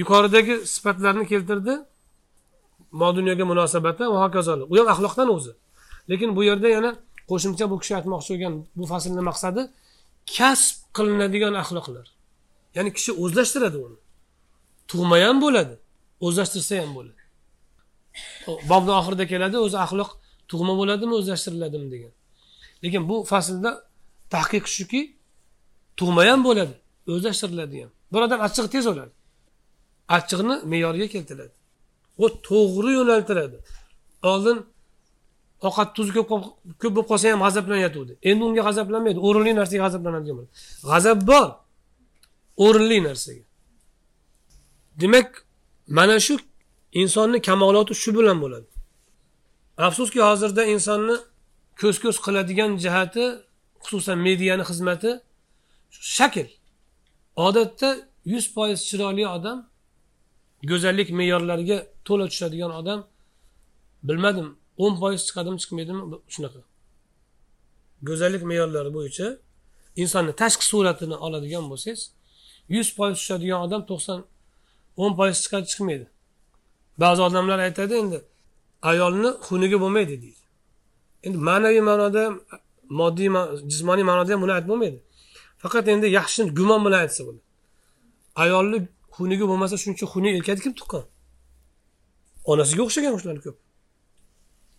yuqoridagi 0.00 0.54
sifatlarni 0.74 1.26
keltirdi. 1.32 1.74
Modunyoga 3.02 3.44
munosabati 3.52 4.04
va 4.12 4.18
hokazolar 4.24 4.66
u 4.72 4.74
ham 4.78 4.88
axloqdan 4.94 5.28
o'zi. 5.36 5.52
Lekin 6.10 6.30
bu 6.36 6.42
yerda 6.50 6.68
yana 6.76 6.90
qo'shimcha 7.30 7.64
bu 7.72 7.76
kishi 7.82 7.92
aytmoqchi 7.98 8.30
bo'lgan 8.34 8.54
bu 8.78 8.84
faslni 8.92 9.22
maqsadi 9.30 9.62
kasb 10.36 10.76
qilinadigan 10.96 11.54
axloqlar. 11.62 12.06
Ya'ni 12.76 12.90
kishi 12.96 13.12
o'zlashtiradi 13.22 13.78
uni. 13.86 13.98
Tug'ma 14.90 15.16
ham 15.26 15.36
bo'ladi. 15.44 15.74
O'zlashtirsa 16.20 16.74
ham 16.82 16.90
bo'ladi. 16.98 17.22
Bobni 18.70 18.92
oxirida 19.00 19.24
keladi 19.32 19.56
o'zi 19.66 19.76
axloq 19.84 20.10
tug'ma 20.50 20.72
bo'ladimi 20.80 21.14
o'zlashtiriladimi 21.20 21.88
degan. 21.94 22.12
Lekin 22.84 23.08
bu 23.08 23.16
faslda 23.32 23.70
tahqiq 24.34 24.64
shuki 24.76 25.00
tug'ma 25.98 26.22
ham 26.30 26.40
bo'ladi 26.48 26.74
o'zlashtiriladi 27.14 27.76
ham. 27.82 27.90
Bir 28.12 28.20
odam 28.26 28.40
achchig'i 28.46 28.68
tez 28.74 28.86
o'ladi. 28.92 29.12
Achchig'ini 30.16 30.56
me'yorga 30.70 31.06
keltiradi. 31.14 31.54
U 32.24 32.26
to'g'ri 32.48 32.90
yo'naltiradi. 32.98 33.58
Oldin 34.22 34.58
ovqat 35.68 35.88
tuzi 35.96 36.12
ko'p 36.16 36.28
ko'p 36.30 36.92
bo'lib 36.96 37.06
qolsa 37.10 37.24
ham 37.32 37.40
g'azablanyotgandi 37.46 38.14
endi 38.30 38.42
unga 38.48 38.62
g'azablanmaydi 38.68 39.20
o'rinli 39.28 39.52
narsaga 39.60 39.82
g'azablanadigan 39.86 40.36
bo'ladi. 40.38 40.52
G'azab 40.90 41.18
bor 41.30 41.48
o'rinli 42.66 42.98
narsaga. 43.08 43.44
Demak 45.02 45.28
mana 45.86 46.20
shu 46.20 46.38
insonni 46.92 47.42
kamoloti 47.42 47.94
shu 47.94 48.18
bilan 48.18 48.38
bo'ladi. 48.42 48.66
Afsuski 49.76 50.20
hozirda 50.28 50.64
insonni 50.74 51.16
ko'z 51.80 51.96
ko'z 52.02 52.16
qiladigan 52.24 52.70
jihati 52.84 53.24
xususan 53.84 54.18
mediani 54.26 54.64
xizmati 54.70 55.10
shakl. 56.16 56.48
Odatda 57.46 57.88
yuz 58.32 58.44
foiz 58.54 58.80
chiroyli 58.88 59.24
odam 59.36 59.58
go'zallik 60.70 61.08
me'yorlariga 61.18 61.78
to'la 62.06 62.26
tushadigan 62.32 62.72
odam 62.80 63.00
bilmadim 64.08 64.48
o'n 64.84 64.94
foiz 65.00 65.20
chiqadimi 65.28 65.58
chiqmaydimi 65.62 66.02
shunaqa. 66.34 66.60
Go'zallik 68.08 68.42
me'yorlari 68.50 68.90
bo'yicha 68.98 69.26
insonni 70.02 70.32
tashqi 70.42 70.64
suratini 70.72 71.16
oladigan 71.26 71.64
bo'lsangiz 71.70 72.02
yuz 72.76 72.88
foiz 72.96 73.14
tushadigan 73.20 73.60
odam 73.66 73.82
to'qson 73.90 74.18
o'n 75.02 75.12
foiz 75.18 75.36
chiqadi 75.44 75.66
chiqmaydi. 75.72 76.06
Ba'zi 77.02 77.20
odamlar 77.28 77.58
aytadi 77.66 77.94
endi 78.02 78.18
ayolni 78.90 79.30
xunigi 79.46 79.76
bo'lmaydi 79.82 80.14
deydi. 80.22 80.42
Endi 81.26 81.38
ma'naviy 81.48 81.82
ma'noda 81.90 82.24
moddiy 83.00 83.28
jismoniy 83.70 84.04
ma'noda 84.10 84.30
ham 84.34 84.40
buni 84.44 84.52
aytib 84.56 84.68
bo'lmaydi. 84.72 84.98
Faqat 85.62 85.88
endi 85.94 86.06
yaxshi 86.18 86.40
gumon 86.58 86.80
bilan 86.86 87.00
aytsa 87.04 87.22
bo'ladi. 87.26 87.44
Ayolni 88.44 88.78
xunigi 89.16 89.44
bo'lmasa 89.50 89.76
shuncha 89.84 90.04
xunuk 90.12 90.32
erkakni 90.38 90.62
kim 90.66 90.74
tuqqan? 90.80 91.04
Onasiga 92.50 92.82
o'xshagan 92.86 93.12
shular 93.20 93.38
ko'p. 93.44 93.56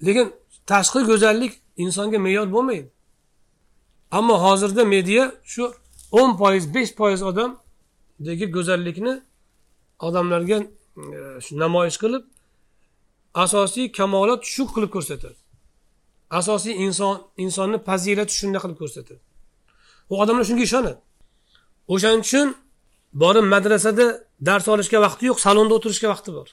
Lekin 0.05 0.26
tashqi 0.72 1.01
go'zallik 1.11 1.53
insonga 1.84 2.18
me'yor 2.26 2.47
bo'lmaydi. 2.55 2.89
Ammo 4.18 4.36
hozirda 4.45 4.84
media 4.95 5.24
shu 5.53 5.63
o'n 6.20 6.32
foiz 6.39 6.66
besh 6.76 6.91
foiz 6.99 7.22
odamdagi 7.30 8.45
go'zallikni 8.55 9.13
odamlarga 10.00 10.58
e, 10.58 10.68
namoyish 11.52 11.98
qilib 12.04 12.24
asosiy 13.34 13.91
kamolot 13.91 14.43
shu 14.43 14.64
qilib 14.76 14.91
ko'rsatadi. 14.96 15.38
Asosiy 16.39 16.74
inson 16.86 17.16
insonni 17.38 17.78
fazilati 17.88 18.34
shunday 18.39 18.62
qilib 18.64 18.78
ko'rsatadi. 18.84 19.22
U 20.12 20.14
odamlar 20.24 20.46
shunga 20.50 20.64
ishonadi. 20.70 21.00
O'shaning 21.93 22.24
uchun 22.28 22.48
borib 23.24 23.46
madrasada 23.54 24.06
dars 24.48 24.68
olishga 24.74 25.00
vaqti 25.06 25.24
yo'q 25.30 25.39
salonda 25.46 25.74
o'tirishga 25.78 26.08
vaqti 26.14 26.32
bor. 26.38 26.48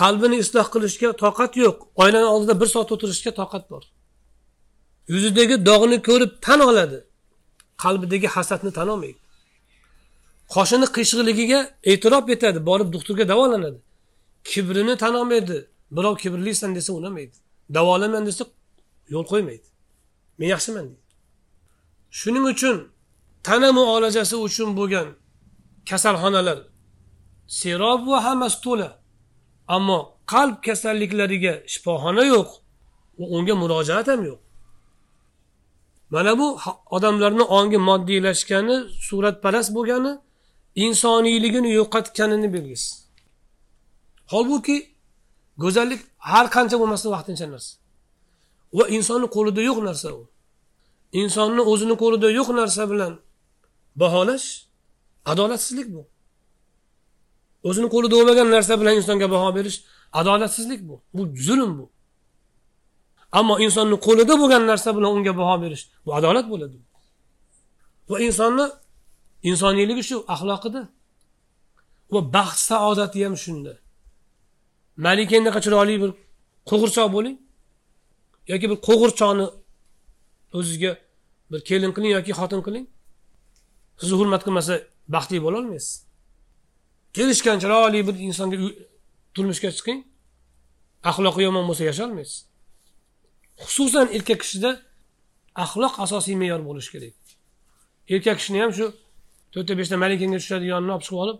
Qalbini 0.00 0.36
isloh 0.44 0.66
qilishga 0.74 1.08
toqat 1.24 1.52
yo'q 1.64 1.76
oynani 2.02 2.28
oldida 2.34 2.54
bir 2.60 2.68
soat 2.74 2.90
o'tirishga 2.94 3.32
toqat 3.40 3.64
bor. 3.72 3.82
Yuzidagi 5.12 5.56
dog'ni 5.70 5.98
ko'rib 6.08 6.32
tan 6.46 6.60
oladi. 6.70 6.98
Qalbidagi 7.84 8.28
hasadni 8.36 8.70
tan 8.78 8.88
olmaydi. 8.94 9.18
Qoshini 10.54 10.86
qiyshiqligiga 10.96 11.60
e'tirof 11.92 12.24
etadi 12.34 12.58
borib 12.68 12.88
doktorga 12.94 13.24
davolanadi. 13.32 13.78
Kibrini 14.50 14.94
tan 15.02 15.14
olmaydi 15.20 15.56
birov 15.96 16.14
kibrlisan 16.22 16.74
desa 16.74 16.92
unamaydi. 16.92 17.36
Davolaman 17.74 18.26
desa 18.26 18.44
yo'l 19.14 19.24
qo'ymaydi. 19.32 19.68
Men 20.38 20.48
yaxshiman 20.54 20.84
deydi. 20.88 21.04
Shuning 22.18 22.44
uchun 22.52 22.76
tana 23.46 23.72
muolajasi 23.72 24.36
uchun 24.46 24.68
bo'lgan 24.78 25.08
kasalxonalar 25.88 26.58
serob 27.58 28.00
va 28.10 28.18
hammasi 28.26 28.58
to'la. 28.64 28.90
Ammo 29.76 29.98
qalb 30.32 30.56
kasalliklariga 30.66 31.54
shifoxona 31.72 32.24
yo'q 32.34 32.48
va 33.18 33.24
unga 33.36 33.54
murojaat 33.62 34.06
ham 34.12 34.20
yo'q. 34.30 34.40
Mana 36.14 36.32
bu 36.40 36.46
odamlarni 36.96 37.44
ongi 37.58 37.78
moddiylashgani 37.88 38.76
suratparast 39.06 39.70
bo'lgani 39.76 40.12
insoniyligini 40.86 41.70
yo'qotganini 41.78 42.48
belgisi 42.54 42.90
holbuki 44.32 44.76
go'zallik 45.62 46.00
har 46.30 46.46
qancha 46.56 46.76
bo'lmasin 46.80 47.08
vaqtincha 47.16 47.46
narsa. 47.54 47.72
Va 48.78 48.84
insonni 48.96 49.28
qo'lida 49.36 49.60
yo'q 49.68 49.78
narsa 49.88 50.08
u. 50.20 50.22
Insonni 51.22 51.62
o'zini 51.72 51.94
qo'lida 52.02 52.28
yo'q 52.38 52.48
narsa 52.60 52.82
bilan 52.92 53.12
baholash 54.00 54.46
adolatsizlik 55.32 55.88
bu. 55.94 56.02
O'zini 57.68 57.88
qo'lida 57.94 58.14
bo'lmagan 58.18 58.48
narsa 58.56 58.72
bilan 58.80 58.94
insonga 59.00 59.26
baho 59.34 59.48
berish 59.58 59.78
adolatsizlik 60.20 60.80
bu. 60.88 60.94
Bu 61.16 61.22
zulm 61.46 61.70
bu. 61.78 61.86
Ammo 63.38 63.54
insonni 63.64 63.96
qo'lida 64.06 64.34
bo'lgan 64.40 64.62
narsa 64.70 64.90
bilan 64.96 65.10
unga 65.16 65.32
baho 65.40 65.56
berish 65.62 65.82
bu 66.04 66.10
adolat 66.18 66.46
bo'ladi. 66.52 66.78
Va 68.10 68.16
insonni 68.26 68.66
insoniyligi 69.50 70.02
shu 70.08 70.16
axloqida. 70.34 70.82
Va 72.12 72.20
baxt 72.36 72.60
saodati 72.70 73.18
ham 73.24 73.34
shunda. 73.44 73.72
Malika 75.04 75.06
malikandaqa 75.06 75.60
chiroyli 75.64 75.96
bir 76.02 76.10
qo'g'irchoq 76.70 77.08
bo'ling 77.16 77.36
yoki 78.52 78.66
bir 78.70 78.78
qo'g'irchoqni 78.88 79.46
o'zizga 80.58 80.92
bir 81.50 81.60
kelin 81.68 81.92
qiling 81.96 82.12
yoki 82.18 82.32
xotin 82.38 82.60
qiling. 82.66 82.86
Sizni 84.00 84.16
hurmat 84.20 84.42
qilmasa 84.46 84.74
baxtli 85.14 85.38
bo'lolmaysiz 85.46 85.94
kelishgan 87.16 87.58
chiroyli 87.62 88.00
bir 88.08 88.14
insonga 88.28 88.56
turmushga 89.34 89.70
chiqing. 89.78 90.00
Axloqi 91.10 91.42
yomon 91.46 91.64
bo'lsa 91.68 91.84
yasholmaysiz 91.90 92.38
xususan 93.64 94.06
erkak 94.16 94.40
kishida 94.42 94.70
axloq 95.64 95.94
asosiy 96.04 96.36
me'yor 96.42 96.60
bo'lishi 96.68 96.90
kerak. 96.94 97.14
Erkak 98.14 98.36
kishini 98.40 98.58
ham 98.62 98.72
shu 98.78 98.86
to'rtta 99.52 99.74
beshta 99.80 99.96
malikanga 100.04 100.38
tushadiganini 100.42 100.92
olib 100.94 101.04
chiqib 101.06 101.20
olib 101.24 101.38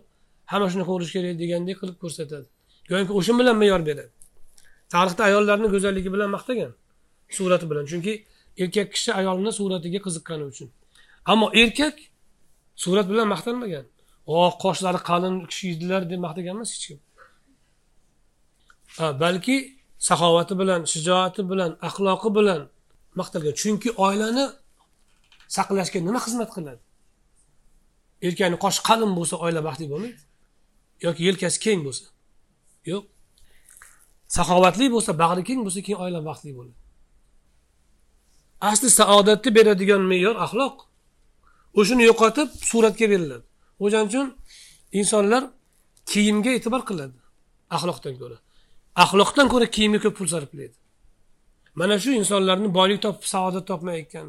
hamma 0.51 0.67
shunaqa 0.73 0.91
bo'lishi 0.95 1.13
kerak 1.17 1.35
degandek 1.41 1.77
qilib 1.81 1.97
ko'rsatadi. 2.03 2.47
Go'yoki 2.89 3.13
o'sha 3.19 3.33
bilan 3.39 3.55
me'yor 3.61 3.81
beradi. 3.89 4.11
Tarixda 4.93 5.21
ayollarni 5.29 5.67
go'zalligi 5.73 6.09
bilan 6.15 6.29
maqtagan 6.35 6.71
surati 7.37 7.65
bilan. 7.71 7.85
Chunki 7.91 8.13
erkak 8.63 8.87
kishi 8.95 9.11
ayolni 9.19 9.51
suratiga 9.59 9.99
qiziqqani 10.05 10.43
uchun. 10.51 10.69
Ammo 11.31 11.47
erkak 11.61 11.95
surat 12.83 13.07
bilan 13.11 13.27
maqtanmagan. 13.33 13.85
O 14.33 14.37
qoshlari 14.63 14.99
qalin 15.09 15.35
kishi 15.51 15.65
edilar 15.73 16.01
deb 16.11 16.19
maqtagan 16.25 16.53
emas 16.57 16.69
hech 16.73 16.85
kim. 16.87 16.99
Balki 19.23 19.57
saxovati 20.07 20.53
bilan 20.61 20.81
shijoati 20.93 21.41
bilan 21.51 21.71
axloqi 21.87 22.29
bilan 22.37 22.61
maqtalgan. 23.19 23.53
Chunki 23.61 23.89
oilani 24.05 24.45
saqlashga 25.55 25.99
nima 26.07 26.19
xizmat 26.25 26.49
qiladi? 26.55 26.81
Erkakni 28.27 28.57
qoshi 28.63 28.81
qalin 28.89 29.11
bo'lsa 29.17 29.35
oila 29.45 29.61
baxtli 29.67 29.87
bo'lmaydi. 29.91 30.21
Yoki 31.05 31.21
yelkasi 31.27 31.57
keng 31.65 31.81
bo'lsa. 31.87 32.05
Yo'q. 32.91 33.03
Saxovatli 34.35 34.87
bo'lsa 34.95 35.11
bag'ri 35.21 35.43
keng 35.49 35.61
bo'lsa 35.65 35.79
keyin 35.85 35.99
oila 36.05 36.19
baxtli 36.29 36.51
bo'ladi. 36.57 36.77
Asli 38.71 38.89
saodatni 38.99 39.49
beradigan 39.57 40.03
me'yor 40.11 40.35
axloq. 40.45 40.75
O'shani 41.79 42.03
yo'qotib 42.09 42.49
suratga 42.69 43.05
beriladi. 43.13 43.45
O'shaning 43.83 44.09
uchun 44.11 44.27
insonlar 44.99 45.43
kiyimga 46.11 46.51
e'tibor 46.57 46.81
qiladi 46.89 47.17
axloqdan 47.75 48.15
ko'ra. 48.21 48.37
Axloqdan 49.03 49.47
ko'ra 49.53 49.67
kiyimga 49.75 49.99
ko'p 50.05 50.15
pul 50.19 50.27
sarflaydi 50.33 50.79
mana 51.79 51.99
shu 51.99 52.11
insonlarni 52.21 52.69
boylik 52.73 52.99
topib 53.05 53.25
saodat 53.33 53.65
topmayotgan 53.71 54.27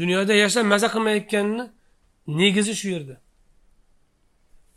dunyoda 0.00 0.34
yashab 0.42 0.64
maza 0.72 0.88
qilmayotganini 0.94 1.64
negizi 2.38 2.74
shu 2.80 2.88
yerda. 2.94 3.16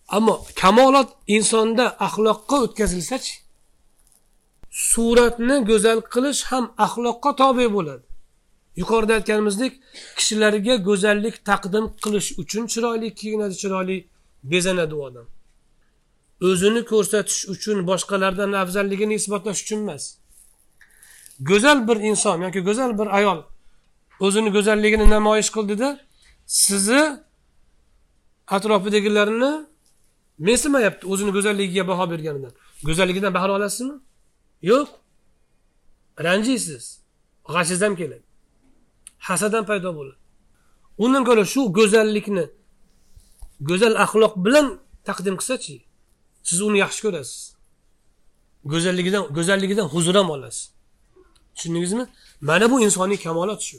Ammo 0.08 0.45
kamolot 0.62 1.10
insonda 1.28 1.86
axloqqa 2.08 2.58
o'tkazilsachi 2.66 3.34
suratni 4.89 5.58
go'zal 5.70 5.99
qilish 6.14 6.41
ham 6.49 6.66
axloqqa 6.86 7.32
tobe 7.41 7.68
bo'ladi. 7.76 8.06
Yuqorida 8.82 9.14
aytganimizdek 9.20 9.74
kishilarga 10.18 10.76
go'zallik 10.88 11.36
taqdim 11.49 11.86
qilish 12.04 12.30
uchun 12.41 12.64
chiroyli 12.74 13.08
kiyinadi 13.20 13.56
chiroyli 13.62 13.97
bezanadi 14.51 14.93
u 14.95 15.01
odam. 15.08 15.28
O'zini 16.49 16.82
ko'rsatish 16.91 17.41
uchun 17.54 17.78
boshqalardan 17.89 18.51
afzalligini 18.64 19.14
isbotlash 19.22 19.60
uchun 19.64 19.80
emas. 19.86 20.04
Go'zal 21.49 21.80
bir 21.88 21.97
inson 22.10 22.38
yoki 22.45 22.62
go'zal 22.68 22.91
bir 22.99 23.08
ayol 23.18 23.39
o'zini 24.26 24.49
go'zalligini 24.56 25.06
namoyish 25.16 25.49
qildida 25.56 25.89
sizni 26.45 27.04
atrofidagilarni 28.47 29.65
mensimayapti 30.37 31.07
o'zini 31.07 31.31
go'zalligiga 31.31 31.87
baho 31.87 32.11
berganidan. 32.11 32.51
Go'zalligidan 32.83 33.33
bahra 33.33 33.51
olasizmi? 33.57 33.95
Yo'q. 34.61 34.87
Ranjiysiz. 36.25 36.83
G'ashingiz 37.47 37.81
ham 37.81 37.95
keladi 37.95 38.23
hasad 39.27 39.53
ham 39.53 39.65
paydo 39.65 39.89
bo'ladi. 39.97 40.19
Undan 41.03 41.23
ko'ra 41.29 41.43
shu 41.53 41.61
go'zallikni 41.77 42.45
go'zal 43.69 43.93
axloq 44.05 44.33
bilan 44.45 44.67
taqdim 45.07 45.35
qilsachi 45.39 45.75
siz 46.49 46.59
uni 46.67 46.77
yaxshi 46.83 47.01
ko'rasiz. 47.05 47.41
Go'zalligidan 48.71 49.23
go'zalligidan 49.37 49.87
huzur 49.93 50.15
ham 50.19 50.29
olasiz. 50.35 50.63
Tushundingizmi? 51.55 52.05
Mana 52.49 52.65
bu 52.71 52.75
insoniy 52.85 53.19
kamolot 53.25 53.61
shu. 53.67 53.77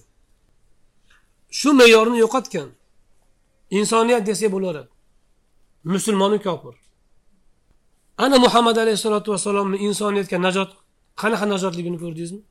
Shu 1.58 1.68
me'yorni 1.80 2.18
yo'qotgan 2.24 2.68
insoniyat 3.78 4.22
desak 4.28 4.50
bo'laveradi 4.54 4.90
musulmonu 5.84 6.42
kofir. 6.46 6.74
Ana 8.24 8.38
muhammad 8.38 8.76
alayhissalotu 8.76 9.32
vassalomni 9.32 9.76
insoniyatga 9.86 10.38
najot 10.46 10.70
qanaqa 11.20 11.46
najotligini 11.52 11.98
ko'rdingizmi? 12.02 12.42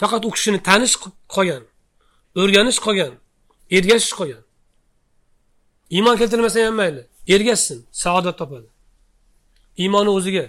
Faqat 0.00 0.22
u 0.28 0.30
kishini 0.36 0.58
tanish 0.68 0.94
qolgan 1.34 1.62
o'rganish 2.40 2.78
qolgan 2.86 3.12
ergashish 3.76 4.14
qolgan. 4.20 4.42
Iymon 5.96 6.16
keltirmasa 6.20 6.66
ham 6.66 6.74
mayli 6.80 7.02
ergashsin 7.34 7.78
saodat 8.02 8.36
topadi. 8.38 8.68
Iymoni 9.82 10.10
o'ziga. 10.18 10.46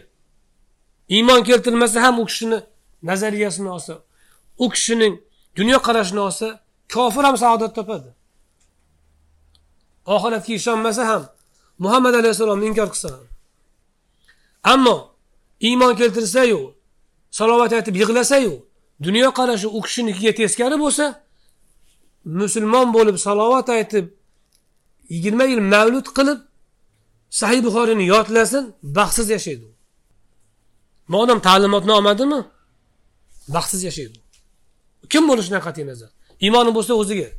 Iymon 1.15 1.41
keltirmasa 1.43 1.97
ham 2.05 2.19
u 2.19 2.25
kishini 2.25 2.59
nazariyasini 3.09 3.69
olsa 3.75 3.93
u 4.57 4.69
kishining 4.69 5.13
dunyoqarashini 5.57 6.19
olsa 6.19 6.47
kofir 6.93 7.23
ham 7.23 7.37
saodat 7.37 7.75
topadi. 7.75 8.09
Oxiratga 10.13 10.53
ishonmasa 10.59 11.03
ham 11.07 11.23
muhammad 11.83 12.13
alayhissalomni 12.13 12.65
inkor 12.71 12.89
qilsa 12.93 13.09
ham. 13.15 13.25
Ammo 14.63 14.97
iymon 15.67 15.93
keltirsayu 15.99 16.61
salovat 17.31 17.73
aytib 17.73 17.95
yig'lasayu 18.01 18.53
dunyoqarashi 19.05 19.67
u 19.77 19.79
kishinikiga 19.85 20.31
teskari 20.39 20.77
bo'lsa 20.83 21.05
musulmon 22.39 22.87
bo'lib 22.95 23.17
salovat 23.27 23.69
aytib 23.77 24.05
yigirma 25.13 25.45
yil 25.51 25.61
mavlud 25.73 26.07
qilib 26.17 26.39
sahih 27.39 27.61
buxoriyni 27.67 28.05
yodlasin 28.13 28.63
baxtsiz 28.97 29.27
yashaydi 29.35 29.67
modam 31.13 31.39
ta'limotni 31.47 31.91
olmadimi 31.97 32.39
baxtsiz 33.55 33.81
yashaydi 33.89 34.17
kim 35.11 35.23
bo'lishidan 35.29 35.61
qat'iy 35.67 35.85
nazar 35.91 36.11
iymoni 36.45 36.71
bo'lsa 36.75 36.93
o'ziga. 37.01 37.29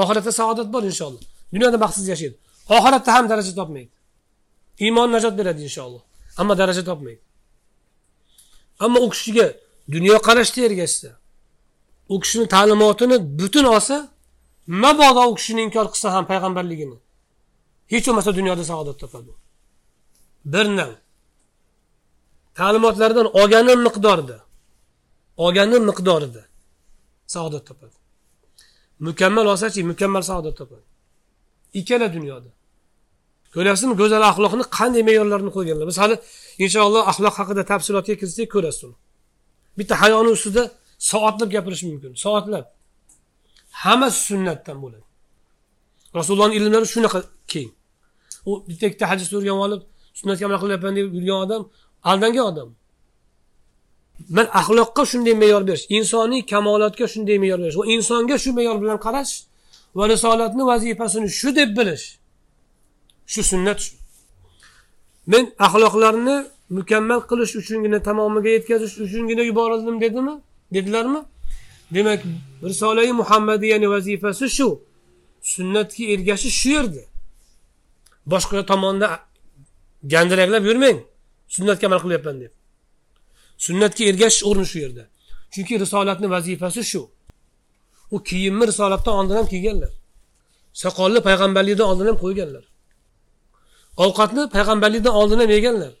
Oxiratda 0.00 0.32
saodat 0.32 0.68
bor 0.74 0.82
inshaalloh. 0.90 1.24
Dunyoda 1.54 1.78
baxtsiz 1.84 2.06
yashaydi. 2.12 2.36
Oxiratda 2.76 3.10
ham 3.16 3.24
daraja 3.30 3.52
topmaydi. 3.60 3.92
Iymon 4.84 5.08
najot 5.14 5.34
beradi 5.40 5.60
inshaalloh. 5.68 6.02
Ammo 6.40 6.54
daraja 6.60 6.82
topmaydi. 6.90 7.22
Ammo 8.84 8.98
u 9.06 9.08
kishiga 9.14 9.46
dunyoqarashda 9.94 10.60
ergashsa 10.68 11.10
u 12.12 12.20
kishini 12.22 12.46
ta'limotini 12.54 13.16
butun 13.38 13.64
olsa 13.74 13.96
mabodo 14.82 15.22
u 15.30 15.34
kishini 15.38 15.60
inkor 15.66 15.86
qilsa 15.92 16.08
ham 16.14 16.24
payg'ambarligini. 16.30 16.96
Hech 17.92 18.04
bo'lmasa 18.06 18.30
dunyoda 18.38 18.64
saodat 18.70 18.96
topadi 19.02 19.32
bir 20.52 20.66
nav 20.78 20.90
ta'limotlaridan 22.58 23.26
olgani 23.40 23.74
miqdorida 23.86 24.38
olgani 25.44 25.78
miqdorida 25.88 26.42
saodat 27.34 27.64
topadi. 27.68 27.96
Mukammal 29.06 29.46
olsachi 29.52 29.80
mukammal 29.90 30.22
saodat 30.30 30.56
topadi. 30.60 30.86
Ikkala 31.80 32.08
dunyoda. 32.16 32.50
Ko'rasizmi? 33.54 33.94
Go'zal 34.00 34.22
axloqni 34.30 34.64
qanday 34.78 35.02
me'yorlarni 35.08 35.50
qo'yganlar. 35.56 35.86
Biz 35.90 35.98
hali 36.02 36.16
inshaalloh 36.64 37.02
axloq 37.10 37.34
haqida 37.40 37.62
tafsilotga 37.72 38.14
kirsak 38.20 38.48
ko'rasiz 38.54 38.82
uni 38.86 38.96
bitta 39.78 39.94
hayoni 40.02 40.30
ustida 40.36 40.62
soatlab 41.10 41.50
gapirish 41.54 41.82
mumkin. 41.88 42.12
Soatlab. 42.24 42.64
Hammasi 43.84 44.20
sunnatdan 44.28 44.76
bo'ladi. 44.84 45.06
Rasulullohni 46.18 46.54
ilmlari 46.58 46.86
shunaqa 46.94 47.20
keng. 47.52 47.70
U 48.48 48.50
bitta 48.68 48.84
ikkita 48.90 49.06
hadisni 49.12 49.34
o'rganib 49.38 49.62
olib 49.66 49.82
sunnatga 50.18 50.44
amal 50.48 50.58
qilyapman 50.62 50.92
deb 50.98 51.06
yurgan 51.16 51.38
odam 51.46 51.62
aldangan 52.10 52.44
odam. 52.52 52.68
Man 54.36 54.46
axloqqa 54.60 55.02
shunday 55.12 55.34
me'yor 55.42 55.62
berish 55.68 55.84
insoniy 55.96 56.42
kamolotga 56.52 57.06
shunday 57.14 57.36
me'yor 57.42 57.58
berish 57.62 57.76
va 57.80 57.84
insonga 57.94 58.36
shu 58.44 58.50
me'yor 58.58 58.76
bilan 58.82 58.98
qarash 59.06 59.32
va 59.96 60.04
risolatni 60.08 60.62
vazifasini 60.72 61.28
shu 61.38 61.56
deb 61.56 61.70
bilish 61.78 62.06
shu 63.32 63.42
sunnat 63.50 63.78
shu. 63.84 63.94
Men 65.26 65.44
axloqlarni 65.66 66.36
mukammal 66.76 67.20
qilish 67.30 67.54
uchungina 67.60 67.98
tamomiga 68.08 68.50
yetkazish 68.56 68.94
uchungina 69.04 69.42
yuborildim 69.50 69.96
dedimi? 70.04 70.34
Dedilarmi? 70.74 71.20
Demak 71.94 72.20
risolai 72.62 73.12
muhammadiyani 73.20 73.88
vazifasi 73.94 74.46
shu. 74.56 74.68
Sunnatga 75.54 76.04
ergashish 76.14 76.56
shu 76.60 76.70
yerda. 76.76 77.02
Boshqa 78.32 78.66
tomonda 78.70 79.08
gandiraklab 80.12 80.64
yurmang 80.70 80.98
sunnatga 81.54 81.84
amal 81.88 82.00
qilyapman 82.04 82.36
deb. 82.42 82.52
Sunnatga 83.66 84.04
ergashish 84.10 84.44
o'rni 84.48 84.66
shu 84.70 84.78
yerda. 84.84 85.04
Chunki 85.52 85.74
risolatni 85.82 86.28
vazifasi 86.36 86.82
shu. 86.90 87.02
U 88.10 88.22
kiyimni 88.22 88.66
risolatdan 88.66 89.14
oldin 89.14 89.34
ham 89.34 89.46
kiyganlar. 89.46 89.92
Soqolni 90.82 91.20
payg'ambarlikdan 91.28 91.86
oldin 91.90 92.06
ham 92.06 92.18
qo'yganlar. 92.24 92.64
Ovqatni 94.04 94.42
payg'ambarlikdan 94.56 95.14
oldin 95.20 95.38
ham 95.42 95.50
yeganlar. 95.56 95.92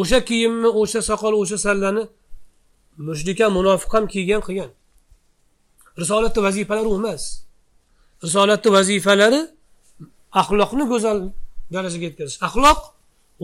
O'sha 0.00 0.18
kiyimni 0.28 0.68
o'sha 0.80 1.00
soqol 1.10 1.34
o'sha 1.42 1.58
sallani 1.66 2.04
mushrik 3.08 3.38
ham 3.40 3.52
munofiq 3.58 3.90
ham 3.96 4.04
kiygan 4.14 4.40
qilgan. 4.46 4.70
Risolatni 6.00 6.40
vazifalari 6.42 6.88
u 6.94 6.96
emas. 7.00 7.22
Risolatni 8.24 8.70
vazifalari 8.78 9.40
axloqni 10.40 10.84
go'zal 10.92 11.18
darajaga 11.74 12.04
yetkazish 12.08 12.38
axloq 12.46 12.80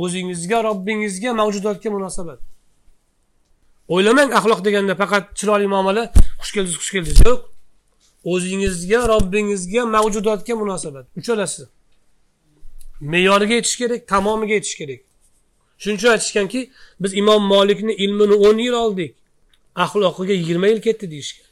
o'zingizga 0.03 0.59
robbingizga 0.69 1.31
mavjudotga 1.41 1.89
munosabat. 1.97 2.41
O'ylamang 3.95 4.31
axloq 4.39 4.61
deganda 4.67 4.95
faqat 5.03 5.25
chiroyli 5.39 5.69
muomala 5.75 6.05
xush 6.43 6.53
keldingiz 6.55 6.79
xush 6.83 6.93
keldingiz. 6.95 7.21
Yo'q. 7.27 7.41
O'zingizga 8.33 9.01
robbingizga 9.13 9.83
mavjudotga 9.95 10.55
munosabat. 10.63 11.07
Uchalasi 11.21 11.63
me'yoriga 13.01 13.55
yetish 13.55 13.77
kerak 13.81 14.09
tamomiga 14.13 14.55
yetish 14.59 14.77
kerak. 14.81 15.01
Shuning 15.81 15.99
uchun 15.99 16.11
aytishganki 16.15 16.61
biz 17.01 17.13
imom 17.21 17.43
molikni 17.53 17.93
ilmini 18.05 18.37
o'n 18.47 18.59
yil 18.59 18.73
oldik. 18.85 19.15
Axloqiga 19.85 20.33
yigirma 20.41 20.67
yil 20.67 20.81
ketdi 20.87 21.11
deyishgan. 21.11 21.47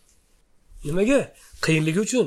Nimaga? 0.85 1.21
Qiyinligi 1.65 2.01
uchun. 2.07 2.27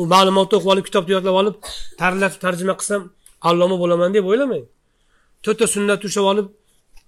U 0.00 0.02
ma'lumotni 0.12 0.54
o'qib 0.58 0.70
olib 0.72 0.84
kitobni 0.88 1.12
yodlab 1.16 1.36
olib 1.40 1.56
tarlatib 2.00 2.40
tarjima 2.44 2.74
qilsam 2.80 3.02
alloma 3.48 3.76
bo'laman 3.82 4.14
deb 4.16 4.24
o'ylamang. 4.30 4.64
To'rtta 5.44 5.66
sunnatni 5.74 6.06
ushlab 6.10 6.26
olib 6.32 6.46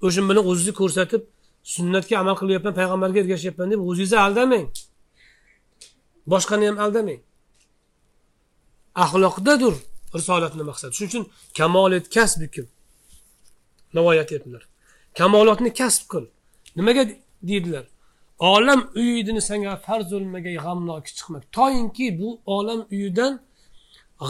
o'sha 0.07 0.21
bilan 0.31 0.45
o'zingizni 0.51 0.75
ko'rsatib 0.81 1.23
sunnatga 1.63 2.19
amal 2.23 2.37
qilyapman 2.41 2.75
payg'ambarga 2.81 3.19
ergashyapman 3.25 3.71
deb 3.73 3.81
o'zingizni 3.89 4.19
aldamang. 4.27 4.67
Boshqani 6.33 6.67
ham 6.69 6.79
aldamang. 6.85 7.21
Axloqdadir 9.05 9.75
risolatni 10.17 10.63
maqsadi 10.71 10.93
shuning 10.97 11.11
uchun 11.11 11.25
kamolat 11.59 12.07
kasb 12.17 12.41
kim? 12.55 12.67
Navoiy 13.97 14.19
aytyaptilar 14.25 14.63
kamolotni 15.19 15.71
kasb 15.81 16.03
qil. 16.13 16.25
Nimaga 16.77 17.03
deydilar? 17.43 17.87
Olam 18.39 18.91
uyidini 18.95 19.43
senga 19.49 19.77
farz 19.77 20.13
bo'lmagay 20.13 20.57
g'amnoki 20.65 21.11
chiqma. 21.17 21.39
Toinki 21.57 22.07
bu 22.19 22.29
olam 22.57 22.81
uyidan 22.95 23.33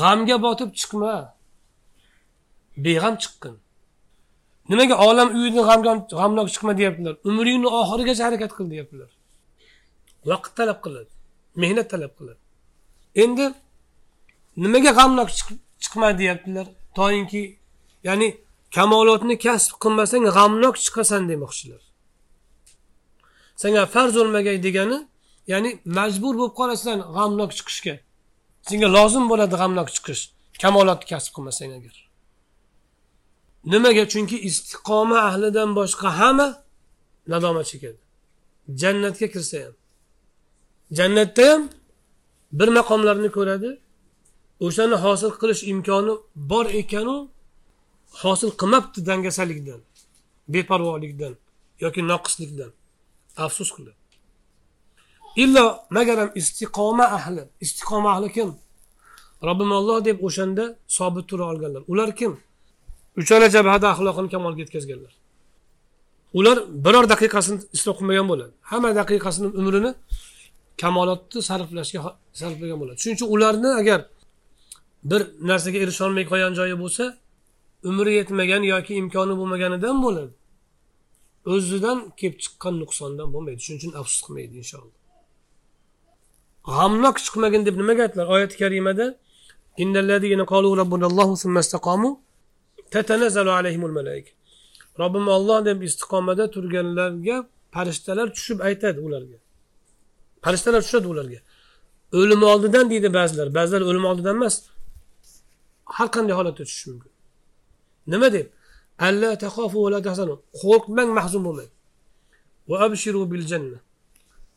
g'amga 0.01 0.37
botib 0.47 0.71
chiqma. 0.81 1.15
Beg'am 2.85 3.15
chiqqin 3.23 3.55
nimaga 4.69 4.95
olam 5.07 5.29
uyidan 5.39 5.83
g'amnok 6.21 6.49
chiqma 6.55 6.73
deyaptilar. 6.79 7.15
Umringni 7.29 7.69
oxirigacha 7.81 8.23
harakat 8.29 8.53
qil 8.57 8.67
deyaptilar. 8.73 9.11
Vaqt 10.31 10.53
talab 10.59 10.79
qiladi 10.85 11.11
mehnat 11.63 11.91
talab 11.93 12.13
qiladi. 12.19 12.41
Endi 13.23 13.47
nimaga 14.65 14.91
g'amnok 14.99 15.29
chiqma 15.83 16.09
deyaptilar? 16.21 16.67
Toinki 16.99 17.43
ya'ni 18.09 18.29
kamolotni 18.77 19.37
kasb 19.47 19.73
qilmasang 19.83 20.25
g'amnok 20.37 20.75
chiqasan 20.85 21.23
demoqchilar. 21.31 21.83
Senga 23.63 23.83
farz 23.95 24.15
bo'lmagay 24.21 24.57
degani 24.67 24.99
ya'ni 25.53 25.71
majbur 25.99 26.35
bo'lib 26.41 26.55
qolasan 26.61 26.99
g'amnok 27.17 27.51
chiqishga. 27.59 27.95
Senga 28.69 28.89
lozim 28.97 29.25
bo'ladi 29.31 29.55
g'amnok 29.63 29.89
chiqish 29.97 30.23
kamolotni 30.63 31.07
kasb 31.13 31.31
qilmasang 31.37 31.73
agar. 31.79 32.08
Nimaga? 33.65 34.05
Chunki 34.13 34.37
istiqoma 34.49 35.19
ahlidan 35.29 35.69
boshqa 35.79 36.09
hamma 36.19 36.49
nadomat 37.33 37.67
chekadi 37.71 38.01
jannatga 38.81 39.27
kirsa 39.35 39.59
ham. 39.65 39.75
Jannatda 40.99 41.45
ham 41.53 41.63
bir 42.53 42.69
maqomlarni 42.79 43.31
ko'radi. 43.37 43.71
O'shani 44.67 44.97
hosil 45.05 45.31
qilish 45.41 45.63
imkoni 45.73 46.15
bor 46.51 46.67
ekanu 46.81 47.17
hosil 48.23 48.51
qilmabdi 48.61 48.99
dangasalikdan 49.09 49.81
beparvolikdan 50.55 51.35
yoki 51.85 52.01
noqislikdan. 52.13 52.71
Afsus 53.45 53.71
qildi. 53.77 53.93
Illo 55.43 55.67
magaram 55.97 56.31
istiqoma 56.41 57.07
ahli 57.19 57.43
istiqoma 57.65 58.09
ahli 58.15 58.29
kim? 58.37 58.51
Robbim 59.47 59.71
olloh 59.79 60.05
deb 60.05 60.19
o'shanda 60.27 60.65
sobit 60.97 61.25
tura 61.29 61.45
olganlar. 61.51 61.83
Ular 61.93 62.11
kim? 62.17 62.33
Uchala 63.21 63.47
jabhada 63.57 63.87
axloqini 63.93 64.29
kamolga 64.35 64.61
yetkazganlar. 64.65 65.13
Ular 66.39 66.57
biror 66.85 67.05
daqiqasini 67.13 67.59
isrof 67.77 67.97
qilmagan 68.01 68.27
bo'ladi. 68.33 68.53
Hamma 68.71 68.91
daqiqasini 69.01 69.49
umrini 69.61 69.91
kamolotni 70.83 71.41
sarflashga 71.49 72.01
sarflagan 72.41 72.79
bo'ladi. 72.83 72.99
Shuning 73.03 73.17
uchun 73.19 73.29
ularni 73.35 73.71
agar 73.81 74.01
bir 75.11 75.23
narsaga 75.51 75.79
erisholmay 75.85 76.25
qolgan 76.31 76.53
joyi 76.61 76.77
bo'lsa 76.83 77.05
umri 77.91 78.13
yetmagan 78.19 78.63
yoki 78.73 78.93
imkoni 79.03 79.35
bo'lmaganidan 79.41 79.97
bo'ladi. 80.07 80.33
O'zidan 81.55 81.99
kelib 82.19 82.37
chiqqan 82.45 82.75
nuqsondan 82.83 83.29
bo'lmaydi. 83.35 83.61
Shuning 83.65 83.81
uchun 83.81 83.93
afsus 84.01 84.21
qilmaydi 84.27 84.55
inshaalloh. 84.63 84.97
G'amnok 86.75 87.17
chiqmagin 87.25 87.63
deb 87.69 87.77
nimaga 87.81 88.01
aytdilar? 88.07 88.27
Oyati 88.35 88.57
karimada 88.63 89.07
tatanazzalu 92.95 93.51
alayhimul 93.59 93.95
malaika 93.99 94.31
robbim 95.01 95.27
olloh 95.37 95.59
deb 95.69 95.79
istiqomada 95.89 96.45
turganlarga 96.55 97.37
farishtalar 97.75 98.27
tushib 98.37 98.59
aytadi 98.69 99.01
ularga. 99.07 99.39
Farishtalar 100.45 100.83
tushadi 100.87 101.07
ularga. 101.15 101.41
O'lim 102.21 102.43
oldidan 102.53 102.87
deydi 102.93 103.09
ba'zilar. 103.19 103.49
Ba'zilar 103.59 103.83
o'lim 103.91 104.05
oldidan 104.11 104.35
emas. 104.41 104.55
Har 105.97 106.09
qanday 106.15 106.35
holatda 106.39 106.63
tushishi 106.69 106.87
mumkin. 106.91 107.13
Nima 108.13 108.29
deb? 108.37 108.47
Alla 109.07 109.31
taxofu 109.45 109.79
va 109.85 109.91
la 109.95 110.01
tahzanu. 110.09 110.35
Qo'rqmang 110.63 111.11
mahzun 111.19 111.43
bo'lmang. 111.47 111.71
Va 112.71 112.77
abshiru 112.87 113.21
bil 113.33 113.45
janna. 113.51 113.79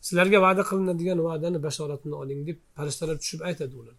Sizlarga 0.05 0.37
va'da 0.45 0.63
qilinadigan 0.69 1.19
va'dani 1.27 1.59
bashoratini 1.65 2.15
oling 2.21 2.39
deb 2.47 2.57
farishtalar 2.77 3.15
tushib 3.23 3.41
aytadi 3.49 3.73
ular 3.81 3.95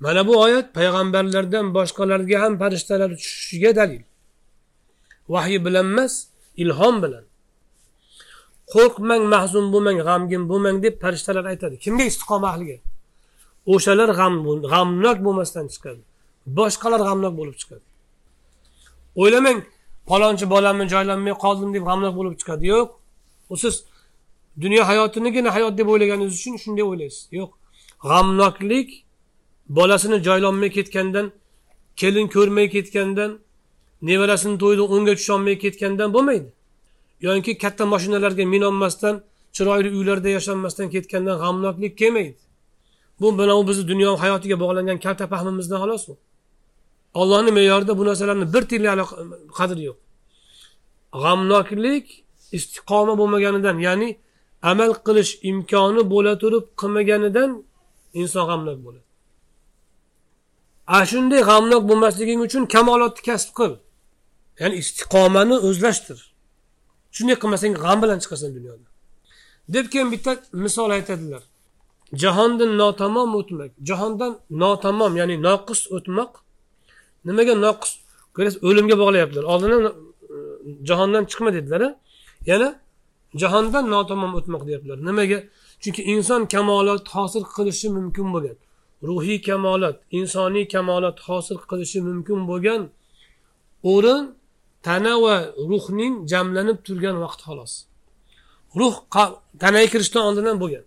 mana 0.00 0.26
bu 0.28 0.40
oyat 0.40 0.74
payg'ambarlardan 0.74 1.66
boshqalarga 1.76 2.36
ham 2.42 2.58
farishtalar 2.58 3.10
tushishiga 3.10 3.76
dalil. 3.76 4.02
Vahiy 5.28 5.64
bilan 5.66 5.86
emas 5.92 6.14
ilhom 6.62 6.96
bilan. 7.02 7.24
Qo'rqmang 8.74 9.22
mahzun 9.34 9.66
bo'lmang 9.72 9.98
g'amgin 10.08 10.42
bo'lmang 10.50 10.76
deb 10.84 10.94
farishtalar 11.02 11.44
aytadi. 11.52 11.76
Kimga 11.84 12.04
istiqoma 12.10 12.46
ahliga? 12.52 12.76
O'shalar 13.72 14.10
g'am 14.18 14.34
g'amnok 14.72 15.18
bo'lmasdan 15.26 15.66
chiqadi. 15.74 16.02
Boshqalar 16.58 17.00
g'amnok 17.08 17.34
bo'lib 17.40 17.56
chiqadi. 17.60 17.84
O'ylamang 19.22 19.58
palonchi 20.10 20.46
bolamni 20.54 20.86
joylanmay 20.94 21.34
qoldim 21.44 21.70
deb 21.76 21.84
g'amnok 21.88 22.14
bo'lib 22.18 22.34
chiqadi. 22.40 22.64
Yo'q. 22.74 22.88
U 23.52 23.54
siz 23.62 23.74
dunyo 24.64 24.82
hayotinigina 24.90 25.50
hayot 25.56 25.74
deb 25.78 25.88
o'ylaganingiz 25.92 26.34
uchun 26.40 26.54
shunday 26.62 26.84
o'ylaysiz. 26.90 27.22
Yo'q. 27.38 27.50
G'amnoklik 28.08 28.88
bolasini 29.68 30.22
joylolmay 30.22 30.70
ketgandan 30.70 31.32
kelin 31.96 32.28
ko'rmay 32.28 32.70
ketgandan 32.70 33.38
nevarasini 34.02 34.58
to'yida 34.58 34.82
o'nga 34.82 35.14
tusholmay 35.18 35.58
ketgandan 35.58 36.08
bo'lmaydi. 36.14 36.48
Yoki 37.20 37.58
katta 37.58 37.86
mashinalarga 37.86 38.44
minolmasdan 38.44 39.14
chiroyli 39.56 39.90
uylarda 39.98 40.28
yashanmasdan 40.28 40.90
ketgandan 40.90 41.36
g'amnoklik 41.42 41.98
kelmaydi. 41.98 42.36
Bu 43.20 43.32
mana 43.32 43.58
u 43.58 43.68
bizni 43.68 43.88
dunyo 43.88 44.16
hayotiga 44.16 44.60
bog'langan 44.60 44.98
kalta 45.04 45.26
fahmimizdan 45.26 45.78
xolos 45.82 46.08
u. 46.08 46.16
Ollohni 47.14 47.50
me'yorida 47.58 47.98
bu 47.98 48.04
narsalarni 48.04 48.46
bir 48.54 48.62
tiyinlik 48.68 49.08
qadri 49.58 49.82
yo'q. 49.88 49.98
G'amnoklik 51.22 52.06
istiqoma 52.56 53.14
bo'lmaganidan 53.20 53.76
ya'ni 53.86 54.08
amal 54.70 54.92
qilish 55.06 55.32
imkoni 55.50 56.02
bo'la 56.12 56.32
turib 56.42 56.64
qilmaganidan 56.80 57.50
inson 58.20 58.44
g'amnok 58.50 58.78
bo'ladi. 58.86 59.05
Ana 60.94 61.04
shunday 61.12 61.40
g'amnok 61.50 61.82
bo'lmasliging 61.90 62.40
uchun 62.46 62.62
kamolotni 62.74 63.22
kasb 63.28 63.50
qil. 63.58 63.72
Ya'ni 64.60 64.74
istiqomani 64.82 65.56
o'zlashtir. 65.68 66.18
Shunday 67.16 67.36
qilmasang 67.42 67.74
g'am 67.84 67.98
bilan 68.02 68.18
chiqasan 68.24 68.50
dunyodan 68.56 68.90
deb 69.68 69.86
keyin 69.92 70.12
bitta 70.12 70.36
misol 70.52 70.90
aytadilar. 70.90 71.42
Jahondan 72.22 72.78
notamom 72.78 73.34
o'tmak 73.34 73.70
jahondan 73.88 74.32
notamom 74.50 75.12
ya'ni 75.20 75.36
noqis 75.48 75.80
o'tmoq 75.96 76.30
nimaga 77.24 77.54
noqis? 77.66 77.92
Ko'rasiz 78.36 78.58
o'limga 78.68 78.96
bog'layaptilar. 79.02 79.44
Oldin 79.52 79.70
e, 79.86 79.90
jahondan 80.88 81.24
chiqma 81.30 81.50
dedilar 81.56 81.82
yana 82.50 82.68
jahondan 83.42 83.84
notamom 83.94 84.32
o'tmoq 84.38 84.62
deyaptilar. 84.68 84.98
Nimaga? 85.08 85.38
Chunki 85.82 86.02
inson 86.12 86.42
kamolot 86.54 87.04
hosil 87.16 87.44
qilishi 87.56 87.88
mumkin 87.96 88.26
bo'lgan. 88.34 88.56
Ruhiy 89.02 89.40
kamolat 89.48 89.96
insoniy 90.18 90.66
kamolat 90.74 91.16
hosil 91.26 91.58
qilishi 91.70 92.00
mumkin 92.08 92.40
bo'lgan 92.50 92.82
o'rin 93.92 94.22
tana 94.86 95.14
va 95.24 95.34
ruhning 95.70 96.14
jamlanib 96.32 96.78
turgan 96.86 97.16
vaqt 97.24 97.40
xolos. 97.46 97.72
Ruh 98.80 98.94
tanaga 99.62 99.88
kirishdan 99.94 100.22
oldin 100.28 100.46
ham 100.50 100.58
bo'lgan. 100.62 100.84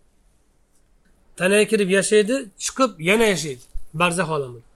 Tanaga 1.39 1.66
kirib 1.72 1.89
yashaydi 1.97 2.36
chiqib 2.64 2.91
yana 3.10 3.26
yashaydi 3.34 3.64
barzax 4.01 4.30
olamida 4.38 4.70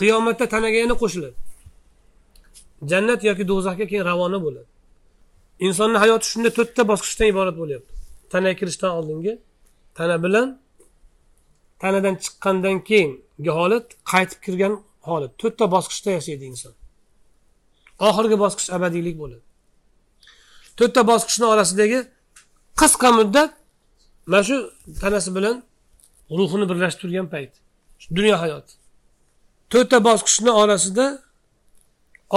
qiyomatda 0.00 0.44
tanaga 0.54 0.78
yana 0.84 0.94
qo'shiladi. 1.02 1.36
Jannat 2.90 3.20
yoki 3.28 3.44
do'zaxga 3.50 3.86
keyin 3.90 4.04
ravona 4.10 4.38
bo'ladi. 4.46 4.68
Insonni 5.66 5.98
hayoti 6.02 6.26
shunday 6.32 6.52
to'rtta 6.58 6.82
bosqichdan 6.90 7.26
iborat 7.32 7.56
bo'lyapti. 7.62 7.92
Tanaga 8.32 8.56
kirishdan 8.60 8.90
oldingi 8.98 9.32
tana 9.98 10.16
bilan 10.24 10.46
tanadan 11.80 12.14
chiqqandan 12.24 12.76
keyingi 12.88 13.50
holat 13.58 13.86
qaytib 14.12 14.40
kirgan 14.44 14.74
holat. 15.08 15.32
To'rtta 15.40 15.64
bosqichda 15.74 16.10
yashaydi 16.18 16.44
inson. 16.52 16.74
Oxirgi 18.08 18.36
bosqich 18.44 18.68
abadiylik 18.76 19.16
bo'ladi. 19.22 19.44
To'rtta 20.78 21.02
bosqichni 21.10 21.46
orasidagi 21.52 21.98
qisqa 22.80 23.08
muddat 23.18 23.50
mana 24.30 24.42
shu 24.48 24.56
tanasi 25.00 25.30
bilan 25.36 25.56
ruhini 26.38 26.66
birlashtirgan 26.70 27.26
payt 27.34 27.52
dunyo 28.16 28.36
hayoti 28.42 28.72
to'rtta 29.72 29.98
bosqichni 30.08 30.50
orasida 30.62 31.06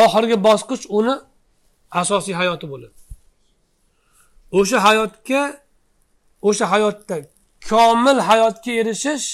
oxirgi 0.04 0.38
bosqich 0.48 0.84
uni 0.98 1.16
asosiy 2.02 2.36
hayoti 2.42 2.66
bo'ladi. 2.74 2.98
O'sha 4.60 4.78
hayotga 4.88 5.42
o'sha 6.48 6.66
hayotda 6.74 7.16
komil 7.70 8.18
hayotga 8.30 8.72
erishish 8.82 9.28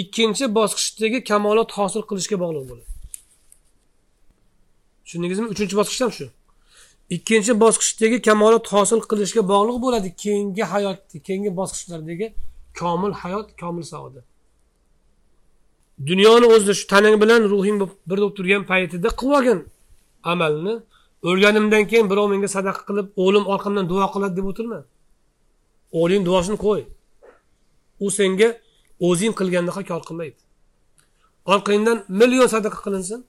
ikkinchi 0.00 0.44
bosqichdagi 0.58 1.18
kamolot 1.30 1.70
hosil 1.78 2.02
qilishga 2.10 2.36
bog'liq 2.44 2.64
bo'ladi. 2.70 2.90
Tushundingizmi? 5.04 5.46
Uchinchi 5.54 5.74
bosqich 5.80 6.00
ham 6.04 6.12
shu. 6.18 6.26
Ikkinchi 7.16 7.52
bosqichdagi 7.64 8.18
kamolot 8.28 8.66
hosil 8.74 9.00
qilishga 9.10 9.42
bog'liq 9.52 9.78
bo'ladi 9.84 10.08
keyingi 10.22 10.64
hayot 10.72 11.00
keyingi 11.26 11.50
bosqichlardagi 11.60 12.26
komil 12.80 13.12
hayot 13.22 13.46
komil 13.60 13.84
saodat 13.92 14.26
dunyoni 16.06 16.46
o'zida 16.54 16.74
shu 16.78 16.86
tanang 16.92 17.16
bilan 17.22 17.42
ruhing 17.52 17.76
bir 17.80 17.88
bo'lib 18.10 18.30
turgan 18.36 18.62
paytida 18.70 19.08
qilib 19.20 19.34
olgin 19.38 19.60
amalni. 20.32 20.74
O'lganimdan 21.30 21.84
keyin 21.90 22.06
birov 22.10 22.26
menga 22.32 22.48
sadaqa 22.56 22.82
qilib 22.88 23.06
o'g'lim 23.22 23.44
orqamdan 23.54 23.84
duo 23.92 24.06
qiladi 24.14 24.34
deb 24.38 24.46
o'tirma. 24.50 24.80
O'g'ling 26.00 26.22
duosini 26.28 26.58
qo'y. 26.66 26.80
U 28.04 28.06
senga 28.18 28.48
o'zing 29.08 29.32
qilgandaqa 29.38 29.82
kor 29.90 30.02
qilmaydi. 30.08 30.40
Orqangdan 31.54 31.98
million 32.20 32.48
sadaqa 32.54 32.78
qilinsin 32.86 33.20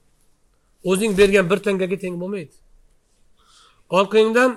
o'zing 0.90 1.12
bergan 1.18 1.44
bir 1.50 1.58
tangaga 1.66 1.96
teng 2.04 2.14
bo'lmaydi. 2.22 2.54
Orqangdan 3.98 4.50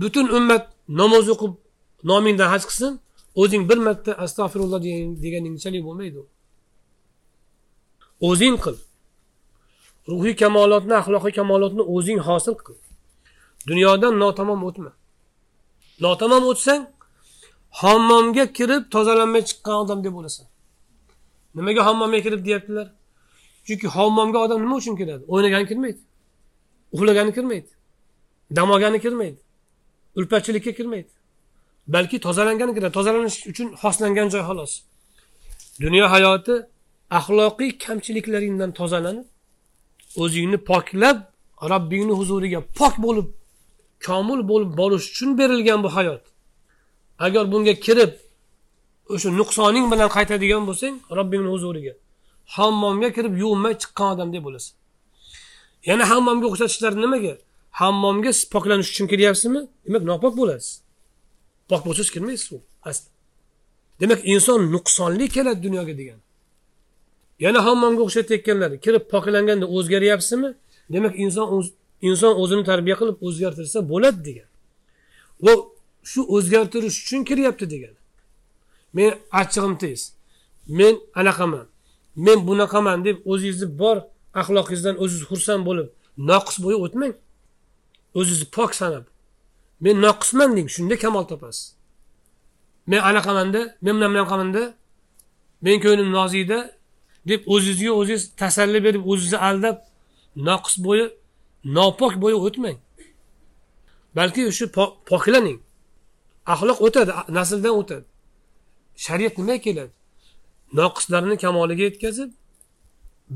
butun 0.00 0.26
ummat 0.38 0.64
namoz 1.00 1.26
o'qib 1.34 1.52
nomingdan 2.10 2.48
haj 2.54 2.62
qilsin 2.68 2.92
o'zing 3.42 3.62
bir 3.70 3.78
marta 3.86 4.12
astag'firulloh 4.24 4.80
deganingchalik 5.24 5.82
bo'lmaydi 5.88 6.20
o'zing 8.28 8.56
qil. 8.64 8.76
Ruhiy 10.10 10.34
kamolotni 10.42 10.94
axloqiy 11.00 11.32
kamolotni 11.38 11.82
o'zing 11.96 12.18
hosil 12.28 12.54
qil. 12.66 12.76
Dunyodan 13.70 14.14
notamom 14.22 14.60
o'tma. 14.68 14.92
Notamom 16.04 16.44
o'tsang 16.50 16.82
hammomga 17.70 18.44
kirib 18.58 18.82
tozalanmay 18.94 19.42
chiqqan 19.48 19.76
odam 19.84 20.04
deb 20.04 20.12
bo'lasan 20.18 20.46
nimaga 21.54 21.86
hammomga 21.86 22.20
kirib 22.26 22.44
deyaptilar? 22.46 22.86
Chunki 23.66 23.86
hammomga 23.96 24.38
odam 24.38 24.58
nima 24.64 24.76
uchun 24.76 24.96
kiradi? 25.00 25.24
O'ynagani 25.32 25.66
kirmaydi. 25.70 26.00
Uxlagani 26.92 27.32
kirmaydi. 27.36 27.70
Dam 28.56 28.70
olgani 28.70 29.00
kirmaydi. 29.00 29.40
Ulpachilikka 30.18 30.72
kirmaydi. 30.72 31.10
Balki 31.94 32.20
tozalangani 32.26 32.74
kiradi. 32.74 32.92
Tozalanish 32.98 33.46
uchun 33.50 33.68
xoslangan 33.82 34.28
joy 34.32 34.42
xolos. 34.48 34.72
Dunyo 35.84 36.04
hayoti 36.14 36.54
axloqiy 37.18 37.70
kamchiliklaringdan 37.84 38.70
tozalanib 38.80 39.26
o'zingni 40.22 40.58
poklab 40.70 41.18
robbingni 41.70 42.14
huzuriga 42.20 42.60
pok 42.78 42.94
bo'lib 43.04 43.28
komil 44.06 44.40
bo'lib 44.50 44.70
borish 44.80 45.06
uchun 45.12 45.30
berilgan 45.38 45.80
bu 45.84 45.88
hayot. 45.96 46.22
Agar 47.26 47.44
bunga 47.52 47.74
kirib 47.86 48.12
o'sha 49.14 49.28
nuqsoning 49.40 49.86
bilan 49.92 50.08
qaytadigan 50.16 50.62
bo'lsang 50.68 50.94
robbingni 51.18 51.50
huzuriga. 51.54 51.94
Hammomga 52.56 53.08
kirib 53.16 53.34
yuvinmay 53.42 53.74
chiqqan 53.82 54.08
odamdek 54.14 54.42
bo'lasan 54.46 54.74
yana 55.88 56.04
hammomga 56.10 56.46
o'xshatishlari 56.50 56.98
nimaga? 57.04 57.34
Hammomga 57.80 58.32
siz 58.32 58.44
poklanish 58.54 58.90
uchun 58.92 59.06
kiryapsizmi? 59.12 59.60
Demak 59.86 60.02
nopok 60.10 60.32
bo'lasiz. 60.40 60.70
Pok 61.70 61.80
bo'lsangiz 61.86 62.10
kirmaysiz 62.14 62.52
u 62.56 62.58
asli. 62.88 63.08
Demak 64.00 64.20
inson 64.32 64.60
nuqsonli 64.74 65.26
keladi 65.36 65.60
dunyoga 65.66 65.94
degan. 66.00 66.18
Yana 67.44 67.60
hammomga 67.66 68.02
o'xshatayotganlar 68.06 68.70
kirib 68.84 69.04
poklanganda 69.12 69.66
o'zgaryapsizmi? 69.76 70.50
Demak 70.94 71.14
inson 71.24 71.46
inson 72.08 72.32
o'zini 72.42 72.64
tarbiya 72.70 72.96
qilib 73.00 73.16
o'zgartirsa 73.26 73.78
bo'ladi 73.92 74.20
degan. 74.28 74.48
Va 75.44 75.52
shu 76.10 76.20
o'zgartirish 76.34 76.98
uchun 77.02 77.24
kiryapti 77.28 77.66
degani 77.72 77.98
men 78.92 79.14
achchig'im 79.30 79.78
tez. 79.78 80.12
Men 80.66 80.94
anaqaman. 81.14 81.66
Men 82.16 82.46
bunaqaman 82.46 83.04
deb 83.04 83.16
o'zingizni 83.32 83.68
bor 83.78 83.96
axloqingizdan 84.40 84.96
o'zingiz 85.02 85.24
xursand 85.30 85.62
bo'lib 85.68 85.88
noqis 86.30 86.56
bo'yi 86.64 86.78
o'tmang. 86.84 87.14
O'zingizni 88.18 88.46
pok 88.56 88.70
sanab. 88.80 89.04
Men 89.84 89.96
noqisman 90.06 90.50
deng 90.56 90.68
shunda 90.74 90.96
kamol 91.04 91.24
topasiz. 91.30 91.66
Men 92.90 93.00
anaqamanda 93.10 93.60
men 93.84 93.94
bunaqa 93.96 94.12
bunaqamanda 94.14 94.62
men 95.64 95.76
ko'nglim 95.84 96.10
noziyda 96.18 96.58
deb 97.30 97.40
o'zingizga 97.54 97.92
o'zingiz 98.00 98.22
tasalli 98.42 98.80
berib 98.86 99.02
o'zingizni 99.10 99.38
aldab 99.48 99.76
noqis 100.48 100.74
bo'yi 100.86 101.06
nopok 101.76 102.12
bo'yi 102.22 102.36
o'tmang. 102.46 102.78
Balki 104.16 104.40
o'sha 104.50 104.66
poklaning 105.10 105.58
axloq 106.52 106.78
o'tadi 106.86 107.12
nasldan 107.38 107.74
o'tadi. 107.80 108.06
Shariat 109.04 109.34
nimaga 109.40 109.60
keladi? 109.66 109.92
Noqislarni 110.78 111.36
kamoliga 111.44 111.84
yetkazib 111.88 112.30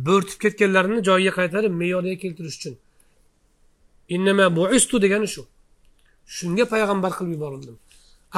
bo'rtib 0.06 0.38
ketganlarini 0.44 1.00
joyiga 1.08 1.32
qaytarib 1.38 1.72
me'yoriga 1.80 2.16
keltirish 2.22 2.56
uchun. 2.58 2.74
Innama 4.14 4.46
buistu 4.56 4.96
degani 5.04 5.28
shu. 5.34 5.42
Shunga 6.36 6.64
payg'ambar 6.72 7.12
qilib 7.16 7.32
yuborildim. 7.36 7.76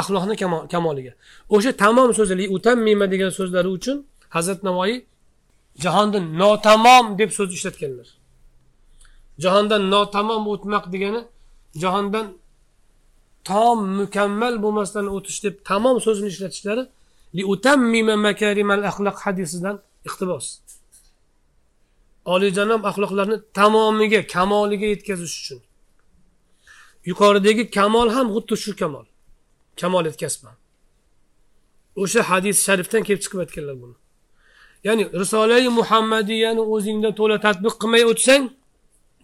Axloqni 0.01 0.35
kamoliga. 0.75 1.13
O'sha 1.55 1.73
tamom 1.83 2.11
so'zi 2.19 2.35
utammima 2.57 3.07
degan 3.13 3.31
so'zlari 3.39 3.69
uchun 3.77 3.97
hazrat 4.37 4.61
navoiy 4.69 4.97
jahonda 5.85 6.19
notamom 6.41 7.07
deb 7.19 7.31
so'z 7.37 7.51
ishlatganlar. 7.57 8.09
Jahondan 9.45 9.83
notamom 9.95 10.43
o'tmoq 10.53 10.85
degani 10.95 11.21
jahondan 11.83 12.27
tom 13.51 13.79
mukammal 14.01 14.55
bo'lmasdan 14.65 15.07
o'tish 15.17 15.39
deb 15.45 15.55
tamom 15.71 15.97
so'zini 16.07 16.29
ishlatishlari 16.35 16.83
hadisidan 19.25 19.77
iqtibos. 20.09 20.47
Oliyjanob 22.33 22.83
axloqlarni 22.91 23.37
tamomiga 23.59 24.21
kamoliga 24.35 24.87
yetkazish 24.95 25.35
uchun. 25.41 25.61
Yuqoridagi 27.11 27.65
kamol 27.79 28.09
ham 28.17 28.27
xuddi 28.35 28.55
shu 28.63 28.73
kamol. 28.81 29.07
Kamol 29.81 30.05
yetkazman 30.11 30.57
o'sha 32.03 32.23
hadis 32.31 32.57
sharifdan 32.67 33.03
kelib 33.07 33.23
chiqib 33.25 33.41
aytganlar 33.45 33.77
buni. 33.83 33.97
Ya'ni 34.87 35.05
risolai 35.21 35.69
muhammadiyani 35.79 36.63
o'zingda 36.75 37.11
to'la 37.19 37.37
tadbiq 37.47 37.75
qilmay 37.83 38.05
o'tsang 38.13 38.45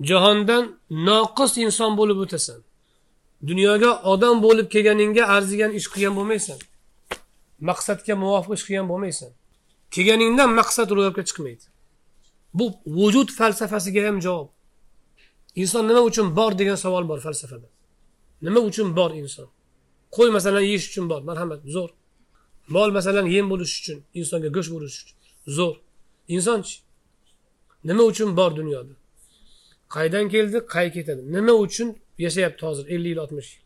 jahondan 0.09 0.65
noqis 1.09 1.53
inson 1.65 1.91
bo'lib 2.01 2.19
o'tasan. 2.25 2.59
Dunyoga 3.49 3.91
odam 4.13 4.43
bo'lib 4.43 4.69
kelganingga 4.75 5.25
arzigan 5.37 5.73
ish 5.79 5.89
qilgan 5.93 6.15
bo'lmaysan. 6.19 6.59
Maqsadga 7.69 8.15
muvofiq 8.23 8.53
ish 8.59 8.65
qilgan 8.69 8.87
bo'lmaysan. 8.93 9.31
Kelganingdan 9.95 10.51
maqsad 10.61 10.89
ro'yobga 10.97 11.23
chiqmaydi. 11.29 11.65
Bu 12.59 12.65
vujud 12.87 13.29
falsafasiga 13.39 14.03
ham 14.09 14.21
javob. 14.27 14.49
Inson 15.63 15.85
nima 15.89 16.01
uchun 16.11 16.27
bor 16.39 16.53
degan 16.61 16.79
savol 16.85 17.09
bor 17.11 17.21
falsafada? 17.27 17.69
Nima 18.43 18.61
uchun 18.61 18.97
bor 18.99 19.11
inson? 19.23 19.49
Qo'y 20.17 20.31
masalan 20.37 20.65
yeyish 20.71 20.87
uchun 20.91 21.05
bor 21.11 21.21
marhamat 21.29 21.61
zo'r. 21.75 21.91
Mol 22.75 22.91
masalan 22.99 23.27
yem 23.37 23.47
bo'lish 23.53 23.75
uchun 23.81 23.99
insonga 24.21 24.49
go'sht 24.57 24.71
bo'lish 24.75 24.97
uchun 25.03 25.17
zo'r. 25.57 25.77
Insonchi 26.37 26.75
nima 27.89 28.03
uchun 28.11 28.37
bor 28.39 28.51
dunyoda? 28.61 28.95
Qaydan 29.95 30.27
keldi? 30.35 30.59
Qay 30.75 30.89
ketadi? 30.97 31.23
Nima 31.35 31.55
uchun 31.65 31.89
yashayapti 32.25 32.63
hozir 32.69 32.85
ellik 32.95 33.11
yil 33.13 33.21
oltmish 33.25 33.51
yil. 33.55 33.63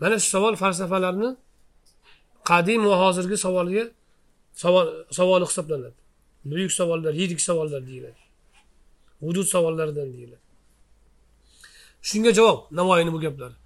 Mana 0.00 0.18
shu 0.22 0.28
savol 0.34 0.54
falsafalarni 0.62 1.30
qadim 2.50 2.82
va 2.90 2.96
hozirgi 3.04 3.36
savolga 3.46 3.84
savol 4.62 4.86
savoli 5.18 5.44
hisoblanadi. 5.50 5.98
Buyuk 6.50 6.72
savollar 6.72 7.12
yirik 7.20 7.40
savollar 7.40 7.86
deyiladi. 7.86 8.20
Vujud 9.22 9.46
savollaridan 9.54 10.08
deyiladi. 10.12 10.44
Shunga 12.02 12.32
javob 12.38 12.58
navoiyni 12.78 13.12
bu 13.12 13.20
gaplari. 13.20 13.56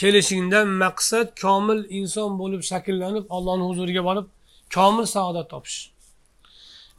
Kelishingdan 0.00 0.68
maqsad 0.84 1.28
komil 1.42 1.80
inson 1.98 2.30
bo'lib 2.40 2.62
shakllanib 2.70 3.24
allohni 3.36 3.64
huzuriga 3.70 4.02
borib 4.08 4.26
komil 4.74 5.06
saodat 5.14 5.50
topish. 5.50 5.78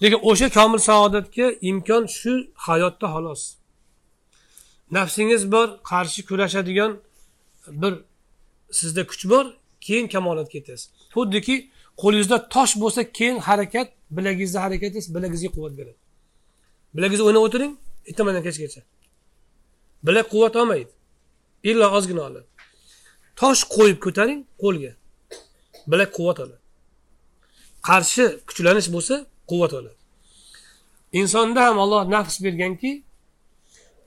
Lekin 0.02 0.19
o'sha 0.30 0.48
komil 0.57 0.81
saodatga 0.89 1.48
imkon 1.69 2.03
shu 2.19 2.34
hayotda 2.68 3.07
xolos. 3.14 3.41
Nafsingiz 4.92 5.52
bor 5.52 5.68
qarshi 5.92 6.26
kurashadigan 6.26 7.00
bir 7.68 7.94
sizda 8.72 9.08
kuch 9.08 9.30
bor 9.30 9.46
keyin 9.82 10.08
kamolatga 10.08 10.58
yetasiz 10.58 10.90
xuddiki 11.16 11.56
qo'lingizda 12.02 12.38
tosh 12.56 12.74
bo'lsa 12.82 13.02
keyin 13.18 13.38
harakat 13.48 13.88
bilagingizda 14.18 14.60
harakat 14.66 14.84
etasiz 14.84 15.16
bilagingizga 15.16 15.50
quvvat 15.56 15.74
beradi. 15.80 16.00
Bilagingizda 16.96 17.26
o'ynab 17.28 17.44
o'tiring 17.48 17.74
ertamandan 18.10 18.44
kechgacha. 18.48 18.82
Bilak 20.08 20.28
quvvat 20.34 20.56
olmaydi. 20.56 20.92
Illo 21.64 21.88
ozgina 21.98 22.22
oladi. 22.22 22.48
Tosh 23.36 23.62
qo'yib 23.76 24.00
ko'taring 24.06 24.42
qo'lga. 24.64 24.92
Bilak 25.92 26.10
quvvat 26.18 26.40
oladi. 26.44 26.62
Qarshi 27.90 28.24
kuchlanish 28.48 28.90
bo'lsa 28.96 29.16
quvvat 29.50 29.74
oladi. 29.80 29.98
Insonda 31.20 31.62
ham 31.68 31.78
olloh 31.84 32.02
nafs 32.16 32.36
berganki 32.46 32.92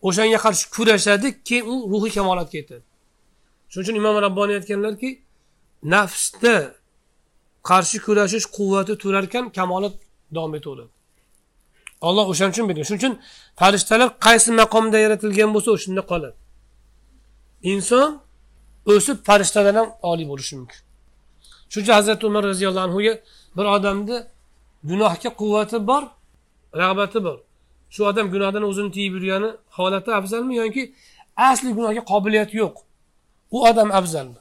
o'shanga 0.06 0.39
qarshi 0.44 0.64
kurashadi 0.76 1.28
keyin 1.48 1.64
u 1.72 1.74
ruhiy 1.93 2.12
kamolatga 2.18 2.56
yetadi. 2.60 2.85
Shuning 3.70 3.85
uchun 3.85 3.97
imom 4.01 4.16
rabboniy 4.26 4.56
aytganlarki 4.60 5.10
nafsda 5.94 6.55
qarshi 7.70 7.98
kurashish 8.06 8.47
quvvati 8.56 8.93
turarkan 9.02 9.44
kamolat 9.59 9.94
davom 10.36 10.55
etaveradi 10.59 10.94
olloh 12.09 12.24
o'shaning 12.32 12.52
uchun 12.55 12.66
bergan 12.68 12.85
shuning 12.89 13.01
uchun 13.02 13.14
farishtalar 13.60 14.09
qaysi 14.26 14.51
maqomda 14.60 14.98
yaratilgan 15.05 15.51
bo'lsa 15.55 15.70
o'shanda 15.76 16.02
qoladi. 16.10 16.36
Inson 17.72 18.09
o'sib 18.93 19.16
farishtadan 19.28 19.74
ham 19.81 19.89
oliy 20.10 20.26
bo'lishi 20.32 20.55
mumkin. 20.60 20.81
Shuning 21.70 21.85
uchun 21.86 21.94
hazrati 21.98 22.22
umar 22.31 22.43
roziyallohu 22.51 22.85
anhuga 22.89 23.14
bir 23.56 23.66
odamni 23.76 24.16
gunohga 24.90 25.31
quvvati 25.40 25.76
bor 25.90 26.02
rag'bati 26.81 27.18
bor. 27.26 27.39
Shu 27.94 28.00
odam 28.10 28.26
gunohdan 28.34 28.62
o'zini 28.70 28.90
tiyib 28.96 29.12
yurgani 29.18 29.48
holati 29.76 30.10
afzalmi 30.20 30.54
yoki 30.62 30.82
asli 31.48 31.70
gunohga 31.78 32.02
qobiliyati 32.12 32.54
yo'q? 32.62 32.76
U 33.54 33.56
odam 33.70 33.88
afzalmi? 34.00 34.40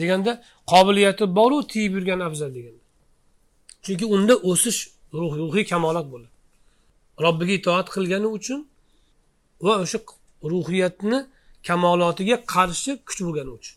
Deganda 0.00 0.32
qobiliyati 0.72 1.24
boru 1.38 1.58
tiyib 1.72 1.92
yurgani 1.98 2.22
afzal 2.28 2.50
deganda. 2.58 2.82
Chunki 3.84 4.04
unda 4.14 4.34
o'sish 4.50 4.80
ruhiy 5.14 5.64
kamolot 5.72 6.06
bo'ladi. 6.12 6.34
Robbiga 7.24 7.52
itoat 7.60 7.88
qilgani 7.94 8.28
uchun 8.38 8.60
va 9.66 9.74
o'sha 9.84 9.98
ruhiyatni 10.52 11.18
kamolotiga 11.68 12.36
qarshi 12.54 12.92
kuch 13.06 13.20
bo'lgani 13.26 13.50
uchun. 13.58 13.76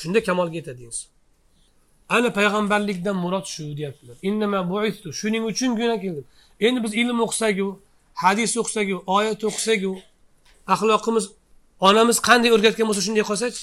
Shunda 0.00 0.18
kamolga 0.28 0.56
yetadi 0.60 0.82
inson. 0.88 1.08
Ana 2.16 2.28
payg'ambarlikdan 2.38 3.16
murod 3.24 3.46
shu 3.54 3.62
deyaptilar. 3.78 4.16
Shuning 5.20 5.44
uchun 5.50 5.70
guna 5.80 5.96
keldim. 6.02 6.26
Endi 6.66 6.78
biz 6.84 6.92
ilm 7.02 7.18
o'qisaku 7.26 7.68
hadis 8.22 8.50
o'qisaku 8.62 8.96
oyat 9.16 9.40
o'qisaku 9.48 9.92
axloqimiz 10.74 11.24
onamiz 11.88 12.18
qanday 12.28 12.50
o'rgatgan 12.56 12.86
bo'lsa 12.88 13.02
shunday 13.06 13.24
qolsachi 13.30 13.62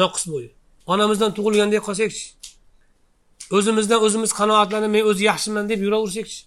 noqis 0.00 0.24
bo'yi. 0.32 0.50
Onamizdan 0.92 1.30
tug'ilgandek 1.36 1.82
qolsakchi? 1.88 2.24
O'zimizdan 3.56 4.00
o'zimiz 4.06 4.30
qanoatlanib 4.40 4.90
men 4.96 5.02
o'zi 5.10 5.22
yaxshiman 5.30 5.64
deb 5.70 5.80
yuraversakchi? 5.86 6.38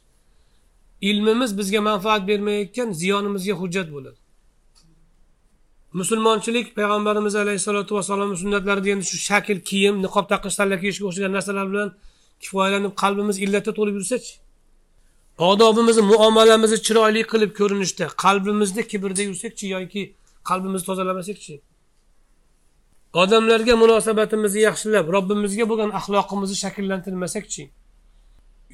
Ilmimiz 1.10 1.52
bizga 1.60 1.82
manfaat 1.90 2.22
bermayotgan 2.30 2.90
ziyonimizga 3.02 3.56
hujjat 3.62 3.88
bo'ladi. 3.96 4.20
Musulmonchilik 6.00 6.68
payg'ambarimiz 6.78 7.36
alayhissalotu 7.44 7.92
vassalomni 7.98 8.38
sunnatlarida 8.44 8.90
endi 8.94 9.06
shu 9.12 9.18
shakl 9.30 9.60
kiyim 9.70 9.96
niqob 10.06 10.26
taqish 10.34 10.56
salla 10.60 10.76
kiyishga 10.82 11.06
o'xshagan 11.10 11.32
narsalar 11.38 11.66
bilan 11.72 11.90
kifoyalanib 12.44 12.94
qalbimiz 13.02 13.38
illatda 13.46 13.72
to'lib 13.78 13.96
yursachi? 14.00 14.32
Odobimizni 15.40 16.04
muomalamizni 16.12 16.78
chiroyli 16.86 17.24
qilib 17.32 17.52
ko'rinishda 17.60 18.06
qalbimizni 18.24 18.84
kibrda 18.92 19.22
yursakchi 19.30 19.68
yoki 19.76 20.04
qalbimizni 20.50 20.86
tozalamasakchi? 20.90 21.56
Odamlarga 23.22 23.76
munosabatimizni 23.84 24.62
yaxshilab 24.68 25.06
robbimizga 25.16 25.66
bo'lgan 25.72 25.92
axloqimizni 26.00 26.58
shakllantirmasakchi? 26.64 27.64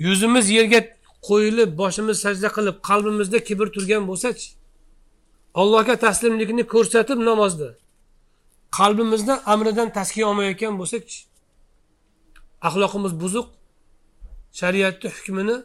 Yuzimiz 0.05 0.49
yerga 0.57 0.79
qo'yilib 1.27 1.71
boshimiz 1.81 2.17
sajda 2.25 2.49
qilib 2.57 2.77
qalbimizda 2.89 3.39
kibr 3.47 3.67
turgan 3.75 4.03
bo'lsachi? 4.09 4.47
Allohga 5.61 5.95
taslimlikni 6.05 6.63
ko'rsatib 6.73 7.19
namozda 7.29 7.69
qalbimizda 8.79 9.33
amridan 9.53 9.89
taskiya 9.97 10.25
olmayotgan 10.31 10.73
bo'lsakchi? 10.81 11.17
Axloqimiz 12.67 13.13
buzuq 13.21 13.47
shariatni 14.59 15.09
hukmini 15.17 15.57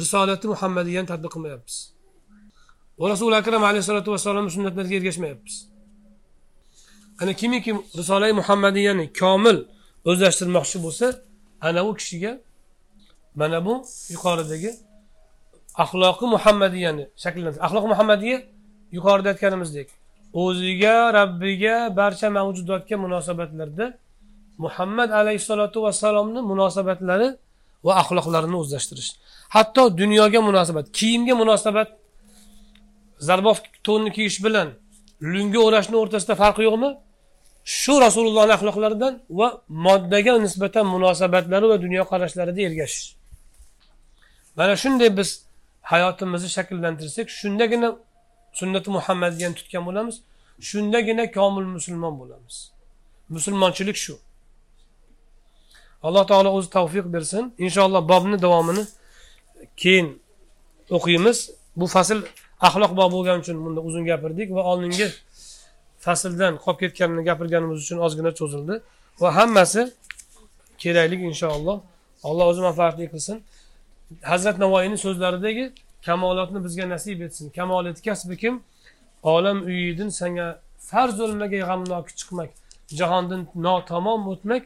risolati 0.00 0.46
muhammadiyani 0.52 1.06
tadbiq 1.12 1.32
qilmayapmiz. 1.34 1.76
Va 3.00 3.06
rasuli 3.12 3.34
akram 3.42 3.62
alayhissalotu 3.70 4.10
vassalomni 4.14 4.50
sunnatlariga 4.56 4.96
ergashmayapmiz. 5.00 5.54
Ana 7.20 7.32
kimiki 7.40 7.70
risolai 8.00 8.32
muhammadiyani 8.40 9.04
komil 9.20 9.58
o'zlashtirmoqchi 10.10 10.78
bo'lsa 10.84 11.06
ana 11.68 11.80
u 11.88 11.92
kishiga 11.98 12.32
mana 13.40 13.58
bu 13.66 13.74
yuqoridagi 14.14 14.70
axloqi 15.82 16.26
muhammadiyani 16.34 17.04
shakllantir 17.22 17.60
axloqi 17.66 17.88
muhammadiya 17.92 18.38
yuqorida 18.96 19.28
aytganimizdek 19.32 19.88
o'ziga 20.42 20.96
rabbiga 21.18 21.76
barcha 22.00 22.28
mavjudotga 22.38 22.96
munosabatlarda 23.04 23.86
muhammad 24.64 25.10
alayhissalotu 25.20 25.78
vassalomni 25.86 26.40
munosabatlari 26.50 27.28
va 27.84 27.92
axloqlarini 28.02 28.56
o'zlashtirish. 28.62 29.10
Hatto 29.56 29.82
dunyoga 30.02 30.40
munosabat 30.48 30.86
kiyimga 30.98 31.34
munosabat. 31.42 31.88
Zarbof 33.28 33.58
to'nni 33.86 34.10
kiyish 34.16 34.38
bilan 34.44 34.68
lunga 35.32 35.60
o'rashni 35.66 35.96
o'rtasida 36.02 36.34
farqi 36.42 36.62
yo'qmi? 36.68 36.90
Shu 37.78 37.94
rasulullohni 38.06 38.52
axloqlaridan 38.58 39.14
va 39.38 39.48
moddaga 39.86 40.32
nisbatan 40.46 40.84
munosabatlari 40.94 41.66
va 41.72 41.76
dunyoqarashlarida 41.84 42.60
ergashish 42.68 43.06
mana 44.56 44.76
shunday 44.82 45.16
biz 45.16 45.30
hayotimizni 45.92 46.48
shakllantirsak 46.56 47.26
shundagina 47.40 47.88
sunnati 48.58 48.88
muhammadiyani 48.96 49.54
tutgan 49.54 49.82
bo'lamiz 49.88 50.16
shundagina 50.68 51.24
komil 51.36 51.66
musulmon 51.76 52.14
bo'lamiz. 52.20 52.56
Musulmonchilik 53.28 53.96
shu. 53.96 54.14
Alloh 56.06 56.24
taolo 56.30 56.50
o'zi 56.56 56.68
tavfiq 56.76 57.06
bersin. 57.14 57.44
Inshaalloh 57.64 58.02
bobni 58.12 58.36
davomini 58.44 58.84
keyin 59.82 60.06
o'qiymiz. 60.96 61.38
Bu 61.80 61.86
fasl 61.94 62.18
axloq 62.66 62.92
bobi 62.98 63.12
bo'lgani 63.16 63.38
uchun 63.44 63.56
bunda 63.64 63.80
uzun 63.88 64.04
gapirdik 64.10 64.48
va 64.56 64.62
oldingi 64.70 65.08
fasldan 66.04 66.54
qolib 66.64 66.78
ketganini 66.82 67.22
gapirganimiz 67.28 67.78
uchun 67.84 67.98
ozgina 68.06 68.30
cho'zildi. 68.40 68.74
Va 69.22 69.28
hammasi 69.38 69.82
kerakli 70.82 71.16
inshaalloh. 71.30 71.78
Alloh 72.28 72.44
o'zi 72.50 72.60
manfaatli 72.68 73.04
qilsin. 73.12 73.36
Hazrat 74.32 74.56
navoiyni 74.64 74.98
so'zlaridagi 75.04 75.64
kamolotni 76.06 76.58
bizga 76.66 76.84
nasib 76.94 77.20
etsin. 77.26 77.46
Kamolat 77.58 77.98
kasbi 78.06 78.36
kim? 78.42 78.54
Olam 79.22 79.58
uyidin 79.70 80.08
sanga 80.20 80.46
farz 80.90 81.16
o'lmagay 81.24 81.62
g'amnoki 81.70 82.12
chiqmak 82.20 82.50
jahondan 82.98 83.42
notamom 83.66 84.22
o'tmak 84.32 84.62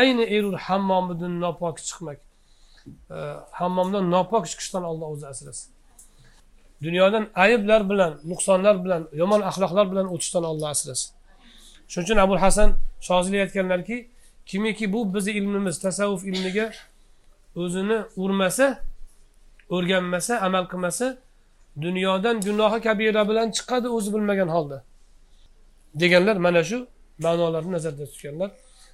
ayni 0.00 0.22
erur 0.22 0.56
hammomidan 0.66 1.40
nopok 1.40 1.78
chiqmak. 1.78 2.18
E, 3.10 3.16
Hammomdan 3.58 4.10
nopok 4.10 4.44
chiqishdan 4.50 4.84
olloh 4.90 5.08
o'zi 5.14 5.26
asrasin. 5.26 5.70
Dunyodan 6.82 7.24
ayblar 7.34 7.90
bilan 7.90 8.12
nuqsonlar 8.30 8.84
bilan 8.84 9.08
yomon 9.12 9.40
axloqlar 9.40 9.86
bilan 9.92 10.06
o'tishdan 10.14 10.44
olloh 10.50 10.68
asrasin. 10.74 11.10
Shuning 11.88 12.04
uchun 12.06 12.16
abul 12.24 12.40
hasan 12.44 12.70
shozili 13.00 13.40
aytganlarki 13.44 13.96
kimiki 14.46 14.92
bu 14.92 15.14
bizni 15.14 15.32
ilmimiz 15.32 15.76
tasavvuf 15.84 16.22
ilmiga 16.30 16.66
o'zini 17.56 17.98
urmasa 18.16 18.66
o'rganmasa 19.74 20.40
amal 20.46 20.64
qilmasa 20.72 21.06
dunyodan 21.80 22.36
gunohi 22.40 22.80
kabira 22.86 23.22
bilan 23.28 23.48
chiqadi 23.56 23.88
o'zi 23.96 24.14
bilmagan 24.14 24.48
holda. 24.48 24.78
Deganlar 26.00 26.36
mana 26.36 26.62
shu 26.64 26.78
ma'nolarni 27.24 27.72
nazarda 27.72 28.04
tutganlar. 28.12 28.50